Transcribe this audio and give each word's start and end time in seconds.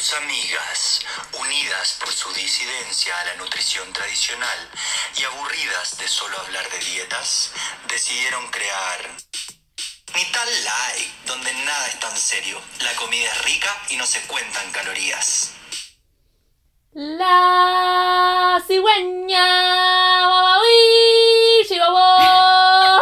Dos 0.00 0.14
amigas, 0.14 1.00
unidas 1.38 1.98
por 2.00 2.10
su 2.10 2.32
disidencia 2.32 3.20
a 3.20 3.24
la 3.26 3.34
nutrición 3.34 3.92
tradicional 3.92 4.70
y 5.18 5.24
aburridas 5.24 5.98
de 5.98 6.08
solo 6.08 6.38
hablar 6.38 6.66
de 6.70 6.78
dietas, 6.78 7.52
decidieron 7.86 8.50
crear 8.50 9.10
Ni 10.14 10.24
tan 10.32 10.48
light, 10.64 11.12
donde 11.26 11.52
nada 11.52 11.86
es 11.88 12.00
tan 12.00 12.16
serio. 12.16 12.62
La 12.80 12.94
comida 12.94 13.26
es 13.26 13.44
rica 13.44 13.76
y 13.90 13.96
no 13.96 14.06
se 14.06 14.22
cuentan 14.22 14.72
calorías. 14.72 15.52
La 16.94 18.64
cigüeña. 18.66 19.80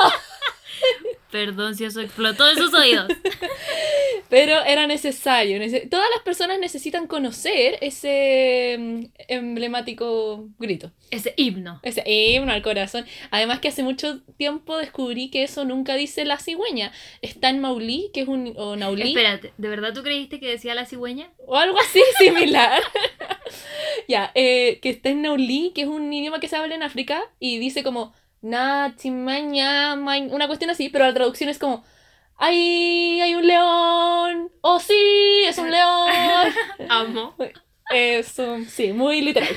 Perdón 1.30 1.76
si 1.76 1.84
eso 1.84 2.00
explotó 2.00 2.48
en 2.50 2.56
sus 2.56 2.74
oídos. 2.74 3.08
Pero 4.30 4.62
era 4.64 4.86
necesario. 4.86 5.58
nece- 5.58 5.88
Todas 5.88 6.06
las 6.14 6.22
personas 6.22 6.58
necesitan 6.58 7.06
conocer 7.06 7.78
ese 7.80 8.76
mm, 8.78 9.04
emblemático 9.28 10.48
grito. 10.58 10.92
Ese 11.10 11.32
himno. 11.36 11.80
Ese 11.82 12.02
himno 12.06 12.52
al 12.52 12.62
corazón. 12.62 13.06
Además 13.30 13.60
que 13.60 13.68
hace 13.68 13.82
mucho 13.82 14.20
tiempo 14.36 14.76
descubrí 14.76 15.30
que 15.30 15.42
eso 15.44 15.64
nunca 15.64 15.94
dice 15.94 16.24
la 16.24 16.38
cigüeña. 16.38 16.92
Está 17.22 17.48
en 17.48 17.60
Maulí, 17.60 18.10
que 18.12 18.20
es 18.20 18.28
un... 18.28 18.52
o 18.56 18.76
Naulí. 18.76 19.08
Espérate, 19.10 19.52
¿de 19.56 19.68
verdad 19.68 19.94
tú 19.94 20.02
creíste 20.02 20.38
que 20.40 20.48
decía 20.48 20.74
la 20.74 20.84
cigüeña? 20.84 21.30
O 21.46 21.56
algo 21.56 21.78
así 21.80 22.00
similar. 22.18 22.82
ya, 24.08 24.30
eh, 24.34 24.78
que 24.82 24.90
está 24.90 25.08
en 25.08 25.22
Naulí, 25.22 25.72
que 25.74 25.82
es 25.82 25.88
un 25.88 26.12
idioma 26.12 26.40
que 26.40 26.48
se 26.48 26.56
habla 26.56 26.74
en 26.74 26.82
África, 26.82 27.22
y 27.40 27.58
dice 27.58 27.82
como 27.82 28.12
una 28.42 28.94
cuestión 30.46 30.70
así, 30.70 30.88
pero 30.90 31.04
la 31.06 31.14
traducción 31.14 31.50
es 31.50 31.58
como 31.58 31.84
¡Ay, 32.40 33.20
hay 33.20 33.34
un 33.34 33.46
león! 33.46 34.50
¡Oh, 34.60 34.78
sí! 34.78 34.94
¡Es 35.46 35.58
un 35.58 35.70
león! 35.70 36.08
Amo. 36.88 37.34
Eso, 37.92 38.58
sí, 38.68 38.92
muy 38.92 39.20
literal. 39.22 39.48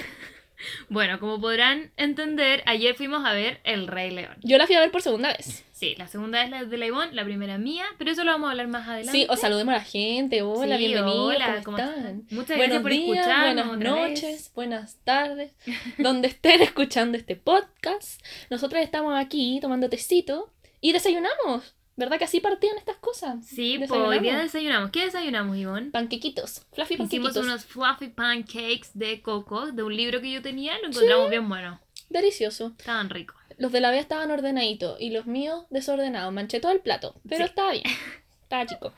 Bueno, 0.90 1.20
como 1.20 1.40
podrán 1.42 1.92
entender, 1.98 2.64
ayer 2.66 2.96
fuimos 2.96 3.26
a 3.26 3.34
ver 3.34 3.60
El 3.64 3.88
Rey 3.88 4.12
León. 4.12 4.36
Yo 4.44 4.58
la 4.58 4.66
fui 4.68 4.76
a 4.76 4.80
ver 4.80 4.92
por 4.92 5.02
segunda 5.02 5.30
vez. 5.30 5.64
Sí, 5.74 5.96
la 5.98 6.08
segunda 6.08 6.44
es 6.44 6.50
la 6.52 6.64
de 6.66 6.78
la 6.78 6.86
Ivonne, 6.86 7.14
la 7.14 7.24
primera 7.24 7.58
mía, 7.58 7.86
pero 7.98 8.12
eso 8.12 8.24
lo 8.24 8.32
vamos 8.32 8.48
a 8.48 8.52
hablar 8.52 8.68
más 8.68 8.88
adelante. 8.88 9.12
Sí, 9.12 9.26
os 9.30 9.40
saludemos 9.40 9.74
a 9.74 9.78
la 9.78 9.84
gente. 9.84 10.42
Hola, 10.44 10.78
Sí, 10.78 10.86
bienvenidos. 10.88 11.20
hola, 11.36 11.62
¿Cómo 11.64 11.78
¿cómo 11.78 11.90
están? 11.90 12.24
Muchas 12.30 12.58
Buenos 12.58 12.58
gracias 12.58 12.82
por 12.84 12.92
días, 12.92 13.18
escucharnos 13.28 13.68
buenas 13.68 13.90
noches, 14.00 14.22
vez. 14.24 14.54
buenas 14.54 14.98
tardes, 15.04 15.52
donde 15.98 16.28
estén 16.28 16.62
escuchando 16.62 17.18
este 17.18 17.36
podcast. 17.36 18.22
Nosotros 18.52 18.82
estamos 18.84 19.20
aquí 19.20 19.60
tomando 19.62 19.90
tecito 19.90 20.52
y 20.80 20.94
desayunamos. 20.94 21.76
¿Verdad 21.98 22.18
que 22.18 22.24
así 22.26 22.40
partían 22.40 22.78
estas 22.78 22.98
cosas? 22.98 23.46
Sí, 23.46 23.76
pues 23.78 23.92
hoy 23.92 24.20
día 24.20 24.40
Desayunamos. 24.40 24.92
¿Qué 24.92 25.06
desayunamos, 25.06 25.58
Ivonne? 25.58 25.92
Panquequitos, 25.92 26.66
fluffy 26.74 26.96
Hicimos 26.96 27.10
panquequitos. 27.10 27.46
unos 27.46 27.66
fluffy 27.66 28.08
pancakes 28.08 28.90
de 28.94 29.22
coco, 29.22 29.72
de 29.72 29.84
un 29.84 29.96
libro 29.96 30.22
que 30.22 30.32
yo 30.32 30.42
tenía, 30.42 30.78
lo 30.80 30.88
encontramos 30.88 31.30
bien 31.30 31.48
bueno. 31.50 31.80
Delicioso. 32.10 32.74
Estaban 32.78 33.10
ricos. 33.10 33.36
Los 33.58 33.72
de 33.72 33.80
la 33.82 33.92
Bea 33.92 34.00
estaban 34.00 34.32
ordenaditos 34.32 35.00
y 35.00 35.12
los 35.12 35.28
míos 35.28 35.66
desordenados. 35.70 36.34
Manché 36.34 36.60
todo 36.60 36.72
el 36.72 36.80
plato, 36.80 37.16
pero 37.28 37.44
Sí. 37.46 37.50
estaba 37.50 37.72
bien. 37.72 37.84
Estaba 38.52 38.66
chico. 38.66 38.94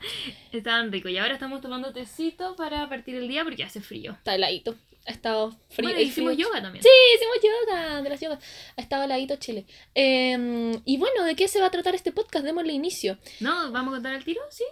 Estaban 0.50 0.90
ricos. 0.90 1.12
Y 1.12 1.18
ahora 1.18 1.34
estamos 1.34 1.60
tomando 1.60 1.92
tecito 1.92 2.56
para 2.56 2.88
partir 2.88 3.14
el 3.14 3.28
día 3.28 3.44
porque 3.44 3.62
hace 3.62 3.80
frío. 3.80 4.10
Está 4.12 4.34
heladito. 4.34 4.74
Ha 5.06 5.10
estado 5.10 5.50
frío. 5.68 5.88
Bueno, 5.90 6.00
hicimos 6.00 6.32
frío- 6.34 6.46
yoga 6.48 6.62
también. 6.62 6.82
Sí, 6.82 6.88
hicimos 7.16 7.36
yoga, 7.42 8.00
de 8.02 8.08
las 8.08 8.20
yogas. 8.20 8.38
Ha 8.76 8.80
estado 8.80 9.04
heladito 9.04 9.36
Chile. 9.36 9.66
Eh, 9.94 10.80
y 10.84 10.96
bueno, 10.96 11.24
¿de 11.24 11.36
qué 11.36 11.46
se 11.48 11.60
va 11.60 11.66
a 11.66 11.70
tratar 11.70 11.94
este 11.94 12.10
podcast? 12.12 12.44
Démosle 12.44 12.72
inicio. 12.72 13.18
¿No? 13.40 13.70
¿Vamos 13.70 13.92
a 13.92 13.96
contar 13.96 14.14
el 14.14 14.24
tiro? 14.24 14.40
Sí. 14.50 14.64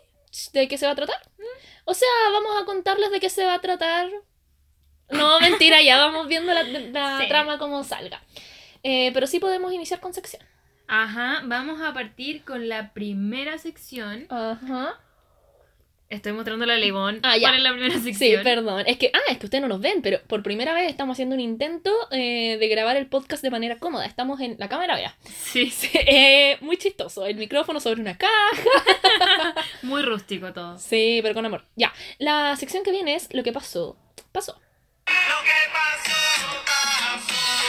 ¿De 0.54 0.68
qué 0.68 0.78
se 0.78 0.86
va 0.86 0.92
a 0.92 0.96
tratar? 0.96 1.16
O 1.84 1.92
sea, 1.94 2.08
vamos 2.32 2.52
a 2.60 2.64
contarles 2.64 3.10
de 3.10 3.20
qué 3.20 3.28
se 3.28 3.44
va 3.44 3.54
a 3.54 3.60
tratar. 3.60 4.08
No, 5.10 5.38
mentira, 5.40 5.82
ya 5.82 5.98
vamos 5.98 6.26
viendo 6.28 6.54
la, 6.54 6.62
la 6.62 7.18
Sí. 7.20 7.28
trama 7.28 7.58
como 7.58 7.84
salga. 7.84 8.22
Eh, 8.82 9.10
pero 9.12 9.26
sí 9.26 9.38
podemos 9.38 9.72
iniciar 9.74 10.00
con 10.00 10.14
sección. 10.14 10.42
Ajá, 10.88 11.42
vamos 11.44 11.80
a 11.82 11.92
partir 11.92 12.44
con 12.44 12.68
la 12.68 12.92
primera 12.94 13.58
sección. 13.58 14.26
Ajá. 14.30 14.98
Estoy 16.12 16.32
mostrando 16.32 16.66
la 16.66 16.78
Ivonne. 16.78 17.20
Ah, 17.22 17.38
ya. 17.38 17.48
¿Cuál 17.48 17.56
es 17.56 17.62
la 17.62 17.72
primera 17.72 17.98
Sí, 17.98 18.34
perdón. 18.44 18.84
Es 18.86 18.98
que, 18.98 19.10
ah, 19.14 19.30
es 19.30 19.38
que 19.38 19.46
ustedes 19.46 19.62
no 19.62 19.68
nos 19.68 19.80
ven, 19.80 20.02
pero 20.02 20.20
por 20.26 20.42
primera 20.42 20.74
vez 20.74 20.90
estamos 20.90 21.14
haciendo 21.14 21.34
un 21.34 21.40
intento 21.40 21.90
eh, 22.10 22.58
de 22.60 22.68
grabar 22.68 22.98
el 22.98 23.06
podcast 23.06 23.42
de 23.42 23.50
manera 23.50 23.78
cómoda. 23.78 24.04
Estamos 24.04 24.38
en 24.40 24.56
la 24.58 24.68
cámara, 24.68 24.94
vea. 24.94 25.16
Sí, 25.24 25.70
sí. 25.74 25.88
Eh, 25.94 26.58
muy 26.60 26.76
chistoso. 26.76 27.24
El 27.24 27.36
micrófono 27.36 27.80
sobre 27.80 28.02
una 28.02 28.18
caja. 28.18 28.30
Muy 29.82 30.02
rústico 30.02 30.52
todo. 30.52 30.78
Sí, 30.78 31.20
pero 31.22 31.34
con 31.34 31.46
amor. 31.46 31.64
Ya. 31.76 31.94
La 32.18 32.56
sección 32.56 32.84
que 32.84 32.90
viene 32.90 33.14
es 33.14 33.32
lo 33.32 33.42
que 33.42 33.52
pasó. 33.52 33.96
Pasó. 34.32 34.52
Lo 35.06 35.44
que 35.44 35.72
pasó, 35.72 36.62
pasó 36.66 37.61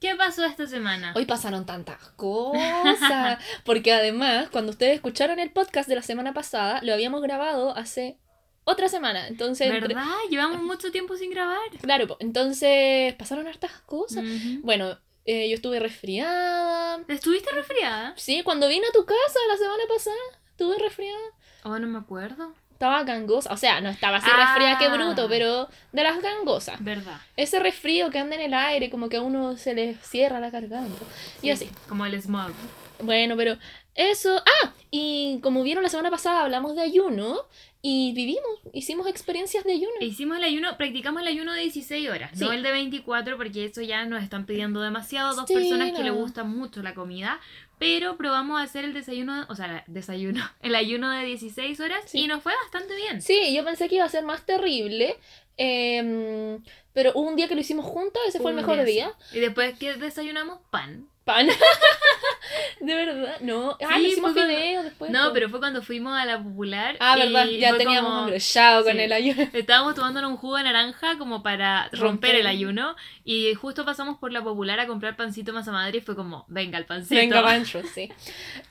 ¿Qué 0.00 0.14
pasó 0.14 0.44
esta 0.44 0.66
semana? 0.66 1.12
Hoy 1.16 1.26
pasaron 1.26 1.66
tantas 1.66 1.98
cosas. 2.10 3.38
Porque 3.64 3.92
además, 3.92 4.48
cuando 4.50 4.70
ustedes 4.70 4.94
escucharon 4.94 5.38
el 5.38 5.50
podcast 5.50 5.88
de 5.88 5.96
la 5.96 6.02
semana 6.02 6.32
pasada, 6.34 6.80
lo 6.82 6.92
habíamos 6.94 7.20
grabado 7.22 7.76
hace 7.76 8.18
otra 8.64 8.88
semana. 8.88 9.26
Entonces, 9.28 9.66
entre- 9.68 9.94
¿Verdad? 9.94 10.06
Llevamos 10.30 10.62
mucho 10.62 10.92
tiempo 10.92 11.16
sin 11.16 11.30
grabar. 11.30 11.58
claro, 11.82 12.16
entonces 12.20 13.14
pasaron 13.14 13.48
hartas 13.48 13.72
cosas. 13.86 14.24
Bueno, 14.62 14.98
eh, 15.24 15.48
yo 15.48 15.54
estuve 15.56 15.80
resfriada. 15.80 17.02
¿Estuviste 17.08 17.50
resfriada? 17.52 18.14
Sí, 18.16 18.42
cuando 18.44 18.68
vine 18.68 18.86
a 18.86 18.92
tu 18.92 19.04
casa 19.04 19.38
la 19.50 19.56
semana 19.56 19.82
pasada, 19.88 20.16
estuve 20.50 20.78
resfriada. 20.78 21.18
Oh, 21.64 21.78
no 21.78 21.86
me 21.88 21.98
acuerdo. 21.98 22.54
Estaba 22.78 23.02
gangosa. 23.02 23.52
O 23.52 23.56
sea, 23.56 23.80
no 23.80 23.88
estaba 23.88 24.18
así 24.18 24.28
Ah. 24.32 24.44
resfriada 24.54 24.78
que 24.78 24.88
bruto, 24.88 25.28
pero 25.28 25.68
de 25.90 26.02
las 26.04 26.22
gangosas. 26.22 26.76
¿Verdad? 26.78 27.20
Ese 27.36 27.58
resfrío 27.58 28.08
que 28.10 28.20
anda 28.20 28.36
en 28.36 28.42
el 28.42 28.54
aire, 28.54 28.88
como 28.88 29.08
que 29.08 29.16
a 29.16 29.20
uno 29.22 29.56
se 29.56 29.74
le 29.74 29.94
cierra 29.96 30.38
la 30.38 30.50
garganta. 30.50 31.02
Y 31.42 31.46
Sí, 31.46 31.50
así. 31.50 31.70
Como 31.88 32.06
el 32.06 32.14
smog. 32.22 32.52
Bueno, 33.00 33.36
pero 33.36 33.56
eso. 33.96 34.40
Ah, 34.62 34.72
y 34.92 35.40
como 35.42 35.64
vieron 35.64 35.82
la 35.82 35.88
semana 35.88 36.08
pasada, 36.12 36.42
hablamos 36.44 36.76
de 36.76 36.82
ayuno 36.82 37.40
y 37.82 38.12
vivimos, 38.14 38.44
hicimos 38.72 39.08
experiencias 39.08 39.64
de 39.64 39.72
ayuno. 39.72 39.90
Hicimos 40.00 40.36
el 40.38 40.44
ayuno, 40.44 40.76
practicamos 40.76 41.22
el 41.22 41.28
ayuno 41.28 41.52
de 41.54 41.62
16 41.62 42.08
horas, 42.10 42.36
no 42.40 42.52
el 42.52 42.62
de 42.62 42.70
24 42.70 43.36
porque 43.36 43.64
eso 43.64 43.82
ya 43.82 44.04
nos 44.04 44.22
están 44.22 44.46
pidiendo 44.46 44.80
demasiado, 44.80 45.34
dos 45.34 45.46
Sí, 45.48 45.54
personas 45.54 45.90
que 45.96 46.02
le 46.04 46.10
gusta 46.10 46.44
mucho 46.44 46.80
la 46.82 46.94
comida, 46.94 47.40
pero 47.78 48.16
probamos 48.16 48.60
a 48.60 48.64
hacer 48.64 48.84
el 48.84 48.92
desayuno, 48.94 49.46
o 49.48 49.54
sea, 49.54 49.84
el 49.86 49.92
desayuno, 49.94 50.42
el 50.62 50.74
ayuno 50.74 51.10
de 51.10 51.24
16 51.24 51.78
horas 51.80 52.00
Sí. 52.06 52.20
y 52.20 52.26
nos 52.26 52.42
fue 52.42 52.52
bastante 52.64 52.94
bien. 52.96 53.22
Sí, 53.22 53.54
yo 53.54 53.64
pensé 53.64 53.88
que 53.88 53.96
iba 53.96 54.04
a 54.04 54.08
ser 54.08 54.24
más 54.24 54.44
terrible. 54.46 55.16
em, 55.56 56.62
pero 56.92 57.12
hubo 57.14 57.28
un 57.28 57.36
día 57.36 57.48
que 57.48 57.54
lo 57.54 57.60
hicimos 57.60 57.84
juntos, 57.84 58.20
ese 58.28 58.38
fue 58.40 58.50
el 58.52 58.56
mejor 58.56 58.84
día. 58.84 59.12
sí. 59.30 59.38
Y 59.38 59.40
después 59.40 59.78
que 59.78 59.94
desayunamos 59.94 60.60
pan. 60.70 61.08
Pan. 61.28 61.46
de 62.80 62.94
verdad, 62.94 63.36
no. 63.40 63.76
Ah, 63.86 63.96
Sí, 63.98 64.06
hicimos 64.06 64.32
cuando- 64.32 64.52
después. 64.82 65.10
No, 65.10 65.32
pero 65.34 65.50
fue 65.50 65.58
cuando 65.58 65.82
fuimos 65.82 66.18
a 66.18 66.24
la 66.24 66.42
popular. 66.42 66.96
Ah, 67.00 67.16
verdad, 67.16 67.44
ya 67.46 67.76
teníamos 67.76 68.30
como- 68.30 68.84
con 68.84 68.98
el 68.98 69.12
ayuno. 69.12 69.42
Estábamos 69.52 69.94
tomándonos 69.94 70.30
un 70.30 70.36
jugo 70.38 70.56
de 70.56 70.64
naranja 70.64 71.18
como 71.18 71.42
para 71.42 71.84
romper, 71.90 72.00
Romper. 72.00 72.34
el 72.36 72.46
ayuno 72.46 72.96
y 73.24 73.52
justo 73.54 73.84
pasamos 73.84 74.16
por 74.18 74.32
la 74.32 74.42
popular 74.42 74.80
a 74.80 74.86
comprar 74.86 75.16
pancito 75.16 75.52
masa 75.52 75.70
madre 75.70 75.98
y 75.98 76.00
fue 76.00 76.16
como, 76.16 76.46
venga 76.48 76.78
el 76.78 76.86
pancito. 76.86 77.14
Venga, 77.20 77.42
Pancho, 77.44 77.82
sí. 77.94 78.10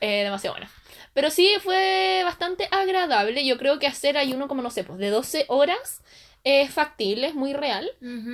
Eh, 0.02 0.24
demasiado 0.24 0.56
bueno. 0.56 0.70
Pero 1.14 1.30
sí, 1.30 1.52
fue 1.64 2.22
bastante 2.26 2.68
agradable. 2.72 3.46
Yo 3.46 3.58
creo 3.58 3.78
que 3.80 3.88
hacer 3.88 4.18
ayuno 4.18 4.48
como, 4.48 4.62
no 4.64 4.72
sé, 4.72 4.84
pues 4.84 4.98
de 5.00 5.10
12 5.10 5.46
horas 5.48 6.02
es 6.44 6.72
factible, 6.72 7.28
es 7.28 7.36
muy 7.36 7.54
real. 7.54 7.90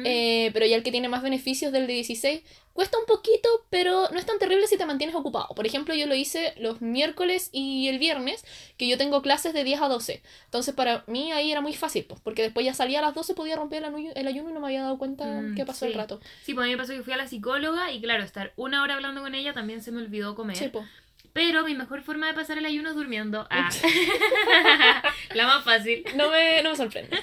Eh, 0.06 0.52
pero 0.53 0.66
ya 0.66 0.75
el 0.75 0.84
que 0.84 0.91
tiene 0.91 1.08
más 1.09 1.24
beneficios 1.24 1.72
del 1.72 1.88
de 1.88 1.94
16 1.94 2.41
cuesta 2.74 2.97
un 2.97 3.06
poquito, 3.06 3.47
pero 3.69 4.09
no 4.12 4.18
es 4.19 4.25
tan 4.25 4.40
terrible 4.40 4.66
si 4.68 4.78
te 4.78 4.86
mantienes 4.86 5.16
ocupado. 5.16 5.47
Por 5.56 5.66
ejemplo, 5.68 5.94
yo 5.94 6.08
lo 6.08 6.16
hice 6.16 6.53
los 6.58 6.81
miércoles 6.81 7.50
y 7.52 7.88
el 7.88 8.00
viernes, 8.00 8.44
que 8.78 8.88
yo 8.88 8.97
tengo 8.97 9.22
clases 9.22 9.54
de 9.54 9.63
10 9.63 9.80
a 9.81 9.88
12. 9.88 10.24
Entonces, 10.45 10.74
para 10.74 11.04
mí 11.07 11.31
ahí 11.31 11.51
era 11.51 11.62
muy 11.62 11.74
fácil, 11.74 12.06
pues, 12.06 12.19
porque 12.22 12.42
después 12.42 12.66
ya 12.66 12.74
salía 12.74 13.00
a 13.00 13.01
las 13.04 13.13
12, 13.13 13.36
podía 13.36 13.56
romper 13.56 13.83
el, 13.83 13.94
ayu- 13.94 14.12
el 14.16 14.28
ayuno 14.28 14.50
y 14.50 14.54
no 14.54 14.60
me 14.60 14.68
había 14.68 14.81
dado 14.81 14.98
cuenta 14.98 15.25
Mm, 15.25 15.56
que 15.56 15.66
pasó 15.66 15.86
el 15.86 15.94
rato. 15.94 16.19
Sí, 16.44 16.54
pues 16.56 16.63
a 16.63 16.68
mí 16.68 16.72
me 16.72 16.78
pasó 16.78 16.94
que 16.94 17.04
fui 17.04 17.13
a 17.13 17.18
la 17.18 17.28
psicóloga 17.28 17.92
y 17.92 18.01
claro, 18.01 18.24
estar 18.24 18.54
una 18.56 18.81
hora 18.81 18.95
hablando 18.95 19.22
con 19.22 19.36
ella 19.36 19.54
también 19.54 19.81
se 19.83 19.92
me 19.92 20.01
olvidó 20.01 20.33
comer. 20.36 20.56
Sí, 20.57 20.69
pues. 20.69 20.86
Pero 21.33 21.63
mi 21.63 21.74
mejor 21.74 22.03
forma 22.03 22.27
de 22.27 22.33
pasar 22.35 22.59
el 22.59 22.65
ayuno 22.65 22.89
es 22.89 22.95
durmiendo. 22.95 23.47
Ah. 23.50 23.69
la 25.33 25.47
más 25.47 25.63
fácil. 25.63 26.06
No 26.15 26.30
me, 26.30 26.62
no 26.62 26.69
me 26.69 26.75
sorprende. 26.75 27.18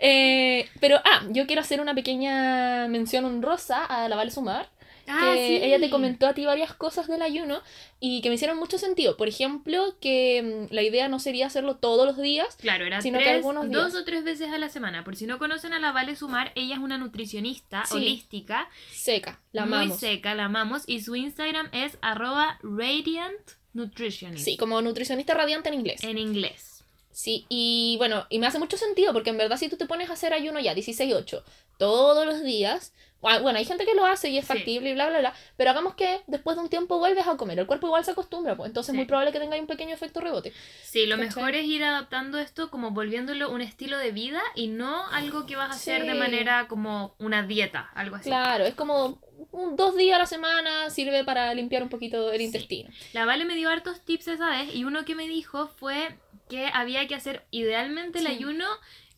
Eh, 0.00 0.68
pero, 0.80 0.96
ah, 1.04 1.22
yo 1.30 1.46
quiero 1.46 1.62
hacer 1.62 1.80
una 1.80 1.94
pequeña 1.94 2.88
mención 2.88 3.24
honrosa 3.24 3.84
a 3.84 4.08
la 4.08 4.16
Vale 4.16 4.32
Sumar. 4.32 4.68
Ah, 5.08 5.32
que 5.34 5.46
sí. 5.46 5.56
ella 5.64 5.78
te 5.80 5.90
comentó 5.90 6.26
a 6.26 6.34
ti 6.34 6.44
varias 6.44 6.72
cosas 6.74 7.06
del 7.08 7.22
ayuno 7.22 7.60
y 8.00 8.20
que 8.22 8.28
me 8.28 8.36
hicieron 8.36 8.58
mucho 8.58 8.78
sentido. 8.78 9.16
Por 9.16 9.28
ejemplo, 9.28 9.96
que 10.00 10.66
mm, 10.70 10.74
la 10.74 10.82
idea 10.82 11.08
no 11.08 11.18
sería 11.18 11.46
hacerlo 11.46 11.76
todos 11.76 12.06
los 12.06 12.16
días. 12.18 12.56
Claro, 12.60 12.84
era 12.84 13.00
sino 13.02 13.18
que 13.18 13.24
tres, 13.24 13.36
algunos 13.36 13.68
días. 13.68 13.92
dos 13.92 13.94
o 14.00 14.04
tres 14.04 14.24
veces 14.24 14.50
a 14.50 14.58
la 14.58 14.68
semana. 14.68 15.04
Por 15.04 15.16
si 15.16 15.26
no 15.26 15.38
conocen 15.38 15.72
a 15.72 15.78
la 15.78 15.92
Vale 15.92 16.14
Sumar, 16.16 16.52
ella 16.54 16.74
es 16.76 16.80
una 16.80 16.98
nutricionista 16.98 17.84
Sí. 17.86 17.94
holística, 17.96 18.68
Seca, 18.92 19.40
la 19.52 19.66
muy 19.66 19.74
amamos. 19.78 20.00
seca, 20.00 20.34
la 20.34 20.44
amamos. 20.46 20.82
Y 20.86 21.00
su 21.02 21.16
Instagram 21.16 21.68
es 21.72 21.98
arroba 22.00 22.58
radiant 22.62 23.32
nutritionist 23.74 24.44
Sí, 24.44 24.56
como 24.56 24.80
nutricionista 24.82 25.34
radiante 25.34 25.68
en 25.70 25.74
inglés. 25.76 26.04
en 26.04 26.18
inglés. 26.18 26.84
Sí, 27.10 27.44
y 27.48 27.96
bueno, 27.98 28.26
y 28.30 28.38
me 28.38 28.46
hace 28.46 28.58
mucho 28.58 28.76
sentido 28.78 29.12
porque 29.12 29.30
en 29.30 29.38
verdad 29.38 29.58
si 29.58 29.68
tú 29.68 29.76
te 29.76 29.86
pones 29.86 30.08
a 30.10 30.14
hacer 30.14 30.32
ayuno 30.32 30.60
ya 30.60 30.74
16-8 30.74 31.42
todos 31.78 32.24
los 32.26 32.42
días, 32.42 32.92
bueno, 33.22 33.58
hay 33.58 33.64
gente 33.64 33.86
que 33.86 33.94
lo 33.94 34.04
hace 34.04 34.28
y 34.30 34.38
es 34.38 34.44
Sí. 34.46 34.52
factible 34.52 34.90
y 34.90 34.94
bla, 34.94 35.08
bla, 35.08 35.20
bla, 35.20 35.34
pero 35.56 35.70
hagamos 35.70 35.94
que 35.94 36.20
después 36.26 36.56
de 36.56 36.62
un 36.62 36.68
tiempo 36.68 36.98
vuelves 36.98 37.26
a 37.26 37.36
comer, 37.36 37.58
el 37.58 37.66
cuerpo 37.66 37.86
igual 37.86 38.04
se 38.04 38.10
acostumbra, 38.10 38.56
pues 38.56 38.68
entonces 38.68 38.90
es 38.90 38.94
Sí. 38.94 38.96
muy 38.98 39.06
probable 39.06 39.32
que 39.32 39.38
tenga 39.38 39.56
un 39.56 39.66
pequeño 39.66 39.94
efecto 39.94 40.20
rebote. 40.20 40.52
Sí, 40.82 41.06
lo 41.06 41.16
¿Cachai? 41.16 41.28
mejor 41.28 41.54
es 41.54 41.64
ir 41.64 41.84
adaptando 41.84 42.38
esto 42.38 42.70
como 42.70 42.90
volviéndolo 42.90 43.50
un 43.50 43.60
estilo 43.62 43.96
de 43.98 44.10
vida 44.10 44.42
y 44.56 44.66
no 44.68 45.06
algo 45.08 45.46
que 45.46 45.56
vas 45.56 45.70
a 45.70 45.74
hacer 45.74 46.02
de 46.04 46.12
Sí. 46.12 46.18
manera 46.18 46.66
como 46.68 47.14
una 47.18 47.44
dieta, 47.44 47.90
algo 47.94 48.16
así. 48.16 48.28
Claro, 48.28 48.64
es 48.64 48.74
como 48.74 49.20
un- 49.52 49.76
dos 49.76 49.96
días 49.96 50.16
a 50.16 50.18
la 50.20 50.26
semana 50.26 50.90
sirve 50.90 51.24
para 51.24 51.52
limpiar 51.54 51.82
un 51.82 51.88
poquito 51.88 52.32
el 52.32 52.38
Sí. 52.38 52.44
intestino. 52.44 52.90
La 53.12 53.24
Vale 53.24 53.44
me 53.44 53.54
dio 53.54 53.70
hartos 53.70 54.00
tips 54.04 54.28
esa 54.28 54.50
vez 54.50 54.74
y 54.74 54.84
uno 54.84 55.04
que 55.04 55.14
me 55.14 55.28
dijo 55.28 55.68
fue 55.68 56.16
que 56.48 56.66
había 56.74 57.06
que 57.06 57.14
hacer 57.14 57.44
idealmente 57.50 58.18
el 58.18 58.26
Sí. 58.26 58.32
ayuno, 58.32 58.66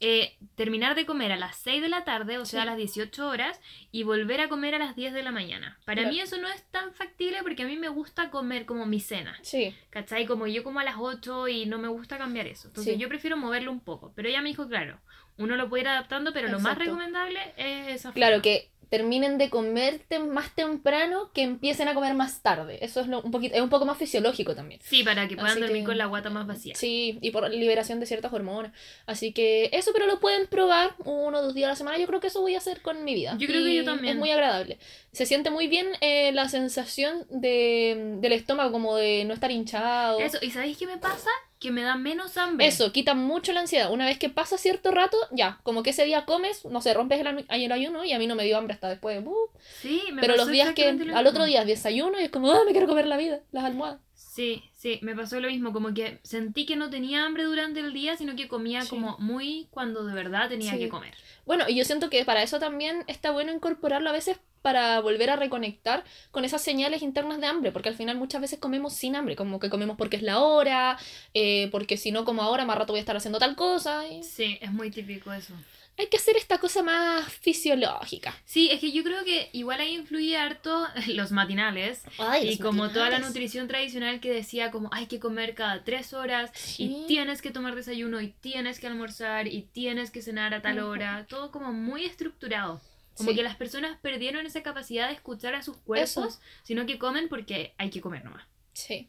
eh, 0.00 0.36
terminar 0.54 0.94
de 0.94 1.06
comer 1.06 1.32
a 1.32 1.36
las 1.36 1.56
6 1.56 1.80
de 1.82 1.88
la 1.88 2.04
tarde, 2.04 2.38
o 2.38 2.44
sea, 2.44 2.60
Sí. 2.60 2.62
a 2.62 2.70
las 2.70 2.76
18 2.76 3.28
horas, 3.28 3.60
y 3.92 4.02
volver 4.02 4.40
a 4.40 4.48
comer 4.48 4.74
a 4.74 4.78
las 4.78 4.96
10 4.96 5.12
de 5.12 5.22
la 5.22 5.30
mañana. 5.32 5.78
Para 5.84 6.02
Claro. 6.02 6.14
mí 6.14 6.20
eso 6.20 6.36
no 6.38 6.48
es 6.48 6.62
tan 6.70 6.92
factible 6.94 7.42
porque 7.42 7.62
a 7.62 7.66
mí 7.66 7.76
me 7.76 7.88
gusta 7.88 8.30
comer 8.30 8.66
como 8.66 8.86
mi 8.86 9.00
cena. 9.00 9.38
Sí, 9.42 9.74
¿Cachai? 9.90 10.26
Como 10.26 10.46
yo 10.46 10.64
como 10.64 10.80
a 10.80 10.84
las 10.84 10.96
8 10.98 11.48
y 11.48 11.66
no 11.66 11.78
me 11.78 11.88
gusta 11.88 12.18
cambiar 12.18 12.46
eso. 12.46 12.68
Entonces 12.68 12.94
Sí. 12.94 13.00
yo 13.00 13.08
prefiero 13.08 13.36
moverlo 13.36 13.70
un 13.70 13.80
poco. 13.80 14.12
Pero 14.16 14.28
ella 14.28 14.42
me 14.42 14.48
dijo, 14.48 14.68
claro, 14.68 15.00
uno 15.36 15.56
lo 15.56 15.68
puede 15.68 15.82
ir 15.82 15.88
adaptando, 15.88 16.32
pero 16.32 16.48
lo 16.48 16.60
más 16.60 16.78
recomendable 16.78 17.40
es 17.56 17.88
esa 17.96 18.12
claro 18.12 18.34
forma. 18.36 18.42
que 18.42 18.70
terminen 18.96 19.38
de 19.38 19.50
comer 19.50 20.00
tem- 20.08 20.28
más 20.28 20.54
temprano 20.54 21.30
que 21.34 21.42
empiecen 21.42 21.88
a 21.88 21.94
comer 21.94 22.14
más 22.14 22.42
tarde. 22.42 22.78
Eso 22.80 23.00
es 23.00 23.08
lo- 23.08 23.22
un 23.22 23.30
poquito, 23.32 23.56
es 23.56 23.60
un 23.60 23.68
poco 23.70 23.86
más 23.86 23.98
fisiológico 23.98 24.54
también. 24.54 24.80
Sí, 24.84 25.02
para 25.02 25.26
que 25.26 25.34
puedan 25.34 25.50
Así 25.52 25.60
dormir 25.60 25.82
que- 25.82 25.86
con 25.86 25.98
la 25.98 26.06
guata 26.06 26.30
más 26.30 26.46
vacía. 26.46 26.74
Sí, 26.76 27.18
y 27.20 27.30
por 27.32 27.50
liberación 27.50 27.98
de 27.98 28.06
ciertas 28.06 28.32
hormonas. 28.32 28.72
Así 29.06 29.32
que 29.32 29.68
eso, 29.72 29.90
pero 29.92 30.06
lo 30.06 30.20
pueden 30.20 30.46
probar 30.46 30.94
uno 31.04 31.38
o 31.38 31.42
dos 31.42 31.54
días 31.54 31.66
a 31.66 31.70
la 31.72 31.76
semana. 31.76 31.98
Yo 31.98 32.06
creo 32.06 32.20
que 32.20 32.28
eso 32.28 32.40
voy 32.40 32.54
a 32.54 32.58
hacer 32.58 32.80
con 32.82 33.02
mi 33.04 33.14
vida. 33.14 33.36
Yo 33.38 33.46
creo 33.48 33.64
que 33.64 33.74
yo 33.74 33.84
también. 33.84 34.14
Es 34.14 34.18
muy 34.20 34.30
agradable. 34.30 34.78
Se 35.12 35.26
siente 35.26 35.50
muy 35.50 35.66
bien 35.66 35.86
eh, 36.00 36.30
la 36.32 36.48
sensación 36.48 37.26
de, 37.30 38.16
del 38.20 38.32
estómago, 38.32 38.70
como 38.72 38.96
de 38.96 39.24
no 39.24 39.34
estar 39.34 39.50
hinchado. 39.50 40.18
Eso, 40.20 40.38
¿y 40.40 40.50
sabéis 40.50 40.76
qué 40.78 40.86
me 40.86 40.98
pasa? 40.98 41.30
Que 41.64 41.70
me 41.70 41.80
da 41.80 41.96
menos 41.96 42.36
hambre. 42.36 42.66
Eso, 42.66 42.92
quita 42.92 43.14
mucho 43.14 43.54
la 43.54 43.60
ansiedad. 43.60 43.90
Una 43.90 44.04
vez 44.04 44.18
que 44.18 44.28
pasa 44.28 44.58
cierto 44.58 44.90
rato, 44.90 45.16
ya, 45.30 45.60
como 45.62 45.82
que 45.82 45.90
ese 45.90 46.04
día 46.04 46.26
comes, 46.26 46.62
no 46.66 46.82
sé, 46.82 46.92
rompes 46.92 47.18
el, 47.48 47.72
ayuno 47.72 48.04
y 48.04 48.12
a 48.12 48.18
mí 48.18 48.26
no 48.26 48.34
me 48.34 48.44
dio 48.44 48.58
hambre 48.58 48.74
hasta 48.74 48.90
después. 48.90 49.22
uh. 49.24 49.48
Sí, 49.80 50.02
me 50.12 50.20
Pero 50.20 50.34
pasó 50.34 50.44
los 50.44 50.52
días 50.52 50.74
que 50.74 50.92
lo 50.92 51.16
al 51.16 51.26
otro 51.26 51.46
día 51.46 51.64
desayuno 51.64 52.20
y 52.20 52.24
es 52.24 52.30
como, 52.30 52.52
ah, 52.52 52.60
me 52.66 52.72
quiero 52.72 52.86
comer 52.86 53.06
la 53.06 53.16
vida, 53.16 53.40
las 53.50 53.64
almohadas. 53.64 53.98
Sí, 54.14 54.62
sí, 54.74 54.98
me 55.00 55.16
pasó 55.16 55.40
lo 55.40 55.48
mismo. 55.48 55.72
Como 55.72 55.94
que 55.94 56.18
sentí 56.22 56.66
que 56.66 56.76
no 56.76 56.90
tenía 56.90 57.24
hambre 57.24 57.44
durante 57.44 57.80
el 57.80 57.94
día, 57.94 58.14
sino 58.18 58.36
que 58.36 58.46
comía 58.46 58.82
Sí. 58.82 58.90
como 58.90 59.16
muy 59.18 59.68
cuando 59.70 60.04
de 60.04 60.12
verdad 60.12 60.50
tenía 60.50 60.72
Sí. 60.72 60.78
que 60.78 60.90
comer. 60.90 61.14
Bueno, 61.46 61.64
y 61.66 61.76
yo 61.76 61.84
siento 61.86 62.10
que 62.10 62.24
para 62.26 62.42
eso 62.42 62.58
también 62.58 63.04
está 63.06 63.30
bueno 63.30 63.52
incorporarlo 63.54 64.10
a 64.10 64.12
veces 64.12 64.36
para 64.64 64.98
volver 65.00 65.28
a 65.28 65.36
reconectar 65.36 66.04
con 66.30 66.46
esas 66.46 66.62
señales 66.62 67.02
internas 67.02 67.38
de 67.38 67.46
hambre, 67.46 67.70
porque 67.70 67.90
al 67.90 67.96
final 67.96 68.16
muchas 68.16 68.40
veces 68.40 68.58
comemos 68.58 68.94
sin 68.94 69.14
hambre, 69.14 69.36
como 69.36 69.60
que 69.60 69.68
comemos 69.68 69.98
porque 69.98 70.16
es 70.16 70.22
la 70.22 70.40
hora, 70.40 70.96
eh, 71.34 71.68
porque 71.70 71.98
si 71.98 72.12
no 72.12 72.24
como 72.24 72.40
ahora, 72.42 72.64
más 72.64 72.78
rato 72.78 72.94
voy 72.94 72.98
a 73.00 73.00
estar 73.00 73.14
haciendo 73.16 73.38
tal 73.38 73.56
cosa. 73.56 74.08
y 74.08 74.22
Sí, 74.22 74.56
es 74.62 74.72
muy 74.72 74.90
típico 74.90 75.30
eso. 75.34 75.52
Hay 75.98 76.08
que 76.08 76.16
hacer 76.16 76.36
esta 76.36 76.58
cosa 76.58 76.82
más 76.82 77.30
fisiológica. 77.34 78.34
Sí, 78.46 78.70
es 78.72 78.80
que 78.80 78.90
yo 78.90 79.04
creo 79.04 79.22
que 79.24 79.50
igual 79.52 79.80
ahí 79.80 79.94
influye 79.94 80.36
harto 80.36 80.86
los 81.08 81.30
matinales. 81.30 82.02
Ay, 82.18 82.44
Y 82.48 82.50
los 82.56 82.58
como 82.58 82.88
toda 82.88 83.04
la 83.10 83.18
matinales. 83.18 83.26
nutrición 83.28 83.68
tradicional 83.68 84.18
que 84.20 84.32
decía 84.32 84.70
como 84.70 84.88
hay 84.92 85.06
que 85.06 85.20
comer 85.20 85.54
cada 85.54 85.84
tres 85.84 86.12
horas 86.14 86.50
Sí. 86.54 86.84
y 87.04 87.06
tienes 87.06 87.42
que 87.42 87.50
tomar 87.50 87.74
desayuno 87.74 88.20
y 88.22 88.28
tienes 88.40 88.80
que 88.80 88.86
almorzar 88.86 89.46
y 89.46 89.62
tienes 89.72 90.10
que 90.10 90.22
cenar 90.22 90.54
a 90.54 90.62
tal 90.62 90.78
hora, 90.80 91.26
todo 91.28 91.50
como 91.50 91.72
muy 91.72 92.04
estructurado. 92.06 92.80
Como 93.16 93.30
Sí. 93.30 93.36
que 93.36 93.42
las 93.42 93.56
personas 93.56 93.98
perdieron 94.00 94.44
esa 94.46 94.62
capacidad 94.62 95.08
de 95.08 95.14
escuchar 95.14 95.54
a 95.54 95.62
sus 95.62 95.76
cuerpos, 95.78 96.16
Eso. 96.16 96.40
sino 96.64 96.84
que 96.86 96.98
comen 96.98 97.28
porque 97.28 97.74
hay 97.78 97.90
que 97.90 98.00
comer 98.00 98.24
nomás. 98.24 98.44
Sí. 98.72 99.08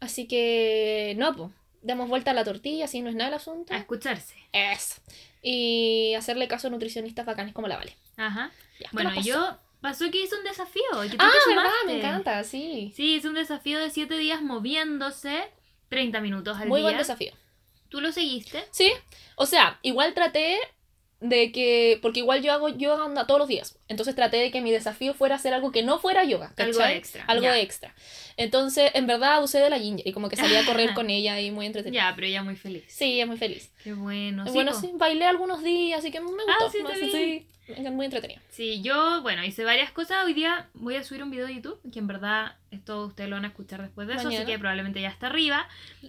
Así 0.00 0.26
que, 0.26 1.14
no, 1.18 1.34
pues, 1.36 1.50
damos 1.82 2.08
vuelta 2.08 2.30
a 2.30 2.34
la 2.34 2.44
tortilla, 2.44 2.86
así 2.86 3.02
no 3.02 3.08
es 3.10 3.14
nada 3.14 3.28
el 3.28 3.34
asunto. 3.34 3.72
A 3.74 3.76
escucharse. 3.76 4.34
Eso. 4.52 5.00
Y 5.42 6.14
hacerle 6.16 6.48
caso 6.48 6.68
a 6.68 6.70
nutricionistas 6.70 7.26
bacanes 7.26 7.52
como 7.54 7.68
la 7.68 7.76
Vale. 7.76 7.96
Ajá. 8.16 8.50
Ya, 8.80 8.88
¿qué 8.88 8.94
Bueno, 8.96 9.10
pasó? 9.14 9.28
yo 9.28 9.58
pasó 9.80 10.10
que 10.10 10.22
hice 10.22 10.36
un 10.36 10.44
desafío. 10.44 10.82
que 11.10 11.16
Ah, 11.18 11.30
verdad, 11.48 11.70
me 11.86 11.98
encanta, 11.98 12.42
sí. 12.44 12.92
Sí, 12.96 13.16
hice 13.16 13.28
un 13.28 13.34
desafío 13.34 13.78
de 13.78 13.90
siete 13.90 14.16
días 14.16 14.40
moviéndose 14.42 15.42
30 15.88 16.20
minutos 16.20 16.56
al 16.58 16.68
Muy 16.68 16.80
día. 16.80 16.86
buen 16.88 16.98
desafío. 16.98 17.32
¿Tú 17.88 18.00
lo 18.00 18.10
seguiste? 18.12 18.64
Sí, 18.70 18.90
o 19.36 19.44
sea, 19.44 19.78
igual 19.82 20.14
traté 20.14 20.58
de 21.22 21.52
que, 21.52 21.98
porque 22.02 22.20
igual 22.20 22.42
yo 22.42 22.52
hago 22.52 22.68
yoga 22.68 23.26
todos 23.26 23.38
los 23.38 23.48
días, 23.48 23.78
entonces 23.88 24.14
traté 24.14 24.38
de 24.38 24.50
que 24.50 24.60
mi 24.60 24.70
desafío 24.72 25.14
fuera 25.14 25.36
hacer 25.36 25.54
algo 25.54 25.70
que 25.70 25.82
no 25.82 25.98
fuera 26.00 26.24
yoga, 26.24 26.52
Algo 26.56 26.78
¿cachai? 26.78 26.96
extra, 26.96 27.24
Algo 27.26 27.46
extra. 27.48 27.94
Entonces, 28.36 28.90
en 28.94 29.06
verdad, 29.06 29.42
usé 29.42 29.58
de 29.58 29.70
la 29.70 29.78
ginger 29.78 30.06
y 30.06 30.12
como 30.12 30.28
que 30.28 30.36
salí 30.36 30.54
a 30.56 30.64
correr 30.64 30.94
con 30.94 31.10
ella 31.10 31.40
y 31.40 31.50
muy 31.50 31.66
entretenida. 31.66 32.10
Ya, 32.10 32.14
pero 32.14 32.26
ella 32.26 32.42
muy 32.42 32.56
feliz. 32.56 32.84
Sí, 32.88 33.20
es 33.20 33.26
muy 33.26 33.36
feliz. 33.36 33.72
Qué 33.82 33.92
bueno. 33.92 34.44
Sí, 34.46 34.52
bueno, 34.52 34.72
po. 34.72 34.80
sí, 34.80 34.90
bailé 34.94 35.24
algunos 35.26 35.62
días, 35.62 36.00
así 36.00 36.10
que 36.10 36.20
me 36.20 36.26
gustó. 36.26 36.42
Ah, 36.48 36.68
sí, 36.70 36.78
te 36.78 36.84
más- 36.84 37.00
vi. 37.00 37.10
sí, 37.10 37.46
muy 37.90 38.04
entretenido. 38.06 38.40
Sí, 38.50 38.82
yo, 38.82 39.22
bueno, 39.22 39.44
hice 39.44 39.64
varias 39.64 39.90
cosas. 39.92 40.24
Hoy 40.26 40.34
día 40.34 40.68
voy 40.74 40.96
a 40.96 41.04
subir 41.04 41.22
un 41.22 41.30
video 41.30 41.46
de 41.46 41.54
YouTube, 41.54 41.80
que 41.92 42.00
en 42.00 42.06
verdad 42.06 42.56
esto 42.70 43.06
ustedes 43.06 43.28
lo 43.30 43.36
van 43.36 43.44
a 43.44 43.48
escuchar 43.48 43.82
después 43.82 44.08
de 44.08 44.14
eso, 44.14 44.24
Mañana. 44.24 44.42
así 44.44 44.52
que 44.52 44.58
probablemente 44.58 45.00
ya 45.00 45.08
está 45.10 45.26
arriba. 45.26 45.68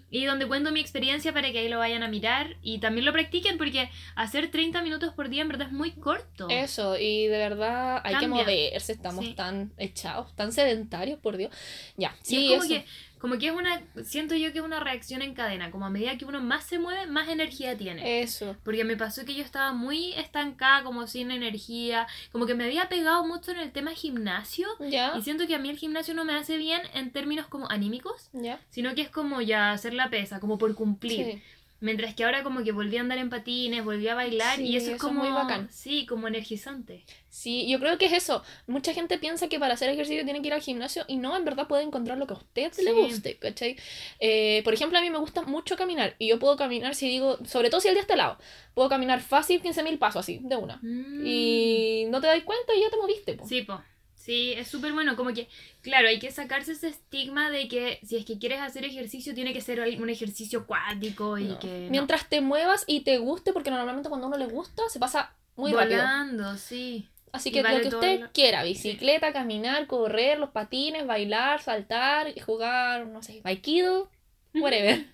Y 0.10 0.26
donde 0.26 0.48
cuento 0.48 0.72
mi 0.72 0.80
experiencia 0.80 1.32
para 1.34 1.52
que 1.52 1.60
ahí 1.60 1.70
lo 1.70 1.78
vayan 1.78 2.02
a 2.04 2.08
mirar 2.08 2.56
y 2.62 2.80
también 2.80 3.06
lo 3.06 3.12
practiquen, 3.14 3.58
porque 3.58 3.90
hacer 4.16 4.50
30 4.50 4.82
minutos 4.82 5.14
por 5.14 5.30
día 5.30 5.42
en 5.42 5.50
verdad 5.50 5.68
es 5.68 5.74
muy 5.74 5.92
corto. 5.92 6.48
Eso, 6.50 6.98
y 6.98 7.28
de 7.28 7.38
verdad 7.38 8.02
hay 8.04 8.16
que 8.18 8.28
moverse, 8.28 8.92
estamos 8.92 9.24
Sí. 9.26 9.34
tan 9.34 9.72
echados, 9.78 10.34
tan 10.36 10.52
sedentarios, 10.54 11.20
por 11.20 11.38
Dios. 11.38 11.52
Ya, 11.98 12.13
Y 12.24 12.26
sí, 12.28 12.46
es 12.54 12.60
como 12.60 12.64
eso. 12.64 12.74
que, 12.74 12.86
como 13.20 13.38
que 13.38 13.48
es 13.48 13.54
una, 13.54 13.82
siento 14.04 14.36
yo 14.36 14.52
que 14.52 14.60
es 14.60 14.66
una 14.66 14.82
reacción 14.82 15.22
en 15.22 15.34
cadena, 15.34 15.72
como 15.72 15.86
a 15.86 15.90
medida 15.90 16.18
que 16.18 16.26
uno 16.26 16.42
más 16.42 16.66
se 16.66 16.78
mueve, 16.78 17.08
más 17.08 17.30
energía 17.30 17.78
tiene. 17.78 18.22
Eso. 18.22 18.58
Porque 18.64 18.84
me 18.84 18.98
pasó 18.98 19.24
que 19.24 19.34
yo 19.34 19.44
estaba 19.44 19.72
muy 19.72 20.14
estancada, 20.16 20.84
como 20.84 21.08
sin 21.08 21.32
energía, 21.32 22.06
como 22.34 22.46
que 22.46 22.54
me 22.54 22.66
había 22.66 22.90
pegado 22.90 23.26
mucho 23.26 23.52
en 23.52 23.60
el 23.60 23.72
tema 23.72 23.92
gimnasio. 23.92 24.68
Ya, 24.80 25.14
Y 25.18 25.22
siento 25.22 25.48
que 25.48 25.56
a 25.56 25.60
mí 25.60 25.70
el 25.70 25.78
gimnasio 25.78 26.14
no 26.14 26.26
me 26.26 26.34
hace 26.36 26.58
bien 26.58 26.82
en 26.94 27.12
términos 27.12 27.48
como 27.48 27.70
anímicos, 27.72 28.30
ya. 28.34 28.60
sino 28.70 28.94
que 28.94 29.02
es 29.04 29.10
como 29.10 29.40
ya 29.42 29.72
hacer 29.72 29.94
la 29.94 30.10
pesa, 30.10 30.42
como 30.42 30.58
por 30.58 30.76
cumplir. 30.76 31.26
Sí. 31.26 31.42
Mientras 31.84 32.16
que 32.16 32.24
ahora 32.24 32.44
como 32.44 32.64
que 32.64 32.72
volví 32.72 32.96
a 32.96 33.02
andar 33.02 33.18
en 33.18 33.30
patines, 33.30 33.84
volví 33.84 34.08
a 34.08 34.16
bailar 34.16 34.56
Sí, 34.56 34.68
y 34.68 34.78
eso 34.78 34.86
eso 34.86 34.96
es 34.96 35.02
como 35.02 35.20
muy 35.20 35.34
bacán. 35.34 35.68
Sí, 35.70 36.06
como 36.06 36.30
energizante. 36.30 37.04
Sí, 37.28 37.68
yo 37.68 37.78
creo 37.78 37.98
que 37.98 38.06
es 38.06 38.14
eso. 38.14 38.42
Mucha 38.68 38.94
gente 38.94 39.18
piensa 39.18 39.50
que 39.50 39.60
para 39.60 39.74
hacer 39.74 39.90
ejercicio 39.90 40.24
tiene 40.24 40.42
que 40.42 40.48
ir 40.48 40.54
al 40.54 40.62
gimnasio 40.62 41.04
y 41.10 41.18
no, 41.18 41.36
en 41.36 41.44
verdad 41.44 41.68
puede 41.68 41.84
encontrar 41.84 42.18
lo 42.18 42.26
que 42.26 42.36
a 42.36 42.38
usted 42.38 42.72
le 42.78 42.94
guste, 42.94 43.36
¿cachai? 43.36 43.76
Eh, 44.22 44.62
por 44.64 44.74
ejemplo, 44.74 44.98
a 44.98 45.02
mí 45.02 45.10
me 45.10 45.18
gusta 45.18 45.42
mucho 45.42 45.76
caminar 45.76 46.16
y 46.20 46.30
yo 46.30 46.40
puedo 46.40 46.56
caminar, 46.56 46.96
si 46.96 47.10
digo, 47.10 47.38
sobre 47.46 47.70
todo 47.70 47.82
si 47.82 47.90
el 47.90 47.96
día 47.96 48.02
está 48.04 48.14
helado, 48.14 48.38
puedo 48.74 48.88
caminar 48.88 49.20
fácil 49.20 49.62
15.000 49.62 50.00
pasos 50.00 50.22
así, 50.22 50.40
de 50.42 50.56
una. 50.56 50.80
Mm. 50.82 51.26
Y 51.26 52.06
no 52.08 52.22
te 52.22 52.28
das 52.28 52.42
cuenta 52.44 52.74
y 52.76 52.80
ya 52.80 52.90
te 52.92 52.96
moviste. 52.96 53.34
po. 53.34 53.46
Sí, 53.46 53.64
po. 53.64 53.82
Sí, 54.24 54.54
es 54.56 54.70
súper 54.70 54.94
bueno. 54.94 55.18
Como 55.18 55.34
que, 55.34 55.50
claro, 55.82 56.08
hay 56.08 56.18
que 56.18 56.32
sacarse 56.32 56.72
ese 56.72 56.88
estigma 56.88 57.50
de 57.50 57.68
que 57.68 58.00
si 58.06 58.16
es 58.16 58.24
que 58.26 58.40
quieres 58.40 58.62
hacer 58.62 58.86
ejercicio, 58.86 59.34
tiene 59.34 59.52
que 59.52 59.60
ser 59.60 59.82
un 60.02 60.10
ejercicio 60.10 60.66
cuático 60.66 61.38
y 61.38 61.44
No. 61.46 61.60
que. 61.60 61.68
no. 61.68 61.90
Mientras 61.92 62.30
te 62.30 62.40
muevas 62.40 62.86
y 62.88 63.02
te 63.02 63.18
guste, 63.18 63.52
porque 63.52 63.70
normalmente 63.70 64.08
cuando 64.08 64.28
a 64.28 64.30
uno 64.30 64.38
le 64.38 64.46
gusta 64.46 64.84
se 64.88 64.98
pasa 65.00 65.36
muy 65.58 65.74
rápido. 65.74 65.98
Volando, 66.02 66.56
sí. 66.56 67.10
Así 67.34 67.52
que 67.52 67.64
vale 67.64 67.84
lo 67.84 67.90
que 67.90 67.96
usted 67.96 68.20
lo- 68.22 68.32
quiera, 68.32 68.64
bicicleta, 68.64 69.34
caminar, 69.34 69.88
correr, 69.88 70.40
los 70.40 70.52
patines, 70.52 71.06
bailar, 71.06 71.62
saltar, 71.62 72.34
jugar, 72.46 73.08
no 73.08 73.22
sé, 73.24 73.42
aikido, 73.44 74.10
whatever. 74.56 75.06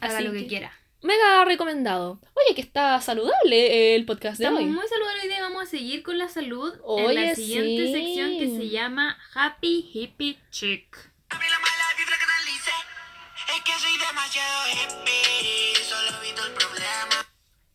Haga 0.00 0.16
Así 0.16 0.24
lo 0.24 0.32
que, 0.32 0.40
que- 0.40 0.46
quiera. 0.48 0.72
Mega 1.02 1.44
recomendado. 1.44 2.18
Oye, 2.34 2.54
que 2.56 2.62
está 2.62 3.00
saludable 3.00 3.94
el 3.94 4.04
podcast 4.06 4.38
de 4.38 4.44
Estamos 4.44 4.60
hoy. 4.60 4.66
muy 4.66 4.74
día. 4.74 4.84
Vamos 5.56 5.68
a 5.68 5.70
seguir 5.70 6.02
con 6.02 6.18
la 6.18 6.28
salud 6.28 6.74
en 6.74 6.80
Oye, 6.84 7.14
la 7.28 7.34
siguiente 7.34 7.86
sí. 7.86 7.92
sección 7.94 8.38
que 8.38 8.58
se 8.58 8.68
llama 8.68 9.16
Happy 9.34 9.88
Hippie 9.90 10.38
Chick. 10.50 10.94
A 11.30 11.38
mí 11.38 11.44
la 11.50 11.58
mala 11.58 11.84
vibra 11.96 12.14
canalice 12.20 12.70
Es 13.56 13.62
que 13.64 13.72
soy 13.80 13.98
demasiado 14.06 14.68
hippie 14.68 15.82
Solo 15.82 16.18
evito 16.22 16.44
el 16.44 16.52
problema 16.52 17.26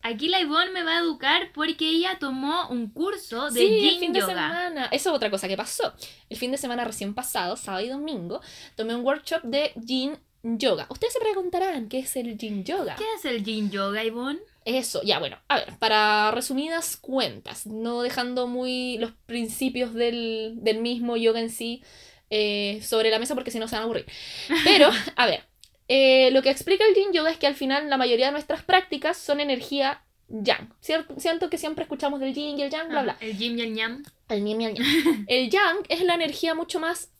Aquí 0.03 0.27
la 0.27 0.41
Ivonne 0.41 0.69
me 0.73 0.83
va 0.83 0.91
a 0.91 0.99
educar 0.99 1.49
porque 1.55 1.89
ella 1.89 2.19
tomó 2.19 2.67
un 2.69 2.91
curso 2.91 3.49
de 3.49 3.59
Sí, 3.61 3.65
el 3.65 3.81
Yin 3.93 3.99
fin 3.99 4.13
de 4.13 4.19
Yoga. 4.19 4.31
semana. 4.31 4.85
Eso 4.91 5.09
es 5.09 5.15
otra 5.15 5.31
cosa 5.31 5.47
que 5.47 5.57
pasó. 5.57 5.91
El 6.29 6.37
fin 6.37 6.51
de 6.51 6.59
semana 6.59 6.85
recién 6.85 7.15
pasado, 7.15 7.57
sábado 7.57 7.83
y 7.83 7.89
domingo, 7.89 8.41
tomé 8.75 8.93
un 8.93 9.03
workshop 9.03 9.41
de 9.41 9.71
Yin 9.75 10.19
Yoga. 10.43 10.85
Ustedes 10.89 11.13
se 11.13 11.19
preguntarán, 11.19 11.89
¿qué 11.89 11.97
es 11.99 12.15
el 12.15 12.37
Yin 12.37 12.63
Yoga? 12.63 12.95
¿Qué 12.95 13.05
es 13.15 13.25
el 13.25 13.43
Yin 13.43 13.71
Yoga, 13.71 14.03
Ivonne? 14.03 14.39
Eso, 14.63 15.01
ya 15.03 15.17
bueno, 15.17 15.37
a 15.47 15.55
ver, 15.55 15.77
para 15.79 16.29
resumidas 16.31 16.95
cuentas, 16.95 17.65
no 17.65 18.03
dejando 18.03 18.45
muy 18.45 18.97
los 18.99 19.11
principios 19.25 19.93
del, 19.93 20.53
del 20.57 20.81
mismo 20.81 21.17
yoga 21.17 21.39
en 21.39 21.49
sí 21.49 21.83
eh, 22.29 22.79
sobre 22.83 23.09
la 23.09 23.17
mesa 23.17 23.33
porque 23.33 23.49
si 23.49 23.59
no 23.59 23.67
se 23.67 23.75
van 23.75 23.81
a 23.81 23.85
aburrir. 23.85 24.05
Pero, 24.63 24.89
a 25.15 25.25
ver, 25.25 25.43
eh, 25.87 26.29
lo 26.31 26.43
que 26.43 26.49
explica 26.51 26.85
el 26.85 26.95
Yin 26.95 27.11
Yoga 27.11 27.31
es 27.31 27.37
que 27.37 27.47
al 27.47 27.55
final 27.55 27.89
la 27.89 27.97
mayoría 27.97 28.27
de 28.27 28.31
nuestras 28.33 28.63
prácticas 28.63 29.17
son 29.17 29.39
energía 29.39 30.03
Yang. 30.29 30.73
Cierto, 30.79 31.19
siento 31.19 31.49
que 31.49 31.57
siempre 31.57 31.83
escuchamos 31.83 32.19
del 32.19 32.33
Yin 32.33 32.57
y 32.57 32.61
el 32.63 32.69
Yang, 32.69 32.89
bla, 32.89 33.03
bla. 33.03 33.17
El 33.19 33.37
yin 33.37 33.59
y 33.59 33.63
el 33.63 33.75
yang. 33.75 34.03
El 34.29 34.45
yin 34.45 34.61
y 34.61 34.65
el 34.65 34.75
yang. 34.75 35.25
El 35.27 35.49
Yang 35.49 35.77
es 35.89 36.01
la 36.03 36.13
energía 36.13 36.55
mucho 36.55 36.79
más 36.79 37.11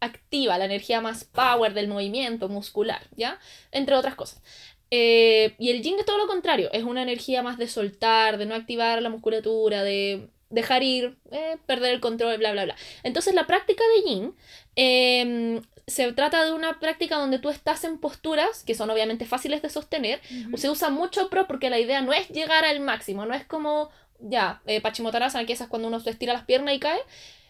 activa, 0.00 0.56
la 0.56 0.64
energía 0.64 1.00
más 1.00 1.24
power 1.24 1.74
del 1.74 1.88
movimiento 1.88 2.48
muscular, 2.48 3.06
¿ya? 3.16 3.38
Entre 3.70 3.94
otras 3.94 4.14
cosas. 4.14 4.40
Eh, 4.90 5.54
y 5.58 5.70
el 5.70 5.82
Yin 5.82 5.98
es 5.98 6.04
todo 6.04 6.18
lo 6.18 6.26
contrario, 6.26 6.68
es 6.72 6.82
una 6.82 7.02
energía 7.02 7.42
más 7.42 7.58
de 7.58 7.68
soltar, 7.68 8.38
de 8.38 8.46
no 8.46 8.54
activar 8.54 9.00
la 9.02 9.08
musculatura, 9.08 9.82
de 9.84 10.28
dejar 10.50 10.82
ir, 10.82 11.16
eh, 11.30 11.58
perder 11.66 11.94
el 11.94 12.00
control, 12.00 12.38
bla, 12.38 12.52
bla, 12.52 12.64
bla. 12.64 12.76
Entonces 13.04 13.34
la 13.34 13.46
práctica 13.46 13.84
de 13.94 14.10
Yin 14.10 14.34
eh, 14.74 15.60
se 15.90 16.12
trata 16.12 16.44
de 16.44 16.52
una 16.52 16.78
práctica 16.78 17.16
donde 17.16 17.38
tú 17.38 17.50
estás 17.50 17.84
en 17.84 17.98
posturas 17.98 18.62
que 18.64 18.74
son 18.74 18.90
obviamente 18.90 19.26
fáciles 19.26 19.60
de 19.60 19.68
sostener. 19.68 20.20
Se 20.54 20.70
usa 20.70 20.88
mucho 20.88 21.28
pro 21.28 21.46
porque 21.46 21.68
la 21.68 21.78
idea 21.78 22.00
no 22.00 22.12
es 22.12 22.28
llegar 22.28 22.64
al 22.64 22.80
máximo, 22.80 23.26
no 23.26 23.34
es 23.34 23.44
como, 23.44 23.90
ya, 24.20 24.62
eh, 24.66 24.80
Pachimotarasana, 24.80 25.46
que 25.46 25.52
esa 25.52 25.64
es 25.64 25.70
cuando 25.70 25.88
uno 25.88 26.00
se 26.00 26.10
estira 26.10 26.32
las 26.32 26.44
piernas 26.44 26.74
y 26.74 26.78
cae, 26.78 27.00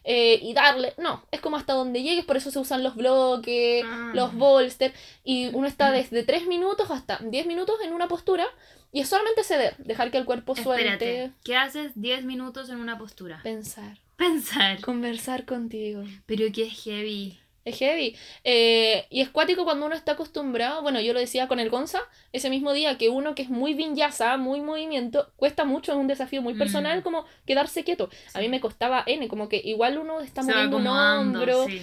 eh, 0.05 0.39
y 0.43 0.55
darle, 0.55 0.95
no, 0.99 1.23
es 1.31 1.41
como 1.41 1.57
hasta 1.57 1.75
donde 1.75 2.03
llegues, 2.03 2.25
por 2.25 2.37
eso 2.37 2.51
se 2.51 2.59
usan 2.59 2.83
los 2.83 2.97
bloques, 2.97 3.85
Ah. 3.87 4.13
los 4.15 4.35
bolsters, 4.35 4.95
y 5.25 5.49
uno 5.55 5.67
está 5.67 5.91
desde 5.91 6.23
3 6.23 6.47
minutos 6.47 6.91
hasta 6.91 7.19
10 7.19 7.47
minutos 7.47 7.77
en 7.85 7.93
una 7.93 8.09
postura, 8.09 8.47
y 8.93 9.01
es 9.01 9.09
solamente 9.09 9.45
ceder, 9.45 9.77
dejar 9.79 10.11
que 10.11 10.19
el 10.19 10.25
cuerpo 10.25 10.57
suelte, 10.57 10.93
Espérate, 10.93 11.33
¿qué 11.45 11.57
haces 11.57 11.93
10 11.95 12.25
minutos 12.25 12.71
en 12.71 12.77
una 12.79 12.99
postura? 12.99 13.41
pensar, 13.43 13.99
Pensar. 14.17 14.81
conversar 14.81 15.45
contigo. 15.45 16.03
Pero 16.27 16.47
qué 16.53 16.69
heavy. 16.69 17.39
Es 17.65 17.77
heavy. 17.79 18.17
Eh, 18.45 19.07
y 19.11 19.21
es 19.21 19.29
cuático 19.29 19.65
cuando 19.65 19.87
uno 19.87 19.95
está 19.95 20.13
acostumbrado. 20.13 20.81
Bueno, 20.83 21.01
yo 21.01 21.13
lo 21.13 21.21
decía 21.21 21.47
con 21.47 21.61
el 21.61 21.69
Gonza 21.71 22.01
ese 22.33 22.49
mismo 22.51 22.73
día, 22.73 22.97
que 22.97 23.09
uno 23.11 23.35
que 23.35 23.43
es 23.43 23.51
muy 23.51 23.75
vinyasa, 23.75 24.37
muy 24.39 24.61
movimiento, 24.61 25.33
cuesta 25.37 25.65
mucho, 25.65 25.93
es 25.93 25.99
un 25.99 26.07
desafío 26.07 26.41
muy 26.43 26.55
personal 26.55 27.01
Mm. 27.01 27.03
como 27.03 27.27
quedarse 27.47 27.85
quieto. 27.85 28.09
A 28.35 28.41
mí 28.41 28.49
me 28.49 28.61
costaba 28.61 29.03
N, 29.07 29.29
como 29.29 29.49
que 29.49 29.61
igual 29.63 29.99
uno 29.99 30.21
está 30.21 30.43
moviendo 30.43 30.79
un 30.79 30.87
hombro. 30.87 31.67
sí. 31.67 31.83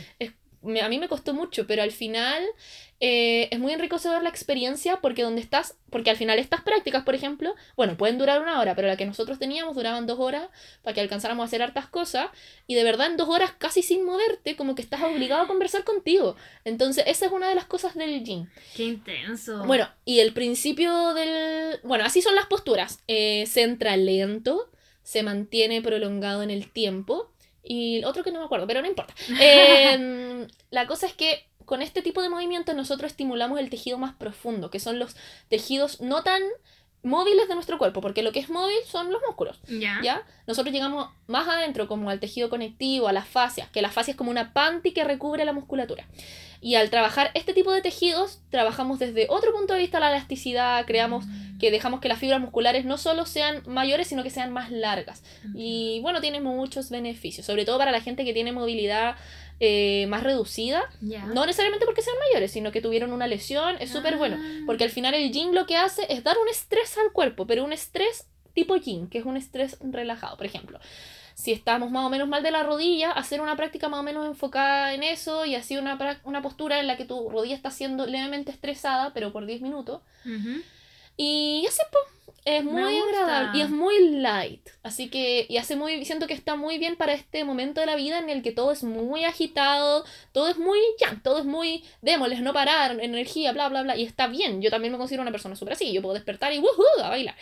Me- 0.68 0.82
a 0.82 0.90
mí 0.90 1.00
me 1.00 1.08
costó 1.08 1.34
mucho, 1.34 1.66
pero 1.66 1.82
al 1.84 1.92
final 1.92 2.44
eh, 3.00 3.48
es 3.52 3.60
muy 3.60 3.74
enriquecedor 3.74 4.24
la 4.24 4.30
experiencia 4.30 4.98
porque 5.02 5.22
donde 5.22 5.40
estás, 5.42 5.76
porque 5.92 6.10
al 6.10 6.18
final 6.18 6.40
estas 6.40 6.62
prácticas, 6.62 7.04
por 7.04 7.14
ejemplo, 7.14 7.54
bueno, 7.76 7.96
pueden 7.96 8.18
durar 8.18 8.42
una 8.42 8.60
hora, 8.60 8.74
pero 8.76 8.88
la 8.88 8.98
que 8.98 9.06
nosotros 9.06 9.38
teníamos 9.38 9.76
duraban 9.76 10.08
dos 10.08 10.20
horas 10.20 10.50
para 10.82 10.96
que 10.96 11.02
alcanzáramos 11.02 11.44
a 11.44 11.46
hacer 11.46 11.62
hartas 11.62 11.88
cosas 11.88 12.30
y 12.66 12.74
de 12.74 12.84
verdad 12.84 13.08
en 13.08 13.18
dos 13.18 13.30
horas 13.30 13.52
casi 13.58 13.84
sin 13.84 14.04
moverte, 14.04 14.56
como 14.56 14.74
que 14.74 14.82
estás 14.82 15.02
obligado 15.04 15.44
a 15.44 15.48
conversar 15.48 15.84
contigo. 15.84 16.36
Entonces 16.66 17.04
esa 17.08 17.28
es 17.28 17.32
una 17.32 17.50
de 17.50 17.56
las 17.56 17.66
cosas 17.66 17.94
del 17.96 18.24
gym. 18.24 18.48
Qué 18.76 18.84
intenso. 18.86 19.64
Bueno, 19.66 19.88
y 20.04 20.20
el 20.20 20.34
principio 20.34 21.14
del... 21.14 21.80
Bueno, 21.84 22.04
así 22.04 22.22
son 22.24 22.34
las 22.36 22.48
posturas. 22.48 23.00
Eh, 23.08 23.46
se 23.46 23.62
entra 23.62 23.96
lento, 23.96 24.72
se 25.04 25.22
mantiene 25.22 25.82
prolongado 25.84 26.42
en 26.42 26.50
el 26.50 26.72
tiempo. 26.72 27.32
Y 27.68 28.04
otro 28.06 28.24
que 28.24 28.32
no 28.32 28.40
me 28.40 28.46
acuerdo, 28.46 28.68
pero 28.68 28.82
no 28.82 28.88
importa. 28.88 29.14
Eh, 29.40 30.48
la 30.70 30.88
cosa 30.88 31.06
es 31.08 31.14
que 31.14 31.48
con 31.66 31.82
este 31.82 32.02
tipo 32.02 32.22
de 32.22 32.30
movimientos 32.30 32.76
nosotros 32.76 33.12
estimulamos 33.12 33.60
el 33.60 33.70
tejido 33.70 33.98
más 33.98 34.16
profundo, 34.16 34.70
que 34.70 34.80
son 34.80 35.00
los 35.00 35.18
tejidos 35.50 36.00
no 36.00 36.24
tan 36.24 36.42
móviles 37.08 37.48
de 37.48 37.56
nuestro 37.56 37.78
cuerpo, 37.78 38.02
porque 38.02 38.22
lo 38.22 38.32
que 38.32 38.40
es 38.40 38.50
móvil 38.50 38.78
son 38.86 39.12
los 39.12 39.22
músculos. 39.26 39.60
ya. 39.68 40.00
¿Ya? 40.04 40.24
Nosotros 40.46 40.74
llegamos 40.74 41.10
más 41.28 41.48
adentro, 41.48 41.88
como 41.88 42.10
al 42.10 42.20
tejido 42.20 42.50
conectivo, 42.50 43.08
a 43.08 43.14
las 43.14 43.28
fascias, 43.28 43.70
que 43.70 43.82
la 43.82 43.90
fascia 43.90 44.12
es 44.12 44.18
como 44.18 44.32
una 44.32 44.54
panty 44.54 44.92
que 44.92 45.04
recubre 45.04 45.44
la 45.44 45.52
musculatura. 45.54 46.06
Y 46.62 46.76
al 46.76 46.90
trabajar 46.90 47.32
este 47.34 47.54
tipo 47.54 47.72
de 47.72 47.82
tejidos, 47.82 48.40
trabajamos 48.50 49.00
desde 49.00 49.28
otro 49.30 49.54
punto 49.54 49.74
de 49.74 49.80
vista 49.80 50.00
la 50.00 50.10
elasticidad, 50.10 50.86
creamos 50.86 51.26
que 51.60 51.72
dejamos 51.72 52.00
que 52.00 52.08
las 52.08 52.20
fibras 52.20 52.40
musculares 52.40 52.86
no 52.86 52.98
solo 52.98 53.26
sean 53.26 53.62
mayores, 53.68 54.08
sino 54.08 54.24
que 54.24 54.30
sean 54.30 54.52
más 54.52 54.72
largas. 54.72 55.24
Y 55.54 56.00
bueno, 56.02 56.22
tiene 56.22 56.40
muchos 56.42 56.90
beneficios, 56.90 57.46
sobre 57.46 57.66
todo 57.66 57.78
para 57.78 57.92
la 57.92 58.02
gente 58.02 58.26
que 58.26 58.34
tiene 58.34 58.52
movilidad 58.52 59.16
eh, 59.60 60.06
más 60.08 60.24
reducida, 60.24 60.84
Ya. 61.02 61.26
no 61.26 61.46
necesariamente 61.46 61.86
porque 61.86 62.02
sean 62.02 62.16
mayores, 62.30 62.52
sino 62.52 62.72
que 62.72 62.82
tuvieron 62.82 63.12
una 63.12 63.28
lesión, 63.28 63.76
es 63.80 63.90
súper 63.92 64.18
bueno. 64.18 64.38
Ah. 64.40 64.64
Porque 64.66 64.84
al 64.84 64.90
final 64.92 65.14
el 65.14 65.32
yin 65.32 65.56
lo 65.56 65.66
que 65.66 65.76
hace 65.78 66.06
es 66.14 66.24
dar 66.24 66.38
un 66.38 66.48
estrés 66.48 66.98
al 66.98 67.12
cuerpo, 67.12 67.48
pero 67.48 67.64
un 67.64 67.74
estrés 67.74 68.28
tipo 68.54 68.76
yin, 68.76 69.08
que 69.10 69.18
es 69.20 69.26
un 69.26 69.38
estrés 69.38 69.78
relajado. 69.82 70.38
Por 70.38 70.46
ejemplo, 70.46 70.80
si 71.36 71.52
estamos 71.52 71.92
más 71.92 72.06
o 72.06 72.10
menos 72.10 72.28
mal 72.28 72.42
de 72.44 72.50
la 72.52 72.64
rodilla, 72.64 73.12
hacer 73.12 73.42
una 73.42 73.56
práctica 73.56 73.90
más 73.90 74.00
o 74.00 74.04
menos 74.04 74.26
enfocada 74.26 74.94
en 74.94 75.04
eso 75.04 75.46
y 75.46 75.54
así 75.56 75.78
una, 75.78 76.20
una 76.24 76.42
postura 76.42 76.80
en 76.80 76.88
la 76.88 76.98
que 76.98 77.06
tu 77.06 77.30
rodilla 77.30 77.56
está 77.56 77.70
siendo 77.72 78.06
levemente 78.08 78.52
estresada, 78.52 79.14
pero 79.14 79.32
por 79.32 79.46
10 79.46 79.62
minutos. 79.62 80.02
Y 81.16 81.66
así 81.68 81.82
pues, 81.92 82.04
es 82.46 82.64
muy 82.64 82.98
agradable 82.98 83.58
y 83.58 83.62
es 83.62 83.70
muy 83.70 84.10
light. 84.10 84.68
Así 84.84 85.10
que, 85.10 85.46
y 85.50 85.58
hace 85.58 85.76
muy, 85.76 86.06
siento 86.06 86.28
que 86.28 86.34
está 86.34 86.56
muy 86.56 86.78
bien 86.78 86.96
para 86.96 87.14
este 87.14 87.44
momento 87.44 87.82
de 87.82 87.88
la 87.88 87.96
vida 87.96 88.20
en 88.20 88.30
el 88.30 88.42
que 88.42 88.52
todo 88.52 88.72
es 88.72 88.84
muy 88.84 89.26
agitado, 89.26 90.06
todo 90.32 90.48
es 90.48 90.58
muy 90.58 90.80
ya, 91.00 91.20
todo 91.24 91.40
es 91.40 91.46
muy 91.46 91.84
démosles, 92.02 92.42
no 92.42 92.54
parar, 92.54 93.00
energía, 93.02 93.52
bla, 93.52 93.68
bla, 93.70 93.84
bla. 93.84 93.98
Y 93.98 94.04
está 94.04 94.28
bien, 94.28 94.62
yo 94.62 94.70
también 94.70 94.94
me 94.94 94.98
considero 94.98 95.24
una 95.24 95.32
persona 95.32 95.56
súper 95.56 95.74
así, 95.74 95.92
yo 95.92 96.02
puedo 96.02 96.14
despertar 96.14 96.54
y 96.54 96.60
woohoo, 96.60 97.04
a 97.04 97.10
bailar. 97.10 97.36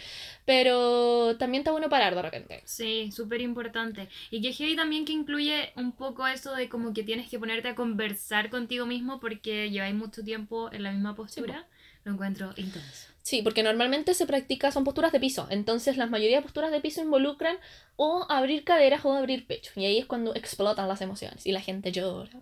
Pero 0.45 1.37
también 1.37 1.61
está 1.61 1.71
bueno 1.71 1.89
parar 1.89 2.15
de 2.15 2.21
repente. 2.21 2.61
Sí, 2.65 3.11
súper 3.11 3.41
importante. 3.41 4.09
Y 4.29 4.41
que 4.41 4.53
heavy 4.53 4.75
también 4.75 5.05
que 5.05 5.11
incluye 5.11 5.71
un 5.75 5.91
poco 5.91 6.27
eso 6.27 6.53
de 6.53 6.69
como 6.69 6.93
que 6.93 7.03
tienes 7.03 7.29
que 7.29 7.39
ponerte 7.39 7.69
a 7.69 7.75
conversar 7.75 8.49
contigo 8.49 8.85
mismo 8.85 9.19
porque 9.19 9.69
lleváis 9.71 9.95
mucho 9.95 10.23
tiempo 10.23 10.71
en 10.71 10.83
la 10.83 10.91
misma 10.91 11.15
postura. 11.15 11.67
Lo 12.03 12.13
encuentro 12.13 12.53
intenso. 12.57 13.14
Sí, 13.25 13.41
porque 13.41 13.63
normalmente 13.63 14.13
se 14.13 14.27
practica, 14.27 14.71
son 14.71 14.83
posturas 14.83 15.11
de 15.11 15.19
piso. 15.19 15.47
Entonces, 15.49 15.97
la 15.97 16.05
mayoría 16.05 16.37
de 16.37 16.43
posturas 16.43 16.69
de 16.71 16.79
piso 16.79 17.01
involucran 17.01 17.57
o 17.95 18.27
abrir 18.29 18.63
caderas 18.63 19.03
o 19.03 19.13
abrir 19.13 19.47
pecho. 19.47 19.71
Y 19.75 19.85
ahí 19.85 19.97
es 19.97 20.05
cuando 20.05 20.35
explotan 20.35 20.87
las 20.87 21.01
emociones 21.01 21.43
y 21.47 21.51
la 21.51 21.59
gente 21.59 21.91
llora. 21.91 22.39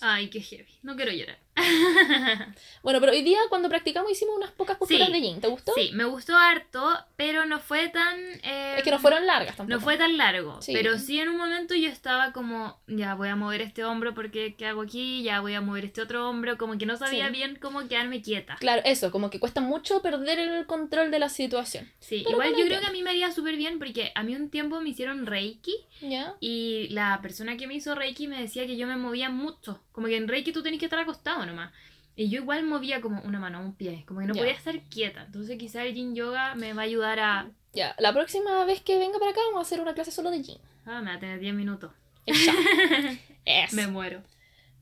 Ay, 0.00 0.30
qué 0.30 0.40
heavy. 0.40 0.78
No 0.82 0.96
quiero 0.96 1.12
llorar. 1.12 1.43
Bueno, 2.82 3.00
pero 3.00 3.12
hoy 3.12 3.22
día 3.22 3.38
cuando 3.48 3.68
practicamos 3.68 4.10
hicimos 4.10 4.36
unas 4.36 4.50
pocas 4.50 4.76
posturas 4.76 5.06
Sí. 5.06 5.12
de 5.12 5.20
yin. 5.20 5.40
¿Te 5.40 5.48
gustó? 5.48 5.72
Sí, 5.74 5.90
me 5.94 6.04
gustó 6.04 6.36
harto, 6.36 6.86
pero 7.16 7.46
no 7.46 7.58
fue 7.60 7.88
tan... 7.88 8.18
eh, 8.42 8.74
Es 8.78 8.82
que 8.82 8.90
no 8.90 8.98
fueron 8.98 9.26
largas 9.26 9.56
tampoco. 9.56 9.74
No 9.78 9.80
fue 9.82 9.96
tan 9.96 10.16
largo, 10.16 10.60
Sí. 10.60 10.72
pero 10.72 10.98
sí 10.98 11.18
en 11.20 11.28
un 11.30 11.36
momento 11.36 11.74
yo 11.74 11.88
estaba 11.88 12.32
como, 12.32 12.78
ya 12.86 13.14
voy 13.14 13.28
a 13.28 13.36
mover 13.36 13.62
este 13.62 13.84
hombro 13.84 14.14
porque 14.14 14.54
¿qué 14.56 14.66
hago 14.66 14.82
aquí? 14.82 15.22
Ya 15.22 15.40
voy 15.40 15.54
a 15.54 15.60
mover 15.60 15.86
este 15.86 16.02
otro 16.02 16.28
hombro, 16.28 16.58
como 16.58 16.76
que 16.76 16.86
no 16.86 16.96
sabía 16.96 17.26
Sí. 17.28 17.32
bien 17.32 17.56
cómo 17.60 17.86
quedarme 17.88 18.20
quieta. 18.20 18.56
Claro, 18.56 18.82
eso, 18.84 19.10
como 19.10 19.30
que 19.30 19.40
cuesta 19.40 19.60
mucho 19.60 20.02
perder 20.02 20.38
el 20.38 20.66
control 20.66 21.10
de 21.10 21.18
la 21.18 21.28
situación. 21.28 21.90
Sí, 22.00 22.20
Pero 22.24 22.32
igual 22.36 22.54
yo 22.58 22.66
creo 22.66 22.80
que 22.80 22.86
a 22.86 22.90
mí 22.92 23.02
me 23.02 23.10
haría 23.10 23.30
súper 23.32 23.56
bien 23.56 23.78
porque 23.78 24.12
a 24.14 24.22
mí 24.22 24.34
un 24.36 24.50
tiempo 24.50 24.80
me 24.80 24.90
hicieron 24.90 25.26
Reiki 25.26 25.74
¿Ya? 26.02 26.34
y 26.40 26.88
la 26.90 27.20
persona 27.22 27.56
que 27.56 27.66
me 27.66 27.74
hizo 27.74 27.94
Reiki 27.94 28.28
me 28.28 28.40
decía 28.40 28.66
que 28.66 28.76
yo 28.76 28.86
me 28.86 28.96
movía 28.96 29.30
mucho, 29.30 29.80
como 29.92 30.06
que 30.08 30.16
en 30.16 30.28
Reiki 30.28 30.52
tú 30.52 30.62
tenés 30.62 30.78
que 30.80 30.86
estar 30.86 30.98
acostado 30.98 31.43
nomás. 31.46 31.72
Y 32.16 32.28
yo 32.30 32.40
igual 32.42 32.62
movía 32.64 33.00
como 33.00 33.20
una 33.22 33.40
mano, 33.40 33.60
un 33.60 33.74
pie, 33.74 34.04
como 34.06 34.20
que 34.20 34.26
no 34.26 34.34
Ya. 34.34 34.40
podía 34.40 34.52
estar 34.54 34.78
quieta. 34.84 35.22
Entonces 35.24 35.58
quizá 35.58 35.84
el 35.84 35.94
Yin 35.94 36.14
Yoga 36.14 36.54
me 36.54 36.72
va 36.72 36.82
a 36.82 36.84
ayudar 36.84 37.18
a... 37.18 37.50
Ya, 37.72 37.96
la 37.98 38.12
próxima 38.12 38.64
vez 38.64 38.80
que 38.82 38.98
venga 38.98 39.18
para 39.18 39.32
acá 39.32 39.40
vamos 39.46 39.58
a 39.58 39.62
hacer 39.62 39.80
una 39.80 39.94
clase 39.94 40.12
solo 40.12 40.30
de 40.30 40.42
yin. 40.42 40.58
Ah, 40.86 41.00
me 41.00 41.10
va 41.10 41.16
a 41.16 41.18
tener 41.18 41.40
10 41.40 41.54
minutos. 41.54 41.90
Eso. 43.44 43.76
Me 43.76 43.86
muero. 43.88 44.22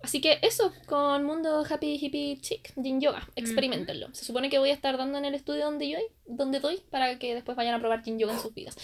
Así 0.02 0.20
que 0.20 0.40
eso, 0.42 0.72
con 0.86 1.22
Mundo 1.24 1.64
Happy 1.68 1.96
Hippie 2.00 2.36
Chic, 2.40 2.72
Yin 2.74 3.00
Yoga, 3.00 3.28
experimentenlo. 3.36 4.12
Se 4.12 4.24
supone 4.24 4.50
que 4.50 4.58
voy 4.58 4.70
a 4.70 4.74
estar 4.74 4.96
dando 4.98 5.16
en 5.16 5.24
el 5.24 5.34
estudio 5.34 5.64
donde 5.64 5.88
yo 5.88 5.98
donde 6.26 6.58
doy 6.58 6.82
para 6.90 7.20
que 7.20 7.34
después 7.34 7.56
vayan 7.56 7.74
a 7.74 7.78
probar 7.78 8.02
Yin 8.02 8.18
Yoga 8.18 8.32
en 8.34 8.40
sus 8.40 8.52
vidas. 8.52 8.76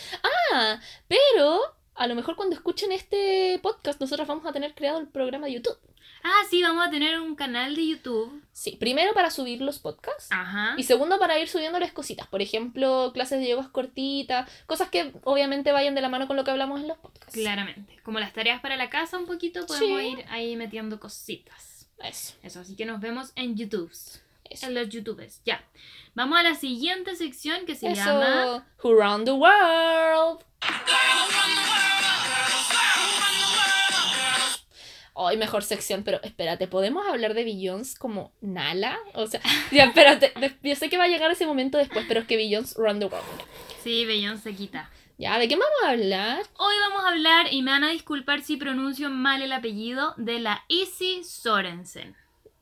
Ah, 0.52 0.80
pero 1.08 1.60
a 1.96 2.06
lo 2.06 2.14
mejor 2.14 2.36
cuando 2.36 2.54
escuchen 2.54 2.92
este 2.92 3.58
podcast 3.64 4.00
nosotros 4.00 4.28
vamos 4.28 4.46
a 4.46 4.52
tener 4.52 4.74
creado 4.76 5.00
el 5.00 5.08
programa 5.08 5.46
de 5.48 5.54
YouTube. 5.54 5.76
Ah, 6.24 6.42
sí, 6.50 6.62
vamos 6.62 6.86
a 6.86 6.90
tener 6.90 7.20
un 7.20 7.34
canal 7.36 7.74
de 7.76 7.86
YouTube. 7.86 8.42
Sí, 8.52 8.76
primero 8.78 9.14
para 9.14 9.30
subir 9.30 9.60
los 9.62 9.78
podcasts. 9.78 10.28
Ajá. 10.30 10.74
Y 10.76 10.82
segundo, 10.82 11.18
para 11.18 11.38
ir 11.38 11.48
subiéndoles 11.48 11.92
cositas. 11.92 12.26
Por 12.26 12.42
ejemplo, 12.42 13.12
clases 13.14 13.40
de 13.40 13.48
yogas 13.48 13.68
cortitas. 13.68 14.50
Cosas 14.66 14.88
que 14.90 15.12
obviamente 15.24 15.70
vayan 15.72 15.94
de 15.94 16.00
la 16.00 16.08
mano 16.08 16.26
con 16.26 16.36
lo 16.36 16.44
que 16.44 16.50
hablamos 16.50 16.80
en 16.80 16.88
los 16.88 16.98
podcasts. 16.98 17.34
Claramente. 17.34 17.98
Como 18.02 18.18
las 18.20 18.32
tareas 18.32 18.60
para 18.60 18.76
la 18.76 18.90
casa 18.90 19.16
un 19.16 19.26
poquito, 19.26 19.64
podemos 19.66 20.00
Sí. 20.00 20.08
ir 20.08 20.24
ahí 20.28 20.56
metiendo 20.56 20.98
cositas. 21.00 21.88
Eso. 22.02 22.34
Eso, 22.42 22.60
así 22.60 22.74
que 22.76 22.84
nos 22.84 23.00
vemos 23.00 23.32
en 23.36 23.56
YouTube. 23.56 23.90
Eso. 24.44 24.66
En 24.66 24.74
los 24.74 24.88
YouTubes. 24.88 25.42
Ya. 25.44 25.64
Vamos 26.14 26.38
a 26.38 26.42
la 26.42 26.54
siguiente 26.54 27.14
sección 27.16 27.64
que 27.64 27.74
se 27.76 27.92
Eso. 27.92 28.04
llama... 28.04 28.66
Who 28.82 28.94
Run 28.94 29.24
the 29.24 29.32
World. 29.32 30.44
Hoy 35.20 35.36
mejor 35.36 35.64
sección, 35.64 36.04
pero 36.04 36.20
espérate, 36.22 36.68
¿podemos 36.68 37.04
hablar 37.08 37.34
de 37.34 37.42
Beyoncé 37.42 37.98
como 37.98 38.30
Nala? 38.40 38.96
O 39.14 39.26
sea, 39.26 39.40
ya, 39.72 39.86
espérate, 39.86 40.32
yo 40.62 40.76
sé 40.76 40.88
que 40.88 40.96
va 40.96 41.04
a 41.04 41.08
llegar 41.08 41.28
ese 41.32 41.44
momento 41.44 41.76
después, 41.76 42.04
pero 42.06 42.20
es 42.20 42.26
que 42.28 42.36
Beyoncé 42.36 42.76
Run 42.78 43.00
the 43.00 43.06
World. 43.06 43.26
Sí, 43.82 44.04
Bellón 44.06 44.38
se 44.38 44.54
quita. 44.54 44.90
Ya, 45.18 45.36
¿de 45.40 45.48
qué 45.48 45.56
vamos 45.56 45.68
a 45.84 45.90
hablar? 45.90 46.46
Hoy 46.58 46.74
vamos 46.88 47.04
a 47.04 47.08
hablar, 47.08 47.46
y 47.52 47.62
me 47.62 47.72
van 47.72 47.82
a 47.82 47.90
disculpar 47.90 48.42
si 48.42 48.56
pronuncio 48.56 49.10
mal 49.10 49.42
el 49.42 49.50
apellido, 49.52 50.14
de 50.18 50.38
la 50.38 50.62
Izzy 50.68 51.24
Sorensen. 51.24 52.14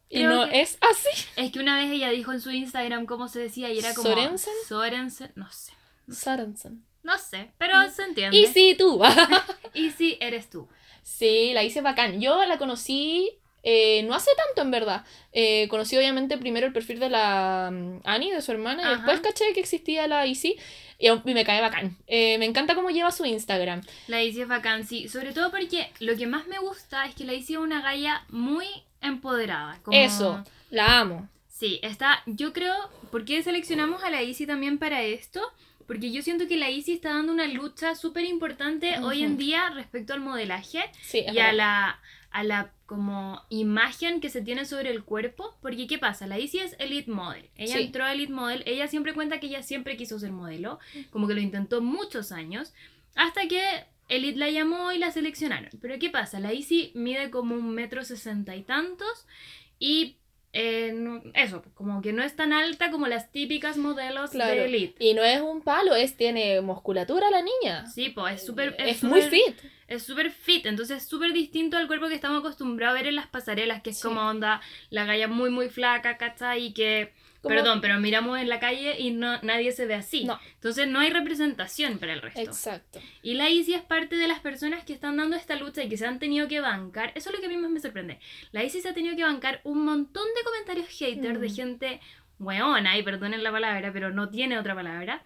Y 0.08 0.22
no 0.22 0.48
que- 0.48 0.62
es 0.62 0.78
así. 0.80 1.26
Es 1.36 1.52
que 1.52 1.58
una 1.60 1.76
vez 1.76 1.90
ella 1.90 2.08
dijo 2.08 2.32
en 2.32 2.40
su 2.40 2.50
Instagram 2.52 3.04
cómo 3.04 3.28
se 3.28 3.40
decía 3.40 3.70
y 3.70 3.78
era 3.80 3.92
como... 3.92 4.08
¿Sorensen? 4.08 4.54
Sorensen, 4.66 5.32
no 5.34 5.52
sé. 5.52 5.72
Sorensen. 6.10 6.84
No 7.02 7.18
sé, 7.18 7.52
pero 7.58 7.74
se 7.90 8.04
entiende. 8.04 8.36
Y 8.36 8.46
sí, 8.46 8.74
tú. 8.78 9.02
Y 9.74 9.90
sí, 9.90 10.16
eres 10.20 10.48
tú. 10.48 10.66
Sí, 11.06 11.52
la 11.54 11.62
hice 11.62 11.80
bacán. 11.82 12.20
Yo 12.20 12.44
la 12.46 12.58
conocí 12.58 13.30
eh, 13.68 14.02
no 14.04 14.14
hace 14.14 14.30
tanto, 14.46 14.62
en 14.62 14.70
verdad. 14.70 15.04
Eh, 15.32 15.66
conocí 15.68 15.96
obviamente 15.96 16.38
primero 16.38 16.66
el 16.68 16.72
perfil 16.72 17.00
de 17.00 17.10
la 17.10 17.70
mm, 17.72 18.00
Annie, 18.04 18.32
de 18.32 18.40
su 18.40 18.52
hermana, 18.52 18.82
y 18.92 18.94
después 18.94 19.20
caché 19.20 19.52
que 19.54 19.60
existía 19.60 20.06
la 20.06 20.24
Easy 20.24 20.56
y, 21.00 21.08
y 21.08 21.34
me 21.34 21.44
cae 21.44 21.60
bacán. 21.60 21.96
Eh, 22.06 22.38
me 22.38 22.44
encanta 22.44 22.76
cómo 22.76 22.90
lleva 22.90 23.10
su 23.10 23.24
Instagram. 23.24 23.82
La 24.06 24.22
Izzy 24.22 24.42
es 24.42 24.48
bacán, 24.48 24.86
sí. 24.86 25.08
Sobre 25.08 25.32
todo 25.32 25.50
porque 25.50 25.90
lo 25.98 26.16
que 26.16 26.26
más 26.28 26.46
me 26.46 26.58
gusta 26.60 27.06
es 27.06 27.14
que 27.16 27.24
la 27.24 27.34
Izzy 27.34 27.54
es 27.54 27.58
una 27.58 27.82
galla 27.82 28.24
muy 28.28 28.66
empoderada. 29.00 29.80
como- 29.82 29.96
Eso, 29.98 30.44
la 30.70 31.00
amo. 31.00 31.28
Sí, 31.48 31.80
está, 31.82 32.22
yo 32.26 32.52
creo, 32.52 32.74
¿por 33.10 33.24
qué 33.24 33.42
seleccionamos 33.42 34.04
a 34.04 34.10
la 34.10 34.22
Izzy 34.22 34.46
también 34.46 34.78
para 34.78 35.02
esto? 35.02 35.40
Porque 35.86 36.10
yo 36.10 36.22
siento 36.22 36.46
que 36.48 36.56
la 36.56 36.70
Izzy 36.70 36.92
está 36.94 37.10
dando 37.10 37.32
una 37.32 37.46
lucha 37.46 37.94
súper 37.94 38.24
importante 38.24 38.98
hoy 39.00 39.22
en 39.22 39.36
día 39.36 39.70
respecto 39.70 40.12
al 40.14 40.20
modelaje 40.20 40.80
Sí, 41.02 41.24
y 41.32 41.38
a 41.38 41.52
la, 41.52 42.00
a 42.30 42.42
la 42.44 42.72
como 42.86 43.42
imagen 43.48 44.20
que 44.20 44.30
se 44.30 44.42
tiene 44.42 44.64
sobre 44.64 44.90
el 44.90 45.02
cuerpo. 45.04 45.56
Porque 45.62 45.86
¿qué 45.86 45.98
pasa? 45.98 46.26
La 46.26 46.38
Izzy 46.38 46.58
es 46.60 46.76
elite 46.78 47.10
model. 47.10 47.48
Ella 47.56 47.76
Sí. 47.76 47.82
entró 47.84 48.04
a 48.04 48.12
elite 48.12 48.32
model, 48.32 48.62
ella 48.66 48.88
siempre 48.88 49.14
cuenta 49.14 49.40
que 49.40 49.46
ella 49.46 49.62
siempre 49.62 49.96
quiso 49.96 50.18
ser 50.18 50.32
modelo, 50.32 50.78
como 51.10 51.26
que 51.28 51.34
lo 51.34 51.40
intentó 51.40 51.80
muchos 51.80 52.32
años, 52.32 52.72
hasta 53.14 53.46
que 53.48 53.62
Elite 54.08 54.38
la 54.38 54.50
llamó 54.50 54.92
y 54.92 54.98
la 54.98 55.10
seleccionaron. 55.10 55.70
Pero 55.82 55.98
¿qué 55.98 56.10
pasa? 56.10 56.38
La 56.38 56.52
Izzy 56.52 56.92
mide 56.94 57.28
como 57.30 57.56
un 57.56 57.70
metro 57.74 58.04
sesenta 58.04 58.54
y 58.54 58.62
tantos 58.62 59.26
y 59.80 60.16
no- 60.94 61.22
eso, 61.34 61.62
como 61.74 62.00
que 62.02 62.12
no 62.12 62.22
es 62.22 62.34
tan 62.36 62.52
alta 62.52 62.90
como 62.90 63.06
las 63.06 63.30
típicas 63.30 63.76
modelos 63.76 64.30
Claro. 64.30 64.52
de 64.54 64.64
Elite. 64.66 65.04
Y 65.04 65.14
no 65.14 65.22
es 65.22 65.40
un 65.40 65.60
palo, 65.62 65.94
es 65.94 66.16
tiene 66.16 66.60
musculatura 66.62 67.30
la 67.30 67.42
niña. 67.42 67.86
Sí, 67.86 68.08
pues 68.08 68.36
es 68.36 68.46
súper... 68.46 68.74
es 68.78 69.02
muy 69.04 69.22
fit. 69.22 69.56
Es 69.88 70.02
súper 70.02 70.30
fit, 70.32 70.66
entonces 70.66 71.02
es 71.02 71.08
súper 71.08 71.32
distinto 71.32 71.76
al 71.76 71.86
cuerpo 71.86 72.08
que 72.08 72.14
estamos 72.14 72.40
acostumbrados 72.40 72.94
a 72.96 72.98
ver 73.00 73.06
en 73.08 73.16
las 73.16 73.28
pasarelas, 73.28 73.82
que 73.82 73.90
es 73.90 73.98
Sí. 73.98 74.02
como 74.08 74.20
onda 74.20 74.60
la 74.90 75.04
galla 75.04 75.28
muy 75.28 75.50
muy 75.50 75.68
flaca, 75.68 76.16
¿cachai? 76.16 76.66
Y 76.66 76.72
que... 76.72 77.12
Como- 77.46 77.56
Perdón, 77.56 77.80
pero 77.80 77.98
miramos 78.00 78.38
en 78.40 78.48
la 78.48 78.58
calle 78.60 78.96
y 78.98 79.10
no, 79.12 79.40
nadie 79.42 79.72
se 79.72 79.86
ve 79.86 79.94
así. 79.94 80.24
No. 80.24 80.38
Entonces 80.54 80.88
no 80.88 80.98
hay 81.00 81.10
representación 81.10 81.98
para 81.98 82.12
el 82.12 82.22
resto. 82.22 82.40
Exacto. 82.40 83.00
Y 83.22 83.34
la 83.34 83.48
Izzy 83.50 83.74
es 83.74 83.82
parte 83.82 84.16
de 84.16 84.26
las 84.28 84.40
personas 84.40 84.84
que 84.84 84.92
están 84.92 85.16
dando 85.16 85.36
esta 85.36 85.56
lucha 85.56 85.82
y 85.82 85.88
que 85.88 85.96
se 85.96 86.06
han 86.06 86.18
tenido 86.18 86.48
que 86.48 86.60
bancar. 86.60 87.12
Eso 87.14 87.30
es 87.30 87.34
lo 87.36 87.40
que 87.40 87.46
a 87.46 87.48
mí 87.48 87.56
más 87.56 87.70
me 87.70 87.80
sorprende. 87.80 88.18
La 88.52 88.64
Izzy 88.64 88.80
se 88.80 88.88
ha 88.88 88.94
tenido 88.94 89.14
que 89.16 89.22
bancar 89.24 89.60
un 89.64 89.84
montón 89.84 90.24
de 90.36 90.42
comentarios 90.44 90.88
haters 90.88 91.40
de 91.40 91.48
Mm. 91.48 91.54
gente 91.54 92.00
weona, 92.38 92.98
y 92.98 93.02
perdonen 93.02 93.42
la 93.42 93.50
palabra, 93.50 93.92
pero 93.92 94.10
no 94.10 94.28
tiene 94.28 94.58
otra 94.58 94.74
palabra. 94.74 95.22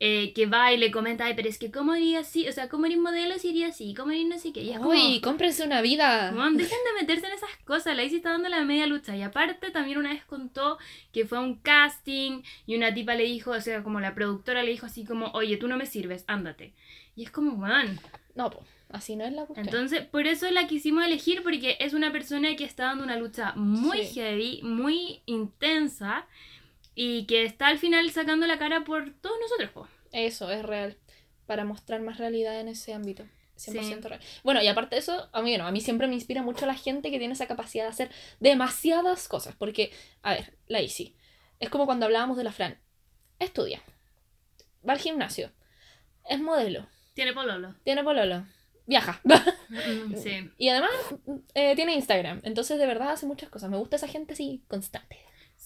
Eh, 0.00 0.32
que 0.32 0.46
va 0.46 0.72
y 0.72 0.76
le 0.76 0.92
comenta, 0.92 1.24
ay, 1.24 1.34
pero 1.34 1.48
es 1.48 1.58
que 1.58 1.72
cómo 1.72 1.96
iría 1.96 2.20
así, 2.20 2.46
o 2.48 2.52
sea, 2.52 2.68
cómo 2.68 2.86
eres 2.86 2.98
modelo 2.98 3.36
si 3.38 3.48
iría 3.48 3.66
así, 3.68 3.94
cómo 3.94 4.12
eres 4.12 4.26
no 4.26 4.38
sé 4.38 4.52
qué. 4.52 4.62
Y 4.62 4.70
es 4.70 4.78
como, 4.78 4.90
Uy, 4.90 5.20
cómprense 5.20 5.64
una 5.64 5.82
vida. 5.82 6.32
Weón, 6.34 6.56
dejen 6.56 6.78
de 6.94 7.00
meterse 7.00 7.26
en 7.26 7.32
esas 7.32 7.50
cosas. 7.64 7.96
La 7.96 8.04
Izzy 8.04 8.16
está 8.16 8.30
dando 8.30 8.48
la 8.48 8.62
media 8.64 8.86
lucha. 8.86 9.16
Y 9.16 9.22
aparte, 9.22 9.70
también 9.72 9.98
una 9.98 10.10
vez 10.10 10.24
contó 10.24 10.78
que 11.12 11.26
fue 11.26 11.38
a 11.38 11.40
un 11.40 11.56
casting 11.56 12.42
y 12.66 12.76
una 12.76 12.94
tipa 12.94 13.14
le 13.16 13.24
dijo, 13.24 13.50
o 13.50 13.60
sea, 13.60 13.82
como 13.82 13.98
la 13.98 14.14
productora 14.14 14.62
le 14.62 14.70
dijo 14.70 14.86
así 14.86 15.04
como, 15.04 15.32
oye, 15.32 15.56
tú 15.56 15.66
no 15.66 15.76
me 15.76 15.86
sirves, 15.86 16.22
ándate. 16.28 16.74
Y 17.16 17.24
es 17.24 17.30
como, 17.32 17.54
weón. 17.54 17.98
No, 18.36 18.50
pues, 18.50 18.64
así 18.90 19.16
no 19.16 19.24
es 19.24 19.32
la 19.32 19.46
cuestión. 19.46 19.66
Entonces, 19.66 20.02
por 20.02 20.28
eso 20.28 20.48
la 20.52 20.68
quisimos 20.68 21.04
elegir, 21.04 21.42
porque 21.42 21.76
es 21.80 21.92
una 21.92 22.12
persona 22.12 22.54
que 22.54 22.62
está 22.62 22.84
dando 22.84 23.02
una 23.02 23.16
lucha 23.16 23.52
muy 23.56 24.04
Sí. 24.06 24.14
heavy, 24.20 24.60
muy 24.62 25.22
intensa. 25.26 26.24
Y 27.00 27.26
que 27.26 27.44
está 27.44 27.68
al 27.68 27.78
final 27.78 28.10
sacando 28.10 28.48
la 28.48 28.58
cara 28.58 28.82
por 28.82 29.12
todos 29.20 29.36
nosotros, 29.40 29.70
po. 29.70 29.88
Eso 30.10 30.50
es 30.50 30.64
real. 30.64 30.96
Para 31.46 31.64
mostrar 31.64 32.00
más 32.00 32.18
realidad 32.18 32.58
en 32.58 32.66
ese 32.66 32.92
ámbito. 32.92 33.22
100% 33.56 34.02
Sí. 34.02 34.08
real. 34.08 34.20
Bueno, 34.42 34.60
y 34.62 34.66
aparte 34.66 34.96
de 34.96 35.00
eso, 35.00 35.28
a 35.32 35.40
mí, 35.40 35.56
no, 35.56 35.64
a 35.64 35.70
mí 35.70 35.80
siempre 35.80 36.08
me 36.08 36.14
inspira 36.14 36.42
mucho 36.42 36.66
la 36.66 36.74
gente 36.74 37.12
que 37.12 37.20
tiene 37.20 37.34
esa 37.34 37.46
capacidad 37.46 37.84
de 37.84 37.90
hacer 37.90 38.10
demasiadas 38.40 39.28
cosas. 39.28 39.54
Porque, 39.56 39.92
a 40.22 40.32
ver, 40.34 40.56
la 40.66 40.80
Isi. 40.82 41.14
Es 41.60 41.70
como 41.70 41.86
cuando 41.86 42.04
hablábamos 42.06 42.36
de 42.36 42.42
la 42.42 42.50
Fran. 42.50 42.76
Estudia. 43.38 43.80
Va 44.86 44.94
al 44.94 44.98
gimnasio. 44.98 45.52
Es 46.28 46.40
modelo. 46.40 46.88
Tiene 47.14 47.32
pololo. 47.32 47.76
Tiene 47.84 48.02
pololo. 48.02 48.44
Viaja. 48.86 49.20
Mm, 49.68 50.16
sí. 50.22 50.50
y 50.56 50.70
además 50.70 50.90
eh, 51.54 51.76
tiene 51.76 51.94
Instagram. 51.94 52.40
Entonces, 52.42 52.78
de 52.78 52.86
verdad, 52.86 53.10
hace 53.10 53.26
muchas 53.26 53.50
cosas. 53.50 53.70
Me 53.70 53.76
gusta 53.76 53.96
esa 53.96 54.08
gente 54.08 54.32
así, 54.32 54.62
constante. 54.66 55.18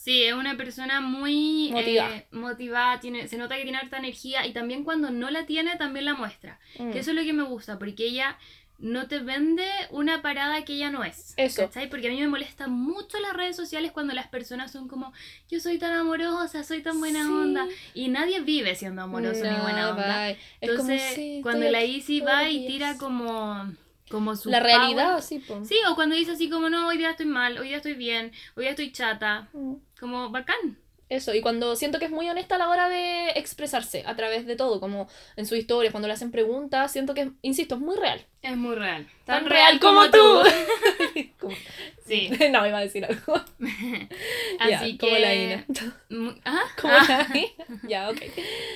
Sí, 0.03 0.25
es 0.25 0.35
una 0.35 0.57
persona 0.57 1.01
muy 1.01 1.71
Motivada. 1.71 2.17
eh, 2.17 2.27
motivada, 2.33 2.99
tiene, 2.99 3.29
se 3.29 3.37
nota 3.39 3.57
que 3.57 3.63
tiene 3.63 3.79
harta 3.79 3.99
energía 3.99 4.45
y 4.45 4.53
también 4.53 4.83
cuando 4.83 5.11
no 5.13 5.31
la 5.31 5.47
tiene 5.47 5.77
también 5.77 6.07
la 6.07 6.15
muestra. 6.15 6.59
Mm. 6.79 6.91
Que 6.91 6.99
eso 6.99 7.11
es 7.11 7.17
lo 7.17 7.23
que 7.23 7.33
me 7.33 7.45
gusta, 7.45 7.79
porque 7.79 8.07
ella 8.07 8.37
no 8.79 9.07
te 9.07 9.21
vende 9.21 9.65
una 9.91 10.21
parada 10.23 10.65
que 10.65 10.73
ella 10.73 10.91
no 10.91 11.05
es. 11.05 11.35
Eso. 11.37 11.63
¿Cachai? 11.63 11.89
Porque 11.89 12.09
a 12.09 12.11
mí 12.11 12.19
me 12.19 12.27
molesta 12.27 12.67
mucho 12.67 13.21
las 13.21 13.33
redes 13.33 13.55
sociales 13.55 13.93
cuando 13.93 14.13
las 14.13 14.27
personas 14.27 14.73
son 14.73 14.89
como, 14.89 15.13
yo 15.49 15.61
soy 15.61 15.79
tan 15.79 15.93
amorosa, 15.93 16.65
soy 16.65 16.83
tan 16.83 16.99
buena 16.99 17.23
Sí. 17.25 17.31
onda. 17.31 17.69
Y 17.95 18.09
nadie 18.09 18.41
vive 18.41 18.75
siendo 18.75 19.03
amoroso 19.03 19.45
ni 19.45 19.51
No, 19.57 19.63
buena 19.63 19.91
onda. 19.91 20.25
bye. 20.27 20.33
Es 20.61 20.71
como, 20.77 20.91
Entonces, 20.91 21.15
sí, 21.15 21.39
cuando 21.45 21.71
la 21.71 21.79
todos 21.79 22.27
va 22.27 22.49
y 22.51 22.67
tira 22.67 22.97
como, 22.99 23.73
como 24.13 24.37
su 24.37 24.49
La 24.51 24.61
power. 24.61 24.77
realidad, 24.77 25.21
sí, 25.23 25.41
po. 25.41 25.65
Sí, 25.65 25.75
o 25.91 25.95
cuando 25.97 26.15
dice 26.15 26.31
así 26.33 26.49
como, 26.49 26.69
no, 26.71 26.87
hoy 26.87 26.99
día 26.99 27.11
estoy 27.11 27.27
mal, 27.27 27.59
hoy 27.59 27.69
día 27.69 27.79
estoy 27.79 27.95
bien, 27.95 28.31
hoy 28.55 28.63
día 28.65 28.71
estoy 28.71 28.93
chata. 28.93 29.49
Mm. 29.55 29.75
Como 29.99 30.31
bacán. 30.31 30.79
Eso, 31.09 31.35
y 31.35 31.43
cuando 31.43 31.77
siento 31.77 31.99
que 31.99 32.07
es 32.07 32.11
muy 32.11 32.31
honesta 32.31 32.55
a 32.55 32.59
la 32.59 32.71
hora 32.71 32.89
de 32.89 33.31
expresarse 33.35 34.03
a 34.07 34.17
través 34.17 34.47
de 34.47 34.57
todo, 34.57 34.81
como 34.81 35.09
en 35.37 35.45
sus 35.45 35.59
historias, 35.59 35.91
cuando 35.93 36.09
le 36.09 36.15
hacen 36.15 36.31
preguntas, 36.31 36.91
siento 36.91 37.13
que, 37.13 37.33
insisto, 37.43 37.75
es 37.75 37.81
muy 37.83 37.97
real. 37.99 38.25
Es 38.41 38.57
muy 38.57 38.75
real. 38.77 39.07
Tan 39.27 39.45
real 39.45 39.79
como 39.79 40.01
Como- 40.11 40.43
Sí. 42.07 42.31
no, 42.51 42.67
iba 42.67 42.79
a 42.79 42.81
decir 42.81 43.05
algo. 43.05 43.35
Así 44.59 44.97
como 44.99 45.13
que... 45.13 45.21
la 45.21 45.35
Ina. 45.35 45.67
¿Ah? 46.45 46.63
Como 46.81 46.95
Ah. 46.95 47.27
la 47.31 47.39
Ina. 47.39 47.81
Ya, 47.89 48.09
ok. 48.11 48.19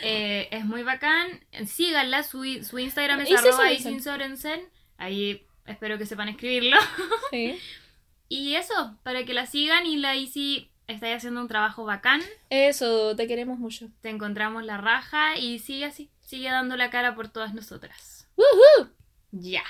Eh, 0.03 0.49
es 0.51 0.65
muy 0.65 0.83
bacán. 0.83 1.41
Síganla, 1.67 2.23
su, 2.23 2.45
su 2.65 2.79
Instagram 2.79 3.21
es 3.23 3.31
arroba. 3.33 3.71
Ahí 4.99 5.47
espero 5.67 5.99
que 5.99 6.07
sepan 6.07 6.29
escribirlo. 6.29 6.77
Sí. 7.31 7.59
Y 8.29 8.55
eso, 8.55 8.97
para 9.03 9.25
que 9.25 9.35
la 9.35 9.47
sigan 9.47 9.85
y 9.85 9.97
la 9.97 10.15
Isi 10.17 10.71
está 10.87 11.07
ahí 11.07 11.13
haciendo 11.13 11.41
un 11.41 11.49
trabajo 11.49 11.85
bacán. 11.85 12.23
Eso, 12.51 13.15
te 13.17 13.27
queremos 13.27 13.59
mucho. 13.59 13.89
Te 14.01 14.11
encontramos 14.11 14.65
la 14.65 14.77
raja 14.77 15.37
y 15.37 15.59
sigue 15.59 15.85
así. 15.85 16.11
Sigue 16.21 16.51
dando 16.51 16.77
la 16.77 16.91
cara 16.91 17.15
por 17.15 17.29
todas 17.29 17.55
nosotras. 17.55 18.29
¡Woohoo! 18.37 18.91
Ya. 19.33 19.65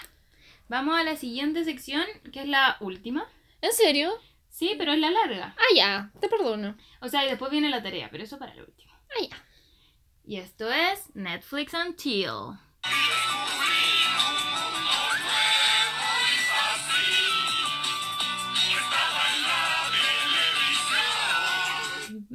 Vamos 0.69 0.99
a 0.99 1.05
la 1.05 1.17
siguiente 1.17 1.65
sección, 1.65 2.05
que 2.33 2.41
es 2.41 2.49
la 2.49 2.77
última. 2.81 3.27
¿En 3.61 3.73
serio? 3.73 4.13
Sí, 4.49 4.75
pero 4.79 4.93
es 4.93 4.99
la 4.99 5.11
larga. 5.11 5.55
Ah, 5.59 5.75
ya, 5.75 6.11
te 6.21 6.29
perdono. 6.29 6.77
O 7.01 7.09
sea, 7.09 7.25
y 7.25 7.29
después 7.29 7.51
viene 7.51 7.69
la 7.69 7.83
tarea, 7.83 8.09
pero 8.11 8.25
eso 8.25 8.39
para 8.39 8.53
el 8.53 8.61
último. 8.61 8.93
Ah, 9.11 9.23
ya. 9.29 9.45
Y 10.25 10.39
esto 10.39 10.73
es 10.73 11.15
Netflix 11.15 11.75
and 11.75 11.97
Chill. 11.97 12.59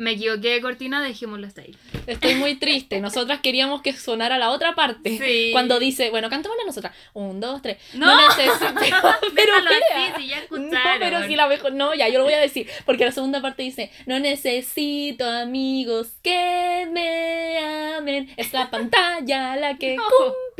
Me 0.01 0.13
equivoqué 0.13 0.53
de 0.53 0.61
cortina, 0.61 0.99
dejémoslo 1.03 1.45
hasta 1.45 1.61
ahí. 1.61 1.75
Estoy 2.07 2.33
muy 2.33 2.55
triste. 2.55 2.99
Nosotras 3.01 3.39
queríamos 3.41 3.83
que 3.83 3.93
sonara 3.93 4.39
la 4.39 4.49
otra 4.49 4.73
parte. 4.73 5.15
Sí. 5.19 5.49
Cuando 5.51 5.77
dice, 5.77 6.09
bueno, 6.09 6.27
cantémosla 6.27 6.63
nosotras. 6.65 6.95
Un, 7.13 7.39
dos, 7.39 7.61
tres. 7.61 7.77
¡No! 7.93 8.07
necesito. 8.19 8.65
pero 9.35 9.53
así, 9.57 10.21
si 10.23 10.27
ya 10.27 10.41
No, 10.49 10.79
pero 10.97 11.27
si 11.27 11.35
la 11.35 11.47
mejor. 11.47 11.73
No, 11.73 11.93
ya, 11.93 12.09
yo 12.09 12.17
lo 12.17 12.23
voy 12.23 12.33
a 12.33 12.39
decir. 12.39 12.67
Porque 12.87 13.05
la 13.05 13.11
segunda 13.11 13.43
parte 13.43 13.61
dice: 13.61 13.91
No 14.07 14.19
necesito 14.19 15.29
amigos 15.29 16.07
que 16.23 16.87
me 16.91 17.59
amen. 17.95 18.33
Es 18.37 18.53
la 18.53 18.71
pantalla 18.71 19.55
la 19.55 19.77
que 19.77 19.95
No. 19.97 20.03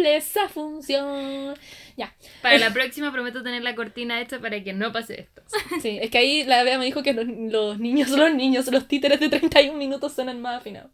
Cumple 0.01 0.15
esa 0.17 0.49
función. 0.49 1.55
Ya. 1.97 2.13
Para 2.41 2.57
la 2.57 2.69
próxima 2.73 3.11
prometo 3.11 3.43
tener 3.43 3.61
la 3.61 3.75
cortina 3.75 4.19
hecha 4.21 4.39
para 4.39 4.63
que 4.63 4.73
no 4.73 4.91
pase 4.91 5.21
esto. 5.21 5.41
Sí, 5.81 5.99
es 6.01 6.09
que 6.09 6.17
ahí 6.17 6.43
la 6.43 6.63
Bea 6.63 6.77
me 6.77 6.85
dijo 6.85 7.03
que 7.03 7.13
los, 7.13 7.25
los 7.27 7.79
niños, 7.79 8.09
los 8.09 8.33
niños, 8.33 8.67
los 8.71 8.87
títeres 8.87 9.19
de 9.19 9.29
31 9.29 9.77
minutos 9.77 10.13
suenan 10.13 10.41
más 10.41 10.61
afinados. 10.61 10.91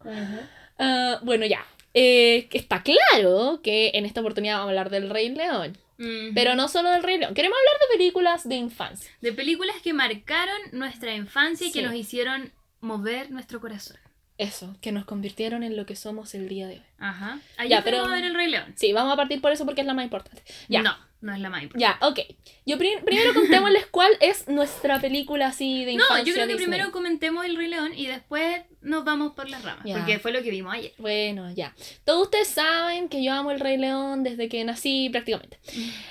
Ah, 0.79 1.19
bueno, 1.23 1.45
ya. 1.45 1.65
Eh, 1.93 2.47
que 2.49 2.57
está 2.59 2.83
claro 2.83 3.61
que 3.63 3.91
en 3.95 4.05
esta 4.05 4.21
oportunidad 4.21 4.55
vamos 4.55 4.67
a 4.67 4.69
hablar 4.71 4.89
del 4.89 5.09
Rey 5.09 5.29
León. 5.29 5.77
Ujú. 5.99 6.31
Pero 6.35 6.53
no 6.55 6.67
solo 6.67 6.91
del 6.91 7.01
Rey 7.01 7.17
León. 7.17 7.33
Queremos 7.33 7.57
hablar 7.57 7.81
de 7.89 7.97
películas 7.97 8.47
de 8.47 8.55
infancia. 8.55 9.09
De 9.21 9.33
películas 9.33 9.75
que 9.83 9.93
marcaron 9.93 10.57
nuestra 10.73 11.15
infancia 11.15 11.65
y 11.67 11.71
que 11.71 11.79
Sí. 11.79 11.85
nos 11.85 11.95
hicieron 11.95 12.51
mover 12.81 13.31
nuestro 13.31 13.59
corazón. 13.59 13.97
Eso, 14.37 14.75
que 14.81 14.91
nos 14.91 15.05
convirtieron 15.05 15.63
en 15.63 15.75
lo 15.75 15.85
que 15.87 15.95
somos 15.95 16.35
el 16.35 16.47
día 16.47 16.67
de 16.67 16.75
hoy. 16.75 16.81
Ajá. 16.99 17.39
Ayer 17.57 17.71
Ya, 17.79 17.83
pero- 17.83 18.05
a 18.05 18.07
ver 18.09 18.23
el 18.23 18.35
Rey 18.35 18.47
León. 18.49 18.73
Sí, 18.75 18.93
vamos 18.93 19.13
a 19.13 19.15
partir 19.15 19.41
por 19.41 19.51
eso 19.51 19.65
porque 19.65 19.81
es 19.81 19.87
la 19.87 19.93
más 19.95 20.03
importante. 20.03 20.43
Ya. 20.67 20.81
No. 20.83 20.95
no 21.21 21.33
es 21.33 21.39
la 21.39 21.49
más 21.49 21.63
importante. 21.63 21.97
Ya, 21.99 22.07
ok. 22.07 22.19
Yo 22.67 22.77
pri- 22.77 22.97
primero 23.03 23.33
contémosles 23.33 23.87
cuál 23.91 24.11
es 24.21 24.47
nuestra 24.47 25.01
película 25.01 25.47
así 25.47 25.83
de 25.85 25.95
No, 25.95 26.03
infancia. 26.03 26.25
yo 26.25 26.33
creo 26.35 26.45
que 26.45 26.53
Disney. 26.53 26.67
primero 26.69 26.91
comentemos 26.91 27.43
El 27.45 27.55
Rey 27.55 27.67
León 27.67 27.91
y 27.95 28.05
después 28.05 28.61
nos 28.81 29.03
vamos 29.03 29.33
por 29.33 29.49
las 29.49 29.63
ramas, 29.63 29.83
Ya. 29.83 29.97
porque 29.97 30.19
fue 30.19 30.31
lo 30.31 30.43
que 30.43 30.51
vimos 30.51 30.71
ayer. 30.75 30.93
Bueno, 30.99 31.51
ya. 31.51 31.73
Todos 32.05 32.25
ustedes 32.25 32.47
saben 32.49 33.09
que 33.09 33.23
yo 33.23 33.33
amo 33.33 33.49
el 33.49 33.59
Rey 33.59 33.77
León 33.77 34.23
desde 34.23 34.47
que 34.49 34.63
nací 34.63 35.09
prácticamente. 35.09 35.57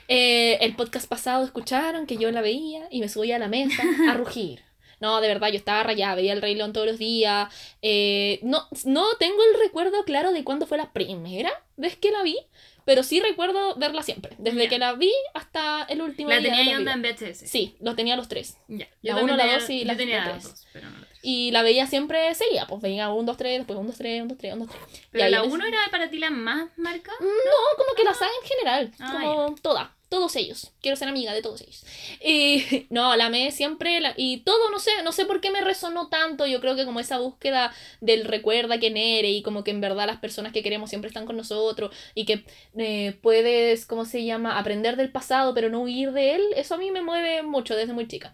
Eh, 0.08 0.58
el 0.60 0.74
podcast 0.74 1.08
pasado 1.08 1.44
escucharon 1.44 2.06
que 2.06 2.16
yo 2.16 2.30
la 2.32 2.40
veía 2.40 2.88
y 2.90 3.00
me 3.00 3.08
subía 3.08 3.36
a 3.36 3.38
la 3.38 3.46
mesa 3.48 3.82
a 4.10 4.14
rugir. 4.14 4.65
No, 5.00 5.20
de 5.20 5.28
verdad, 5.28 5.48
yo 5.48 5.56
estaba 5.56 5.82
rayada, 5.82 6.14
veía 6.14 6.32
el 6.32 6.40
Rey 6.42 6.54
León 6.54 6.72
todos 6.72 6.86
los 6.86 6.98
días. 6.98 7.52
Eh, 7.82 8.40
no, 8.42 8.66
no 8.84 9.04
tengo 9.18 9.36
el 9.52 9.60
recuerdo 9.60 10.04
claro 10.04 10.32
de 10.32 10.42
cuándo 10.44 10.66
fue 10.66 10.78
la 10.78 10.92
primera 10.92 11.52
vez 11.76 11.96
que 11.96 12.10
la 12.10 12.22
vi, 12.22 12.36
pero 12.86 13.02
sí 13.02 13.20
recuerdo 13.20 13.74
verla 13.76 14.02
siempre. 14.02 14.34
Desde 14.38 14.68
que 14.68 14.78
la 14.78 14.94
vi 14.94 15.12
hasta 15.34 15.82
el 15.90 16.00
último 16.02 16.30
La 16.30 16.38
día 16.38 16.50
tenía 16.54 16.78
de 16.78 16.90
en 16.90 17.02
VHS. 17.02 17.46
Sí, 17.48 17.76
los 17.80 17.94
tenía 17.96 18.16
los 18.16 18.28
tres. 18.28 18.56
La 18.68 18.86
también 19.16 19.24
uno, 19.24 19.36
la 19.36 19.42
tenía- 19.42 19.58
dos 19.58 19.70
y 19.70 19.80
yo 19.80 19.86
la- 19.86 19.96
tenía 19.96 20.18
la 20.18 20.24
las 20.26 20.32
tres. 20.42 20.44
dos, 20.44 20.66
pero 20.72 20.88
no 20.90 20.98
la 21.00 21.06
tres. 21.06 21.18
Y 21.22 21.50
la 21.50 21.62
veía 21.62 21.86
siempre 21.88 22.34
seguida, 22.34 22.66
pues 22.68 22.80
veía 22.80 23.08
un, 23.12 23.26
dos, 23.26 23.36
tres, 23.36 23.58
después 23.58 23.76
un, 23.78 23.88
dos, 23.88 23.96
tres, 23.96 24.22
un, 24.22 24.28
dos, 24.28 24.38
tres, 24.38 24.52
un, 24.52 24.60
dos, 24.60 24.68
tres. 24.68 24.82
Y 25.02 25.06
Pero 25.10 25.24
ahí 25.24 25.30
la 25.32 25.38
en 25.38 25.44
ese- 25.44 25.54
1 25.54 25.66
era 25.66 25.78
para 25.90 26.08
ti 26.08 26.18
la 26.20 26.30
más 26.30 26.68
marca. 26.76 27.10
No, 27.20 27.26
como 27.76 27.94
que 27.96 28.04
la 28.04 28.14
saga 28.14 28.30
en 28.42 28.48
general. 28.48 28.92
Ah, 29.00 29.18
como 29.20 29.54
toda. 29.56 29.95
Todos 30.08 30.36
ellos. 30.36 30.72
Quiero 30.80 30.96
ser 30.96 31.08
amiga 31.08 31.32
de 31.34 31.42
todos 31.42 31.60
ellos. 31.62 31.84
Y 32.24 32.86
no, 32.90 33.16
la 33.16 33.26
amé 33.26 33.50
siempre. 33.50 34.00
la- 34.00 34.14
y 34.16 34.38
todo, 34.38 34.70
no 34.70 34.78
sé, 34.78 34.90
no 35.04 35.10
sé 35.12 35.24
por 35.26 35.40
qué 35.40 35.50
me 35.50 35.60
resonó 35.62 36.08
tanto. 36.08 36.46
Yo 36.46 36.60
creo 36.60 36.76
que 36.76 36.84
como 36.84 37.00
esa 37.00 37.18
búsqueda 37.18 37.72
del 38.00 38.24
recuerda 38.24 38.78
quién 38.78 38.96
eres 38.96 39.32
y 39.32 39.42
como 39.42 39.64
que 39.64 39.72
en 39.72 39.80
verdad 39.80 40.06
las 40.06 40.18
personas 40.20 40.52
que 40.52 40.62
queremos 40.62 40.90
siempre 40.90 41.08
están 41.08 41.26
con 41.26 41.36
nosotros 41.36 41.94
y 42.14 42.24
que 42.24 42.44
eh, 42.78 43.18
puedes, 43.20 43.84
¿cómo 43.84 44.04
se 44.04 44.24
llama? 44.24 44.58
Aprender 44.58 44.96
del 44.96 45.10
pasado 45.10 45.54
pero 45.54 45.70
no 45.70 45.80
huir 45.82 46.12
de 46.12 46.36
él. 46.36 46.42
Eso 46.56 46.74
a 46.76 46.78
mí 46.78 46.90
me 46.92 47.02
mueve 47.02 47.42
mucho 47.42 47.74
desde 47.74 47.92
muy 47.92 48.06
chica. 48.06 48.32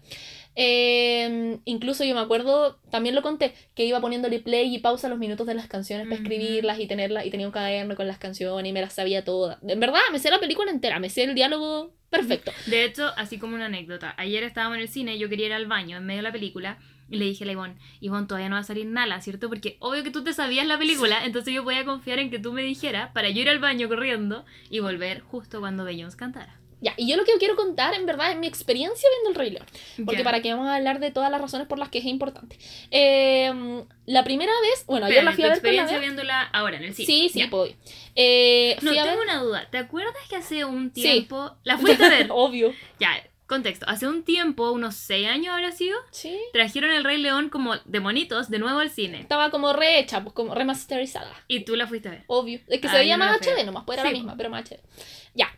Eh, 0.55 1.59
incluso 1.65 2.03
yo 2.03 2.13
me 2.13 2.21
acuerdo, 2.21 2.79
también 2.91 3.15
lo 3.15 3.21
conté, 3.21 3.53
que 3.75 3.85
iba 3.85 3.99
poniéndole 3.99 4.39
play 4.39 4.73
y 4.73 4.79
pausa 4.79 5.09
los 5.09 5.17
minutos 5.17 5.47
de 5.47 5.55
las 5.55 5.67
canciones 5.67 6.07
para 6.07 6.21
escribirlas 6.21 6.79
y 6.79 6.87
tenerlas, 6.87 7.25
y 7.25 7.31
tenía 7.31 7.47
un 7.47 7.51
cuaderno 7.51 7.95
con 7.95 8.07
las 8.07 8.19
canciones 8.19 8.69
y 8.69 8.73
me 8.73 8.81
las 8.81 8.93
sabía 8.93 9.23
todas. 9.23 9.57
En 9.67 9.79
verdad, 9.79 10.01
me 10.11 10.19
sé 10.19 10.29
la 10.29 10.39
película 10.39 10.71
entera, 10.71 10.99
me 10.99 11.09
sé 11.09 11.23
el 11.23 11.35
diálogo 11.35 11.93
perfecto. 12.09 12.51
De 12.67 12.85
hecho, 12.85 13.11
así 13.17 13.39
como 13.39 13.55
una 13.55 13.65
anécdota, 13.65 14.13
ayer 14.17 14.43
estábamos 14.43 14.77
en 14.77 14.83
el 14.83 14.89
cine, 14.89 15.17
yo 15.17 15.29
quería 15.29 15.47
ir 15.47 15.53
al 15.53 15.65
baño 15.65 15.97
en 15.97 16.05
medio 16.05 16.19
de 16.19 16.23
la 16.23 16.31
película 16.31 16.77
y 17.09 17.17
le 17.17 17.25
dije 17.25 17.43
a 17.43 17.47
la 17.47 17.53
Ivonne, 17.53 17.75
Ivonne, 17.99 18.27
todavía 18.27 18.49
no 18.49 18.55
va 18.55 18.61
a 18.61 18.63
salir 18.63 18.85
nada, 18.85 19.19
¿cierto? 19.21 19.49
Porque 19.49 19.77
obvio 19.79 20.03
que 20.03 20.11
tú 20.11 20.23
te 20.23 20.33
sabías 20.33 20.65
la 20.65 20.77
película, 20.77 21.25
entonces 21.25 21.53
yo 21.53 21.63
podía 21.63 21.85
confiar 21.85 22.19
en 22.19 22.29
que 22.29 22.39
tú 22.39 22.53
me 22.53 22.63
dijeras 22.63 23.11
para 23.13 23.29
yo 23.29 23.41
ir 23.41 23.49
al 23.49 23.59
baño 23.59 23.87
corriendo 23.87 24.45
y 24.69 24.79
volver 24.79 25.21
justo 25.21 25.59
cuando 25.59 25.83
Beyoncé 25.83 26.17
cantara. 26.17 26.62
Ya, 26.83 26.93
y 26.97 27.07
yo 27.07 27.15
lo 27.15 27.23
que 27.23 27.31
quiero 27.39 27.55
contar, 27.55 27.93
en 27.93 28.05
verdad, 28.05 28.31
es 28.31 28.37
mi 28.37 28.45
experiencia 28.45 29.07
viendo 29.13 29.29
el 29.29 29.35
Rey 29.35 29.51
León. 29.51 29.65
Porque 30.05 30.19
Ya. 30.19 30.23
para 30.25 30.41
que 30.41 30.51
vamos 30.53 30.67
a 30.67 30.75
hablar 30.75 30.99
de 30.99 31.11
todas 31.11 31.31
las 31.31 31.39
razones 31.39 31.65
por 31.67 31.79
las 31.79 31.87
que 31.89 31.99
es 31.99 32.05
importante. 32.05 32.57
Eh, 32.91 33.83
la 34.05 34.23
primera 34.23 34.51
vez, 34.61 34.85
bueno, 34.85 35.05
ayer 35.05 35.23
la 35.23 35.31
Espérame, 35.31 35.35
fui 35.35 35.43
a 35.43 35.47
ver 35.47 35.49
la 35.51 35.55
experiencia 35.55 35.99
viéndola 35.99 36.41
ahora 36.51 36.75
en 36.77 36.83
el 36.83 36.93
cine. 36.93 37.05
Sí, 37.05 37.29
sí, 37.29 37.39
Ya. 37.39 37.49
puedo. 37.49 37.73
Eh, 38.15 38.75
No, 38.81 38.91
tengo 38.91 39.05
ver... 39.05 39.19
una 39.19 39.41
duda. 39.41 39.67
¿Te 39.71 39.77
acuerdas 39.77 40.13
que 40.29 40.35
hace 40.35 40.65
un 40.65 40.91
Sí. 40.93 41.01
tiempo... 41.03 41.55
¿La 41.63 41.77
fuiste 41.77 42.03
a 42.03 42.09
ver? 42.09 42.27
Obvio. 42.31 42.73
ya, 42.99 43.11
contexto. 43.47 43.85
Hace 43.87 44.07
un 44.07 44.23
tiempo, 44.23 44.71
unos 44.71 44.95
6 44.95 45.27
años 45.27 45.53
habrá 45.53 45.71
sido, 45.71 45.97
Sí. 46.11 46.37
trajeron 46.51 46.91
el 46.91 47.03
Rey 47.05 47.17
León 47.17 47.49
como 47.49 47.75
de 47.77 47.99
monitos 48.01 48.49
de 48.49 48.59
nuevo 48.59 48.79
al 48.79 48.89
cine. 48.89 49.21
Estaba 49.21 49.51
como 49.51 49.71
rehecha, 49.73 50.21
pues 50.21 50.33
como 50.33 50.53
remasterizada. 50.53 51.33
Y 51.47 51.61
tú 51.61 51.75
la 51.75 51.87
fuiste 51.87 52.09
a 52.09 52.11
ver. 52.11 52.23
Obvio. 52.27 52.59
Es 52.67 52.81
que 52.81 52.87
Ah, 52.87 52.91
se 52.91 52.97
veía 52.97 53.13
yo 53.13 53.17
no 53.19 53.25
más 53.25 53.39
la 53.45 53.53
HD 53.53 53.63
nomás, 53.65 53.83
pues 53.85 53.99
era 53.99 54.07
Sí, 54.09 54.13
la 54.13 54.17
misma, 54.19 54.35
pero 54.37 54.49
más 54.49 54.63
HD. 54.69 54.79
Ya. 55.35 55.49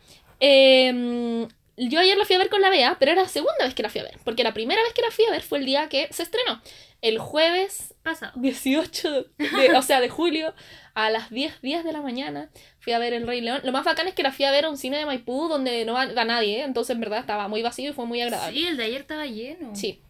Eh, 0.47 1.47
yo 1.77 1.99
ayer 1.99 2.17
la 2.17 2.25
fui 2.25 2.36
a 2.36 2.39
ver 2.39 2.49
con 2.49 2.62
la 2.62 2.69
Bea, 2.69 2.95
pero 2.99 3.12
era 3.12 3.23
la 3.23 3.27
segunda 3.27 3.63
vez 3.63 3.73
que 3.73 3.84
la 3.84 3.89
fui 3.89 4.01
a 4.01 4.03
ver. 4.03 4.19
Porque 4.23 4.43
la 4.43 4.53
primera 4.53 4.81
vez 4.84 4.93
que 4.93 5.01
la 5.01 5.12
fui 5.12 5.25
a 5.25 5.31
ver 5.31 5.41
fue 5.41 5.58
el 5.58 5.65
día 5.65 5.89
que 5.89 6.08
se 6.12 6.23
estrenó. 6.23 6.62
El 7.01 7.19
jueves 7.19 7.93
Pasado. 8.01 8.34
18 8.36 9.25
de, 9.38 9.77
o 9.77 9.81
sea, 9.81 9.99
de 9.99 10.10
julio 10.10 10.53
a 10.93 11.10
las 11.10 11.31
10 11.31 11.62
días 11.62 11.84
de 11.84 11.91
la 11.91 12.01
mañana 12.01 12.49
fui 12.79 12.93
a 12.93 12.99
ver 12.99 13.13
El 13.13 13.27
Rey 13.27 13.41
León. 13.41 13.62
Lo 13.63 13.71
más 13.71 13.84
bacán 13.84 14.08
es 14.08 14.13
que 14.13 14.23
la 14.23 14.31
fui 14.31 14.45
a 14.45 14.51
ver 14.51 14.65
a 14.65 14.69
un 14.69 14.77
cine 14.77 14.97
de 14.97 15.05
Maipú 15.05 15.47
donde 15.47 15.86
no 15.86 15.93
va, 15.93 16.05
va 16.13 16.23
nadie, 16.23 16.60
¿eh? 16.60 16.63
entonces 16.63 16.93
en 16.93 17.01
verdad 17.01 17.19
estaba 17.19 17.47
muy 17.47 17.62
vacío 17.62 17.89
y 17.89 17.93
fue 17.93 18.05
muy 18.05 18.21
agradable. 18.21 18.58
Sí, 18.58 18.67
el 18.67 18.77
de 18.77 18.84
ayer 18.84 19.01
estaba 19.01 19.25
lleno. 19.25 19.75
Sí. 19.75 20.01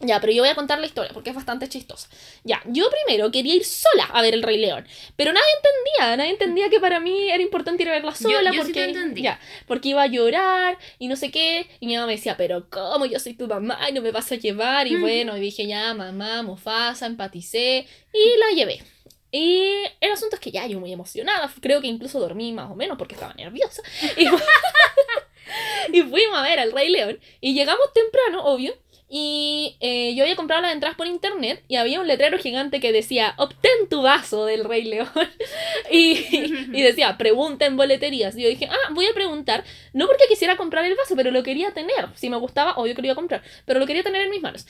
Ya, 0.00 0.20
pero 0.20 0.32
yo 0.32 0.42
voy 0.42 0.50
a 0.50 0.54
contar 0.54 0.80
la 0.80 0.86
historia 0.86 1.12
porque 1.14 1.30
es 1.30 1.36
bastante 1.36 1.68
chistosa. 1.68 2.08
Ya, 2.42 2.60
yo 2.66 2.90
primero 2.90 3.30
quería 3.30 3.54
ir 3.54 3.64
sola 3.64 4.04
a 4.12 4.20
ver 4.22 4.34
El 4.34 4.42
Rey 4.42 4.58
León, 4.58 4.86
pero 5.16 5.32
nadie 5.32 5.46
entendía, 5.56 6.16
nadie 6.16 6.30
entendía 6.32 6.68
que 6.68 6.80
para 6.80 7.00
mí 7.00 7.30
era 7.30 7.42
importante 7.42 7.84
ir 7.84 7.88
a 7.88 7.92
verla 7.92 8.10
Yo- 8.10 8.16
sola 8.30 8.50
yo 8.52 8.64
sí 8.64 8.72
porque 8.72 8.94
ya, 9.22 9.40
porque 9.66 9.88
iba 9.90 10.02
a 10.02 10.06
llorar 10.08 10.78
y 10.98 11.08
no 11.08 11.16
sé 11.16 11.30
qué, 11.30 11.68
y 11.80 11.86
mi 11.86 11.94
mamá 11.94 12.06
me 12.08 12.16
decía, 12.16 12.36
"Pero 12.36 12.68
cómo 12.68 13.06
yo 13.06 13.18
soy 13.20 13.34
tu 13.34 13.46
mamá 13.46 13.78
y 13.88 13.92
no 13.92 14.02
me 14.02 14.10
vas 14.10 14.30
a 14.32 14.34
llevar." 14.34 14.86
Y 14.88 14.96
Ujú. 14.96 15.02
bueno, 15.04 15.36
y 15.36 15.40
dije, 15.40 15.66
"Ya, 15.66 15.94
mamá, 15.94 16.42
Mufasa, 16.42 17.06
empaticé" 17.06 17.86
y 18.12 18.38
la 18.38 18.56
llevé. 18.56 18.82
Y 19.30 19.84
el 20.00 20.12
asunto 20.12 20.36
es 20.36 20.40
que 20.40 20.50
ya 20.50 20.66
yo 20.66 20.78
muy 20.80 20.92
emocionada, 20.92 21.50
creo 21.60 21.80
que 21.80 21.86
incluso 21.86 22.20
dormí 22.20 22.52
más 22.52 22.70
o 22.70 22.74
menos 22.74 22.98
porque 22.98 23.14
estaba 23.14 23.32
nerviosa. 23.34 23.82
Y, 24.18 24.26
y 25.92 26.02
fuimos 26.02 26.36
a 26.38 26.42
ver 26.42 26.58
al 26.58 26.72
Rey 26.72 26.88
León 26.88 27.18
y 27.40 27.54
llegamos 27.54 27.92
temprano, 27.92 28.44
obvio. 28.44 28.74
Y 29.16 29.76
eh, 29.78 30.12
yo 30.16 30.24
había 30.24 30.34
comprado 30.34 30.62
las 30.62 30.72
entradas 30.72 30.96
por 30.96 31.06
internet 31.06 31.62
y 31.68 31.76
había 31.76 32.00
un 32.00 32.08
letrero 32.08 32.36
gigante 32.36 32.80
que 32.80 32.90
decía, 32.90 33.34
obtén 33.36 33.88
tu 33.88 34.02
vaso 34.02 34.44
del 34.44 34.64
Rey 34.64 34.82
León. 34.82 35.08
y, 35.92 36.82
decía, 36.82 37.16
pregunta 37.16 37.64
en 37.64 37.76
boleterías. 37.76 38.36
Y 38.36 38.42
yo 38.42 38.48
dije, 38.48 38.66
ah, 38.68 38.90
voy 38.90 39.06
a 39.06 39.14
preguntar, 39.14 39.62
no 39.92 40.08
porque 40.08 40.24
quisiera 40.28 40.56
comprar 40.56 40.84
el 40.84 40.96
vaso, 40.96 41.14
pero 41.14 41.30
lo 41.30 41.44
quería 41.44 41.70
tener. 41.70 42.08
Si 42.16 42.28
me 42.28 42.36
gustaba, 42.38 42.72
obvio 42.74 42.96
que 42.96 43.02
lo 43.02 43.06
iba 43.06 43.12
a 43.12 43.14
comprar, 43.14 43.44
pero 43.64 43.78
lo 43.78 43.86
quería 43.86 44.02
tener 44.02 44.20
en 44.20 44.30
mis 44.30 44.42
manos. 44.42 44.66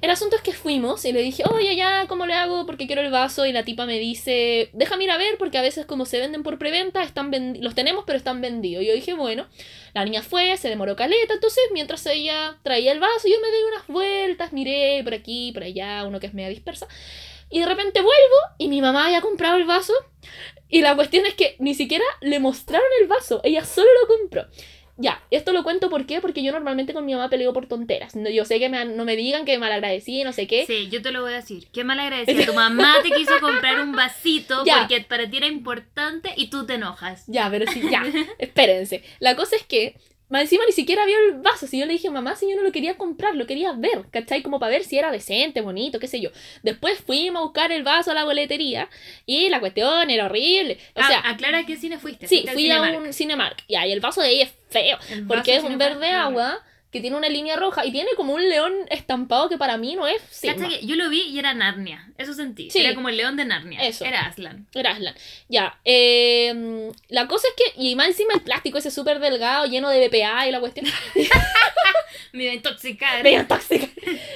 El 0.00 0.10
asunto 0.10 0.34
es 0.34 0.42
que 0.42 0.52
fuimos 0.52 1.04
y 1.04 1.12
le 1.12 1.22
dije, 1.22 1.44
oye, 1.48 1.76
ya, 1.76 2.06
¿cómo 2.08 2.26
le 2.26 2.34
hago? 2.34 2.66
Porque 2.66 2.88
quiero 2.88 3.02
el 3.02 3.12
vaso. 3.12 3.46
Y 3.46 3.52
la 3.52 3.62
tipa 3.62 3.86
me 3.86 4.00
dice, 4.00 4.68
déjame 4.72 5.04
ir 5.04 5.12
a 5.12 5.16
ver 5.16 5.38
porque 5.38 5.58
a 5.58 5.62
veces 5.62 5.86
como 5.86 6.06
se 6.06 6.18
venden 6.18 6.42
por 6.42 6.58
preventa, 6.58 7.04
están 7.04 7.30
los 7.60 7.76
tenemos 7.76 8.02
pero 8.04 8.16
están 8.16 8.40
vendidos. 8.40 8.82
Y 8.82 8.88
yo 8.88 8.94
dije, 8.94 9.12
bueno, 9.12 9.46
la 9.94 10.04
niña 10.04 10.22
fue, 10.22 10.56
se 10.56 10.68
demoró 10.68 10.96
caleta. 10.96 11.34
Entonces, 11.34 11.62
mientras 11.72 12.04
ella 12.06 12.56
traía 12.64 12.90
el 12.90 12.98
vaso, 12.98 13.28
yo 13.28 13.36
me 13.40 13.48
di 13.48 13.62
unas 13.82 13.86
vueltas, 13.88 14.52
miré 14.52 15.00
por 15.04 15.14
aquí, 15.14 15.50
por 15.52 15.62
allá, 15.62 16.04
uno 16.06 16.20
que 16.20 16.26
es 16.26 16.34
media 16.34 16.48
dispersa. 16.48 16.86
Y 17.50 17.60
de 17.60 17.66
repente 17.66 18.00
vuelvo 18.00 18.36
y 18.58 18.68
mi 18.68 18.80
mamá 18.80 19.06
había 19.06 19.20
comprado 19.20 19.56
el 19.56 19.64
vaso. 19.64 19.92
Y 20.68 20.80
la 20.80 20.94
cuestión 20.96 21.26
es 21.26 21.34
que 21.34 21.56
ni 21.58 21.74
siquiera 21.74 22.04
le 22.20 22.40
mostraron 22.40 22.86
el 23.00 23.06
vaso, 23.08 23.40
ella 23.44 23.64
solo 23.64 23.88
lo 24.00 24.08
compró. 24.16 24.46
Ya, 24.98 25.22
esto 25.30 25.52
lo 25.52 25.64
cuento 25.64 25.88
¿por 25.88 26.06
qué? 26.06 26.20
Porque 26.20 26.42
yo 26.42 26.52
normalmente 26.52 26.92
con 26.92 27.04
mi 27.06 27.12
mamá 27.14 27.28
peleo 27.30 27.52
por 27.52 27.66
tonteras. 27.66 28.14
No, 28.14 28.28
yo 28.30 28.44
sé 28.44 28.58
que 28.58 28.68
me, 28.68 28.84
no 28.84 29.04
me 29.04 29.16
digan 29.16 29.44
que 29.44 29.58
malagradecí, 29.58 30.22
no 30.22 30.32
sé 30.32 30.46
qué. 30.46 30.64
Sí, 30.66 30.88
yo 30.90 31.00
te 31.02 31.10
lo 31.10 31.22
voy 31.22 31.32
a 31.32 31.36
decir. 31.36 31.66
Qué 31.72 31.82
mal 31.82 31.98
agradecida. 31.98 32.44
Tu 32.46 32.52
mamá 32.54 32.96
te 33.02 33.10
quiso 33.10 33.32
comprar 33.40 33.80
un 33.80 33.92
vasito 33.92 34.64
Ya. 34.64 34.80
porque 34.80 35.00
para 35.00 35.28
ti 35.28 35.38
era 35.38 35.46
importante 35.46 36.32
y 36.36 36.48
tú 36.48 36.66
te 36.66 36.74
enojas. 36.74 37.24
Ya, 37.26 37.50
pero 37.50 37.70
sí, 37.72 37.82
ya, 37.90 38.04
espérense. 38.38 39.02
La 39.18 39.34
cosa 39.34 39.56
es 39.56 39.64
que, 39.64 39.96
más 40.32 40.42
encima 40.42 40.64
ni 40.66 40.72
siquiera 40.72 41.04
vio 41.06 41.16
el 41.28 41.34
vaso. 41.42 41.66
Si 41.66 41.78
yo 41.78 41.86
le 41.86 41.92
dije, 41.92 42.10
mamá, 42.10 42.34
si 42.34 42.48
yo 42.50 42.56
no 42.56 42.62
lo 42.62 42.72
quería 42.72 42.96
comprar, 42.96 43.36
lo 43.36 43.46
quería 43.46 43.72
ver, 43.72 44.06
¿cachai? 44.10 44.42
Como 44.42 44.58
para 44.58 44.70
ver 44.72 44.84
si 44.84 44.98
era 44.98 45.12
decente, 45.12 45.60
bonito, 45.60 46.00
qué 46.00 46.08
sé 46.08 46.20
yo. 46.20 46.30
Después 46.62 46.98
fuimos 47.00 47.40
a 47.40 47.44
buscar 47.44 47.70
el 47.70 47.82
vaso 47.82 48.10
a 48.10 48.14
la 48.14 48.24
boletería 48.24 48.88
y 49.26 49.48
la 49.50 49.60
cuestión 49.60 50.10
era 50.10 50.24
horrible. 50.26 50.78
O 50.96 51.00
Ah, 51.00 51.06
sea, 51.06 51.20
aclara 51.28 51.58
a 51.58 51.66
qué 51.66 51.76
cine 51.76 51.98
fuiste. 51.98 52.26
sí, 52.26 52.44
fui 52.52 52.70
a 52.70 52.76
Cinemark. 52.82 53.00
un 53.06 53.12
Cinemark. 53.12 53.64
Ya, 53.68 53.86
y 53.86 53.92
el 53.92 54.00
vaso 54.00 54.20
de 54.22 54.28
ahí 54.28 54.40
es 54.40 54.52
feo. 54.70 54.98
El 55.10 55.26
Porque 55.26 55.54
es 55.56 55.62
un 55.62 55.78
verde 55.78 56.08
agua 56.08 56.60
que 56.92 57.00
tiene 57.00 57.16
una 57.16 57.28
línea 57.30 57.56
roja 57.56 57.84
y 57.86 57.90
tiene 57.90 58.10
como 58.16 58.34
un 58.34 58.48
león 58.48 58.72
estampado 58.90 59.48
que 59.48 59.56
para 59.56 59.78
mí 59.78 59.96
no 59.96 60.06
es 60.06 60.20
Sigma. 60.30 60.68
yo 60.82 60.94
lo 60.94 61.08
vi 61.08 61.22
y 61.22 61.38
era 61.38 61.54
Narnia. 61.54 62.06
Eso 62.18 62.34
sentí. 62.34 62.70
Sí. 62.70 62.80
Era 62.80 62.94
como 62.94 63.08
el 63.08 63.16
león 63.16 63.36
de 63.36 63.46
Narnia. 63.46 63.80
Eso. 63.80 64.04
Era 64.04 64.26
Aslan. 64.26 64.66
Era 64.74 64.92
Aslan. 64.92 65.14
Ya. 65.48 65.78
eh, 65.84 66.92
la 67.08 67.26
cosa 67.26 67.48
es 67.48 67.54
que. 67.74 67.82
Y 67.82 67.96
más 67.96 68.08
encima 68.08 68.34
el 68.34 68.42
plástico 68.42 68.78
ese 68.78 68.90
súper 68.90 69.18
delgado, 69.20 69.66
lleno 69.66 69.88
de 69.88 70.06
BPA 70.06 70.46
y 70.46 70.50
la 70.52 70.60
cuestión. 70.60 70.86
Me 72.32 72.44
iba 72.44 72.52
a 72.52 72.56
intoxicar. 72.56 73.22
Medio 73.22 73.46
tóxica. 73.46 73.86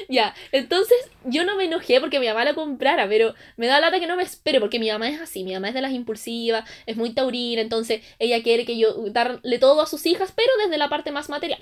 ya. 0.09 0.35
Entonces, 0.53 0.97
yo 1.25 1.45
no 1.45 1.57
me 1.57 1.65
enojé 1.65 2.01
porque 2.01 2.21
mi 2.21 2.27
mamá 2.27 2.45
la 2.45 2.55
comprara, 2.55 3.09
pero 3.09 3.35
me 3.57 3.67
da 3.67 3.81
lata 3.81 4.01
que 4.01 4.07
no 4.07 4.17
me 4.17 4.23
espere, 4.23 4.61
porque 4.61 4.79
mi 4.79 4.91
mamá 4.91 5.09
es 5.09 5.21
así. 5.21 5.45
Mi 5.45 5.55
mamá 5.55 5.69
es 5.69 5.75
de 5.75 5.81
las 5.81 5.93
impulsivas, 5.93 6.69
es 6.87 6.97
muy 6.97 7.11
taurina, 7.15 7.61
entonces 7.63 8.03
ella 8.19 8.43
quiere 8.43 8.65
que 8.67 8.77
yo 8.77 8.95
darle 9.11 9.59
todo 9.59 9.81
a 9.81 9.87
sus 9.87 10.05
hijas, 10.07 10.33
pero 10.37 10.51
desde 10.63 10.77
la 10.79 10.89
parte 10.89 11.11
más 11.11 11.29
material. 11.31 11.61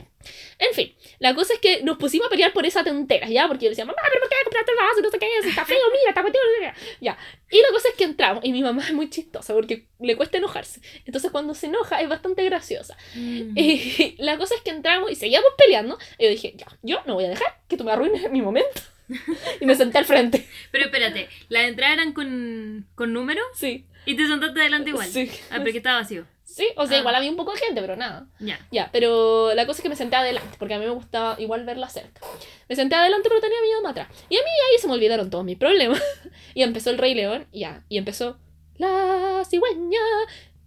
En 0.59 0.75
fin, 0.75 0.84
la 1.19 1.35
cosa 1.35 1.55
es 1.55 1.61
que 1.61 1.83
nos 1.83 1.99
pusimos 1.99 2.27
a 2.27 2.31
pelear 2.31 2.53
por 2.53 2.67
esa 2.67 2.85
tontera, 2.85 3.29
¿ya? 3.29 3.47
Porque 3.49 3.65
yo 3.65 3.71
decía, 3.71 3.85
mamá, 3.85 3.99
pero 4.07 4.21
¿por 4.21 4.29
qué 4.29 4.37
compraste 4.45 4.73
el 4.73 4.77
vaso? 4.79 5.01
No 5.03 5.11
sé 5.11 5.19
qué, 5.19 5.27
si 5.43 5.49
está 5.49 5.65
feo, 5.67 5.79
mira, 5.91 6.09
está 6.11 6.23
metido. 6.23 6.43
Ya. 7.01 7.17
Y 7.51 7.61
la 7.63 7.69
cosa 7.71 7.89
es 7.89 7.95
que 7.95 8.05
entramos, 8.05 8.45
y 8.45 8.53
mi 8.53 8.63
mamá 8.63 8.83
es 8.83 8.93
muy 8.93 9.11
chistosa 9.11 9.55
porque 9.55 9.87
le 10.01 10.17
cuesta 10.17 10.39
enojarse. 10.39 10.81
Entonces, 11.05 11.31
cuando 11.31 11.55
se 11.55 11.67
enoja, 11.67 12.01
es 12.01 12.09
bastante 12.09 12.45
graciosa. 12.45 12.97
Mm. 13.15 13.57
Y 13.57 14.15
la 14.19 14.37
cosa 14.39 14.55
es 14.55 14.63
que 14.63 14.71
entramos 14.71 15.11
y 15.11 15.15
seguíamos 15.15 15.51
peleando. 15.57 15.99
Y 16.19 16.25
yo 16.25 16.31
dije, 16.31 16.55
ya, 16.57 16.67
yo 16.83 17.01
no 17.07 17.15
voy 17.15 17.25
a 17.25 17.29
dejar 17.31 17.61
que 17.69 17.77
tú 17.77 17.85
me 17.85 17.93
arruines 17.93 18.31
mi 18.31 18.43
momento. 18.43 18.81
y 19.61 19.67
me 19.67 19.75
senté 19.75 19.99
al 19.99 20.05
frente. 20.07 20.47
Pero 20.71 20.87
espérate, 20.87 21.29
las 21.49 21.65
entradas 21.65 21.99
eran 21.99 22.13
con, 22.13 22.87
con 22.95 23.13
número 23.13 23.43
Sí. 23.55 23.85
y 24.07 24.17
te 24.17 24.27
sentaste 24.27 24.61
adelante 24.61 24.91
igual. 24.91 25.09
Sí. 25.09 25.31
Ah, 25.51 25.57
pero 25.59 25.73
que 25.73 25.79
estaba 25.79 25.99
vacío. 26.01 26.27
Sí, 26.55 26.69
o 26.77 26.87
sea, 26.87 26.99
Ah. 26.99 27.01
igual 27.01 27.17
había 27.17 27.31
un 27.31 27.37
poco 27.37 27.51
de 27.51 27.59
gente, 27.59 27.81
pero 27.81 27.97
nada. 27.97 28.29
Ya. 28.39 28.61
Ya, 28.71 28.89
pero 28.93 29.53
la 29.55 29.67
cosa 29.67 29.79
es 29.79 29.83
que 29.83 29.89
me 29.89 29.97
senté 29.97 30.15
adelante, 30.15 30.55
porque 30.57 30.75
a 30.75 30.79
mí 30.79 30.85
me 30.85 30.93
gustaba 30.93 31.35
igual 31.41 31.65
verla 31.65 31.89
cerca. 31.89 32.21
Me 32.69 32.77
senté 32.77 32.95
adelante, 32.95 33.29
pero 33.29 33.41
tenía 33.41 33.61
miedo 33.61 33.83
más 33.83 33.91
atrás. 33.91 34.07
Y 34.29 34.37
a 34.37 34.41
mí 34.41 34.49
ahí 34.71 34.79
se 34.79 34.87
me 34.87 34.93
olvidaron 34.93 35.31
todos 35.31 35.45
mis 35.45 35.59
problemas. 35.59 36.01
Y 36.55 36.63
empezó 36.63 36.91
el 36.91 36.99
Rey 36.99 37.15
León, 37.15 37.49
ya. 37.53 37.83
Y 37.89 37.99
empezó 37.99 38.39
la 38.77 39.43
cigüeña. 39.51 39.99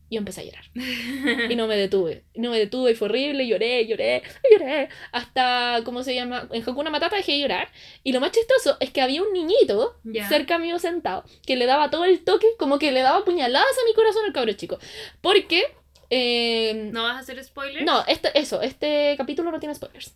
Yo 0.09 0.19
empecé 0.19 0.41
a 0.41 0.43
llorar. 0.45 0.63
Y 1.51 1.55
no 1.55 1.67
me 1.67 1.75
detuve. 1.75 2.23
No 2.35 2.51
me 2.51 2.57
detuve 2.59 2.91
y 2.91 2.95
fue 2.95 3.07
horrible. 3.09 3.45
Lloré, 3.47 3.85
lloré, 3.87 4.23
lloré. 4.51 4.89
Hasta, 5.11 5.81
¿cómo 5.83 6.03
se 6.03 6.15
llama? 6.15 6.47
En 6.51 6.63
Hakuna 6.63 6.89
Matata 6.89 7.15
dejé 7.17 7.33
de 7.33 7.39
llorar. 7.39 7.69
Y 8.03 8.13
lo 8.13 8.19
más 8.21 8.31
chistoso 8.31 8.77
es 8.79 8.91
que 8.91 9.01
había 9.01 9.21
un 9.21 9.33
niñito 9.33 9.97
Ya. 10.05 10.27
cerca 10.29 10.57
mío 10.59 10.79
sentado 10.79 11.23
que 11.45 11.55
le 11.57 11.65
daba 11.65 11.89
todo 11.89 12.05
el 12.05 12.23
toque, 12.23 12.47
como 12.57 12.79
que 12.79 12.91
le 12.91 13.01
daba 13.01 13.25
puñaladas 13.25 13.67
a 13.67 13.85
mi 13.85 13.93
corazón 13.93 14.23
al 14.25 14.33
cabro 14.33 14.53
chico. 14.53 14.79
Porque. 15.21 15.63
eh, 16.09 16.89
¿No 16.93 17.03
vas 17.03 17.17
a 17.17 17.19
hacer 17.19 17.43
spoilers? 17.43 17.85
no, 17.85 18.05
este, 18.07 18.29
eso, 18.39 18.61
este 18.61 19.15
capítulo 19.17 19.51
no 19.51 19.59
tiene 19.59 19.75
spoilers. 19.75 20.15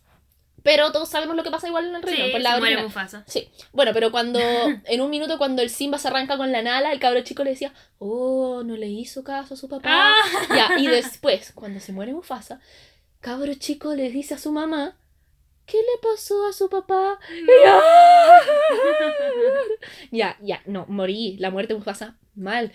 Pero 0.62 0.92
todos 0.92 1.08
sabemos 1.08 1.34
lo 1.36 1.42
que 1.42 1.50
pasa 1.50 1.66
igual 1.68 1.86
en 1.86 1.96
el 1.96 2.02
Sí, 2.02 2.10
reino, 2.10 2.24
se 2.26 2.30
pues 2.30 2.42
la 2.42 2.50
muere 2.50 2.64
original. 2.64 2.84
Mufasa. 2.84 3.24
Sí, 3.26 3.48
bueno, 3.72 3.90
pero 3.92 4.10
cuando 4.12 4.38
en 4.84 5.00
un 5.00 5.10
minuto 5.10 5.38
cuando 5.38 5.62
el 5.62 5.70
Simba 5.70 5.98
se 5.98 6.08
arranca 6.08 6.36
con 6.36 6.52
la 6.52 6.62
Nala, 6.62 6.92
el 6.92 7.00
cabro 7.00 7.20
chico 7.22 7.42
le 7.44 7.50
decía, 7.50 7.72
oh, 7.98 8.62
no 8.64 8.76
le 8.76 8.86
hizo 8.88 9.24
caso 9.24 9.54
a 9.54 9.56
su 9.56 9.68
papá. 9.68 9.88
Ah. 9.90 10.14
Ya, 10.54 10.78
y 10.78 10.86
después, 10.88 11.52
cuando 11.52 11.80
se 11.80 11.92
muere 11.92 12.12
Mufasa, 12.12 12.60
cabro 13.20 13.52
chico 13.54 13.94
le 13.94 14.10
dice 14.10 14.34
a 14.34 14.38
su 14.38 14.52
mamá, 14.52 14.96
¿qué 15.66 15.78
le 15.78 16.10
pasó 16.10 16.46
a 16.46 16.52
su 16.52 16.68
papá? 16.68 17.18
Ya, 20.10 20.36
ya, 20.42 20.62
no, 20.66 20.84
morí, 20.88 21.36
la 21.38 21.50
muerte 21.50 21.72
de 21.72 21.78
Mufasa, 21.78 22.16
mal, 22.34 22.72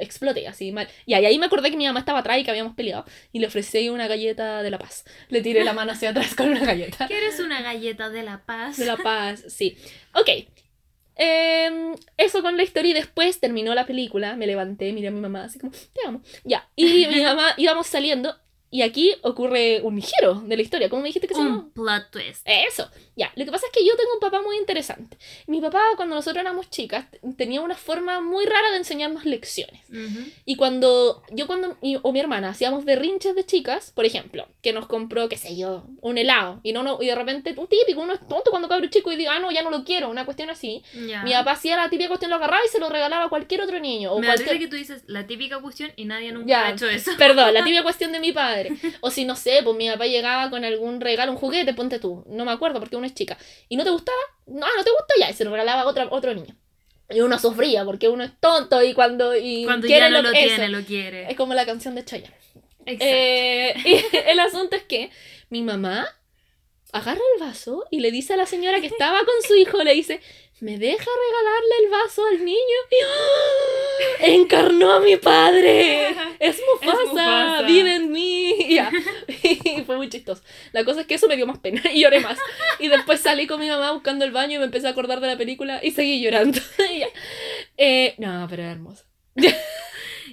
exploté 0.00 0.46
así, 0.46 0.72
mal. 0.72 0.88
Y 1.06 1.14
ahí 1.14 1.38
me 1.38 1.46
acordé 1.46 1.70
que 1.70 1.76
mi 1.76 1.86
mamá 1.86 2.00
estaba 2.00 2.20
atrás 2.20 2.38
y 2.38 2.44
que 2.44 2.50
habíamos 2.50 2.74
peleado, 2.74 3.04
y 3.32 3.40
le 3.40 3.46
ofrecí 3.46 3.88
una 3.88 4.06
galleta 4.06 4.62
de 4.62 4.70
la 4.70 4.78
paz. 4.78 5.04
Le 5.28 5.42
tiré 5.42 5.64
la 5.64 5.72
mano 5.72 5.92
hacia 5.92 6.10
atrás 6.10 6.34
con 6.34 6.48
una 6.48 6.64
galleta. 6.64 7.06
¿Quieres 7.06 7.40
una 7.40 7.62
galleta 7.62 8.10
de 8.10 8.22
la 8.22 8.44
paz? 8.44 8.76
De 8.76 8.86
la 8.86 8.96
paz, 8.96 9.44
sí. 9.48 9.76
Ok. 10.14 10.28
Em, 11.16 11.94
eso 12.16 12.40
con 12.40 12.56
la 12.56 12.62
historia 12.62 12.92
y 12.92 12.94
después 12.94 13.40
terminó 13.40 13.74
la 13.74 13.84
película, 13.84 14.36
me 14.36 14.46
levanté, 14.46 14.92
miré 14.92 15.08
a 15.08 15.10
mi 15.10 15.20
mamá 15.20 15.44
así 15.44 15.58
como, 15.58 15.72
te 15.72 16.06
amo. 16.06 16.22
Ya, 16.44 16.68
y 16.76 17.06
mi 17.08 17.20
mamá 17.22 17.54
íbamos 17.58 17.86
saliendo 17.86 18.34
y 18.70 18.82
aquí 18.82 19.12
ocurre 19.22 19.80
un 19.82 20.00
giro 20.00 20.34
de 20.46 20.56
la 20.56 20.62
historia. 20.62 20.88
¿Cómo 20.88 21.02
me 21.02 21.08
dijiste 21.08 21.26
que 21.26 21.34
se 21.34 21.40
llama? 21.40 21.56
Un 21.58 21.70
plot 21.72 22.10
twist. 22.10 22.42
Eso, 22.44 22.88
ya. 23.16 23.32
Lo 23.36 23.44
que 23.44 23.50
pasa 23.50 23.66
es 23.66 23.72
que 23.72 23.84
yo 23.84 23.96
tengo 23.96 24.14
un 24.14 24.20
papá 24.20 24.40
muy 24.42 24.56
interesante. 24.56 25.18
Mi 25.46 25.60
papá, 25.60 25.80
cuando 25.96 26.14
nosotros 26.14 26.40
éramos 26.40 26.70
chicas, 26.70 27.06
tenía 27.36 27.60
una 27.60 27.74
forma 27.76 28.20
muy 28.20 28.44
rara 28.46 28.70
de 28.70 28.76
enseñarnos 28.78 29.24
lecciones. 29.24 29.80
Ujú. 29.90 30.24
Y 30.44 30.56
cuando 30.56 31.22
yo 31.30 31.46
cuando 31.46 31.76
mi- 31.82 31.98
o 32.00 32.12
mi 32.12 32.20
hermana 32.20 32.50
hacíamos 32.50 32.84
berrinches 32.84 33.34
de 33.34 33.44
chicas, 33.44 33.90
por 33.94 34.04
ejemplo, 34.04 34.46
que 34.62 34.72
nos 34.72 34.86
compró, 34.86 35.28
qué 35.28 35.36
sé 35.36 35.56
yo, 35.56 35.84
un 36.00 36.18
helado, 36.18 36.60
y 36.62 36.72
no, 36.72 36.82
no 36.82 36.98
y 37.00 37.06
de 37.06 37.14
repente, 37.14 37.54
un 37.56 37.66
típico, 37.66 38.00
uno 38.00 38.12
es 38.12 38.20
tonto 38.20 38.50
cuando 38.50 38.68
cabro 38.68 38.86
chico 38.88 39.10
y 39.10 39.16
diga, 39.16 39.34
ah, 39.34 39.40
no, 39.40 39.50
ya 39.50 39.62
no 39.62 39.70
lo 39.70 39.82
quiero, 39.84 40.08
una 40.10 40.24
cuestión 40.24 40.48
así. 40.50 40.82
Ya. 41.08 41.22
Mi 41.24 41.32
papá 41.32 41.52
hacía 41.52 41.76
la 41.76 41.90
típica 41.90 42.08
cuestión, 42.08 42.30
lo 42.30 42.36
agarraba 42.36 42.62
y 42.64 42.68
se 42.68 42.78
lo 42.78 42.88
regalaba 42.88 43.24
a 43.24 43.28
cualquier 43.28 43.62
otro 43.62 43.80
niño. 43.80 44.12
O 44.12 44.20
Me 44.20 44.26
cualquier... 44.28 44.58
que 44.58 44.68
tú 44.68 44.76
dices 44.76 45.02
la 45.06 45.26
típica 45.26 45.60
cuestión 45.60 45.90
y 45.96 46.04
nadie 46.04 46.30
nunca 46.32 46.46
Ya, 46.46 46.66
ha 46.66 46.70
hecho 46.72 46.88
eso. 46.88 47.10
Perdón, 47.18 47.52
la 47.54 47.64
típica 47.64 47.82
cuestión 47.82 48.12
de 48.12 48.20
mi 48.20 48.32
padre. 48.32 48.59
O 49.00 49.10
si 49.10 49.24
no 49.24 49.36
sé, 49.36 49.60
pues 49.64 49.76
mi 49.76 49.88
papá 49.90 50.06
llegaba 50.06 50.50
con 50.50 50.64
algún 50.64 51.00
regalo, 51.00 51.32
un 51.32 51.38
juguete, 51.38 51.74
ponte 51.74 51.98
tú. 51.98 52.24
No 52.28 52.44
me 52.44 52.52
acuerdo 52.52 52.80
porque 52.80 52.96
uno 52.96 53.06
es 53.06 53.14
chica. 53.14 53.36
¿Y 53.68 53.76
no 53.76 53.84
te 53.84 53.90
gustaba? 53.90 54.18
No, 54.46 54.66
no 54.76 54.84
te 54.84 54.90
gustó 54.90 55.14
ya. 55.18 55.30
Y 55.30 55.34
se 55.34 55.44
lo 55.44 55.50
regalaba 55.52 55.82
a 55.82 55.86
otro, 55.86 56.06
otro 56.10 56.34
niño. 56.34 56.54
Y 57.08 57.20
uno 57.22 57.38
sufría 57.38 57.84
porque 57.84 58.08
uno 58.08 58.22
es 58.24 58.30
tonto 58.40 58.82
y 58.82 58.94
cuando. 58.94 59.34
Y 59.36 59.64
Cuando 59.64 59.86
quiere 59.86 60.02
ya 60.06 60.10
no 60.10 60.22
lo 60.22 60.30
que- 60.32 60.44
tiene, 60.46 60.68
lo 60.68 60.82
quiere. 60.84 61.30
Es 61.30 61.36
como 61.36 61.54
la 61.54 61.66
canción 61.66 61.94
de 61.94 62.04
Chayanne. 62.04 62.34
Exacto. 62.86 63.04
Eh, 63.04 63.74
y 63.84 64.16
el 64.30 64.38
asunto 64.40 64.76
es 64.76 64.84
que 64.84 65.10
mi 65.48 65.62
mamá 65.62 66.06
agarra 66.92 67.20
el 67.36 67.40
vaso 67.40 67.84
y 67.90 68.00
le 68.00 68.10
dice 68.10 68.34
a 68.34 68.36
la 68.36 68.46
señora 68.46 68.80
que 68.80 68.86
estaba 68.88 69.18
con 69.20 69.34
su 69.46 69.54
hijo, 69.56 69.82
le 69.84 69.94
dice, 69.94 70.20
¿me 70.60 70.78
deja 70.78 71.04
regalarle 71.04 71.74
el 71.84 71.90
vaso 71.90 72.26
al 72.26 72.44
niño? 72.44 72.58
¡ah! 73.06 74.26
Encarnó 74.26 74.92
a 74.92 75.00
mi 75.00 75.16
padre. 75.16 76.08
Es 76.40 76.58
Mufasa, 76.72 77.04
Mufasa. 77.04 77.62
vive 77.66 77.96
en 77.96 78.12
mí. 78.12 78.50
Y 78.68 78.74
ya. 78.76 78.90
Y 79.42 79.82
fue 79.84 79.96
muy 79.96 80.08
chistoso. 80.08 80.42
La 80.72 80.84
cosa 80.84 81.02
es 81.02 81.06
que 81.06 81.14
eso 81.14 81.28
me 81.28 81.36
dio 81.36 81.46
más 81.46 81.58
pena 81.58 81.82
y 81.92 82.00
lloré 82.02 82.20
más. 82.20 82.38
Y 82.78 82.88
después 82.88 83.20
salí 83.20 83.46
con 83.46 83.60
mi 83.60 83.68
mamá 83.68 83.92
buscando 83.92 84.24
el 84.24 84.32
baño 84.32 84.56
y 84.56 84.58
me 84.58 84.64
empecé 84.64 84.86
a 84.86 84.90
acordar 84.90 85.20
de 85.20 85.26
la 85.26 85.36
película 85.36 85.80
y 85.82 85.90
seguí 85.90 86.22
llorando. 86.22 86.58
Eh, 87.76 88.14
no, 88.18 88.46
pero 88.48 88.62
era 88.62 88.72
hermoso. 88.72 89.04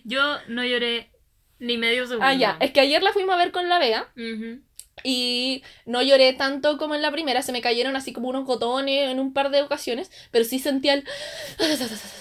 Yo 0.03 0.37
no 0.47 0.63
lloré 0.63 1.11
ni 1.59 1.77
medio 1.77 2.05
segundo. 2.07 2.25
Ah, 2.25 2.33
ya. 2.33 2.57
Es 2.59 2.71
que 2.71 2.79
ayer 2.79 3.01
la 3.03 3.11
fuimos 3.13 3.35
a 3.35 3.37
ver 3.37 3.51
con 3.51 3.67
la 3.67 3.79
Vega. 3.79 4.11
Y 5.03 5.63
no 5.85 6.01
lloré 6.01 6.33
tanto 6.33 6.77
como 6.77 6.95
en 6.95 7.01
la 7.01 7.11
primera, 7.11 7.41
se 7.41 7.51
me 7.51 7.61
cayeron 7.61 7.95
así 7.95 8.13
como 8.13 8.29
unos 8.29 8.45
gotones 8.45 9.09
en 9.09 9.19
un 9.19 9.31
par 9.33 9.51
de 9.51 9.61
ocasiones, 9.61 10.11
pero 10.31 10.43
sí 10.43 10.59
sentía 10.59 10.93
el... 10.95 11.03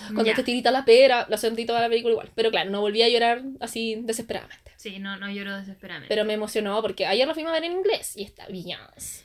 Cuando 0.09 0.25
Ya. 0.25 0.35
te 0.35 0.43
tirita 0.43 0.71
la 0.71 0.85
pera, 0.85 1.27
lo 1.29 1.37
sentí 1.39 1.65
toda 1.67 1.81
la 1.81 1.89
película 1.89 2.13
igual. 2.13 2.31
Pero 2.35 2.51
claro, 2.51 2.71
no 2.71 2.81
volví 2.81 3.03
a 3.03 3.09
llorar 3.09 3.43
así 3.61 3.97
desesperadamente. 4.03 4.73
Sí, 4.77 4.99
no, 4.99 5.17
no 5.17 5.31
lloro 5.31 5.57
desesperadamente. 5.57 6.09
Pero 6.15 6.25
me 6.25 6.35
emocionó 6.35 6.81
porque 6.83 7.07
ayer 7.07 7.27
lo 7.27 7.35
fuimos 7.35 7.51
a 7.51 7.55
ver 7.55 7.65
en 7.65 7.73
inglés 7.73 8.17
y 8.17 8.23
está 8.23 8.47
bien. 8.47 8.79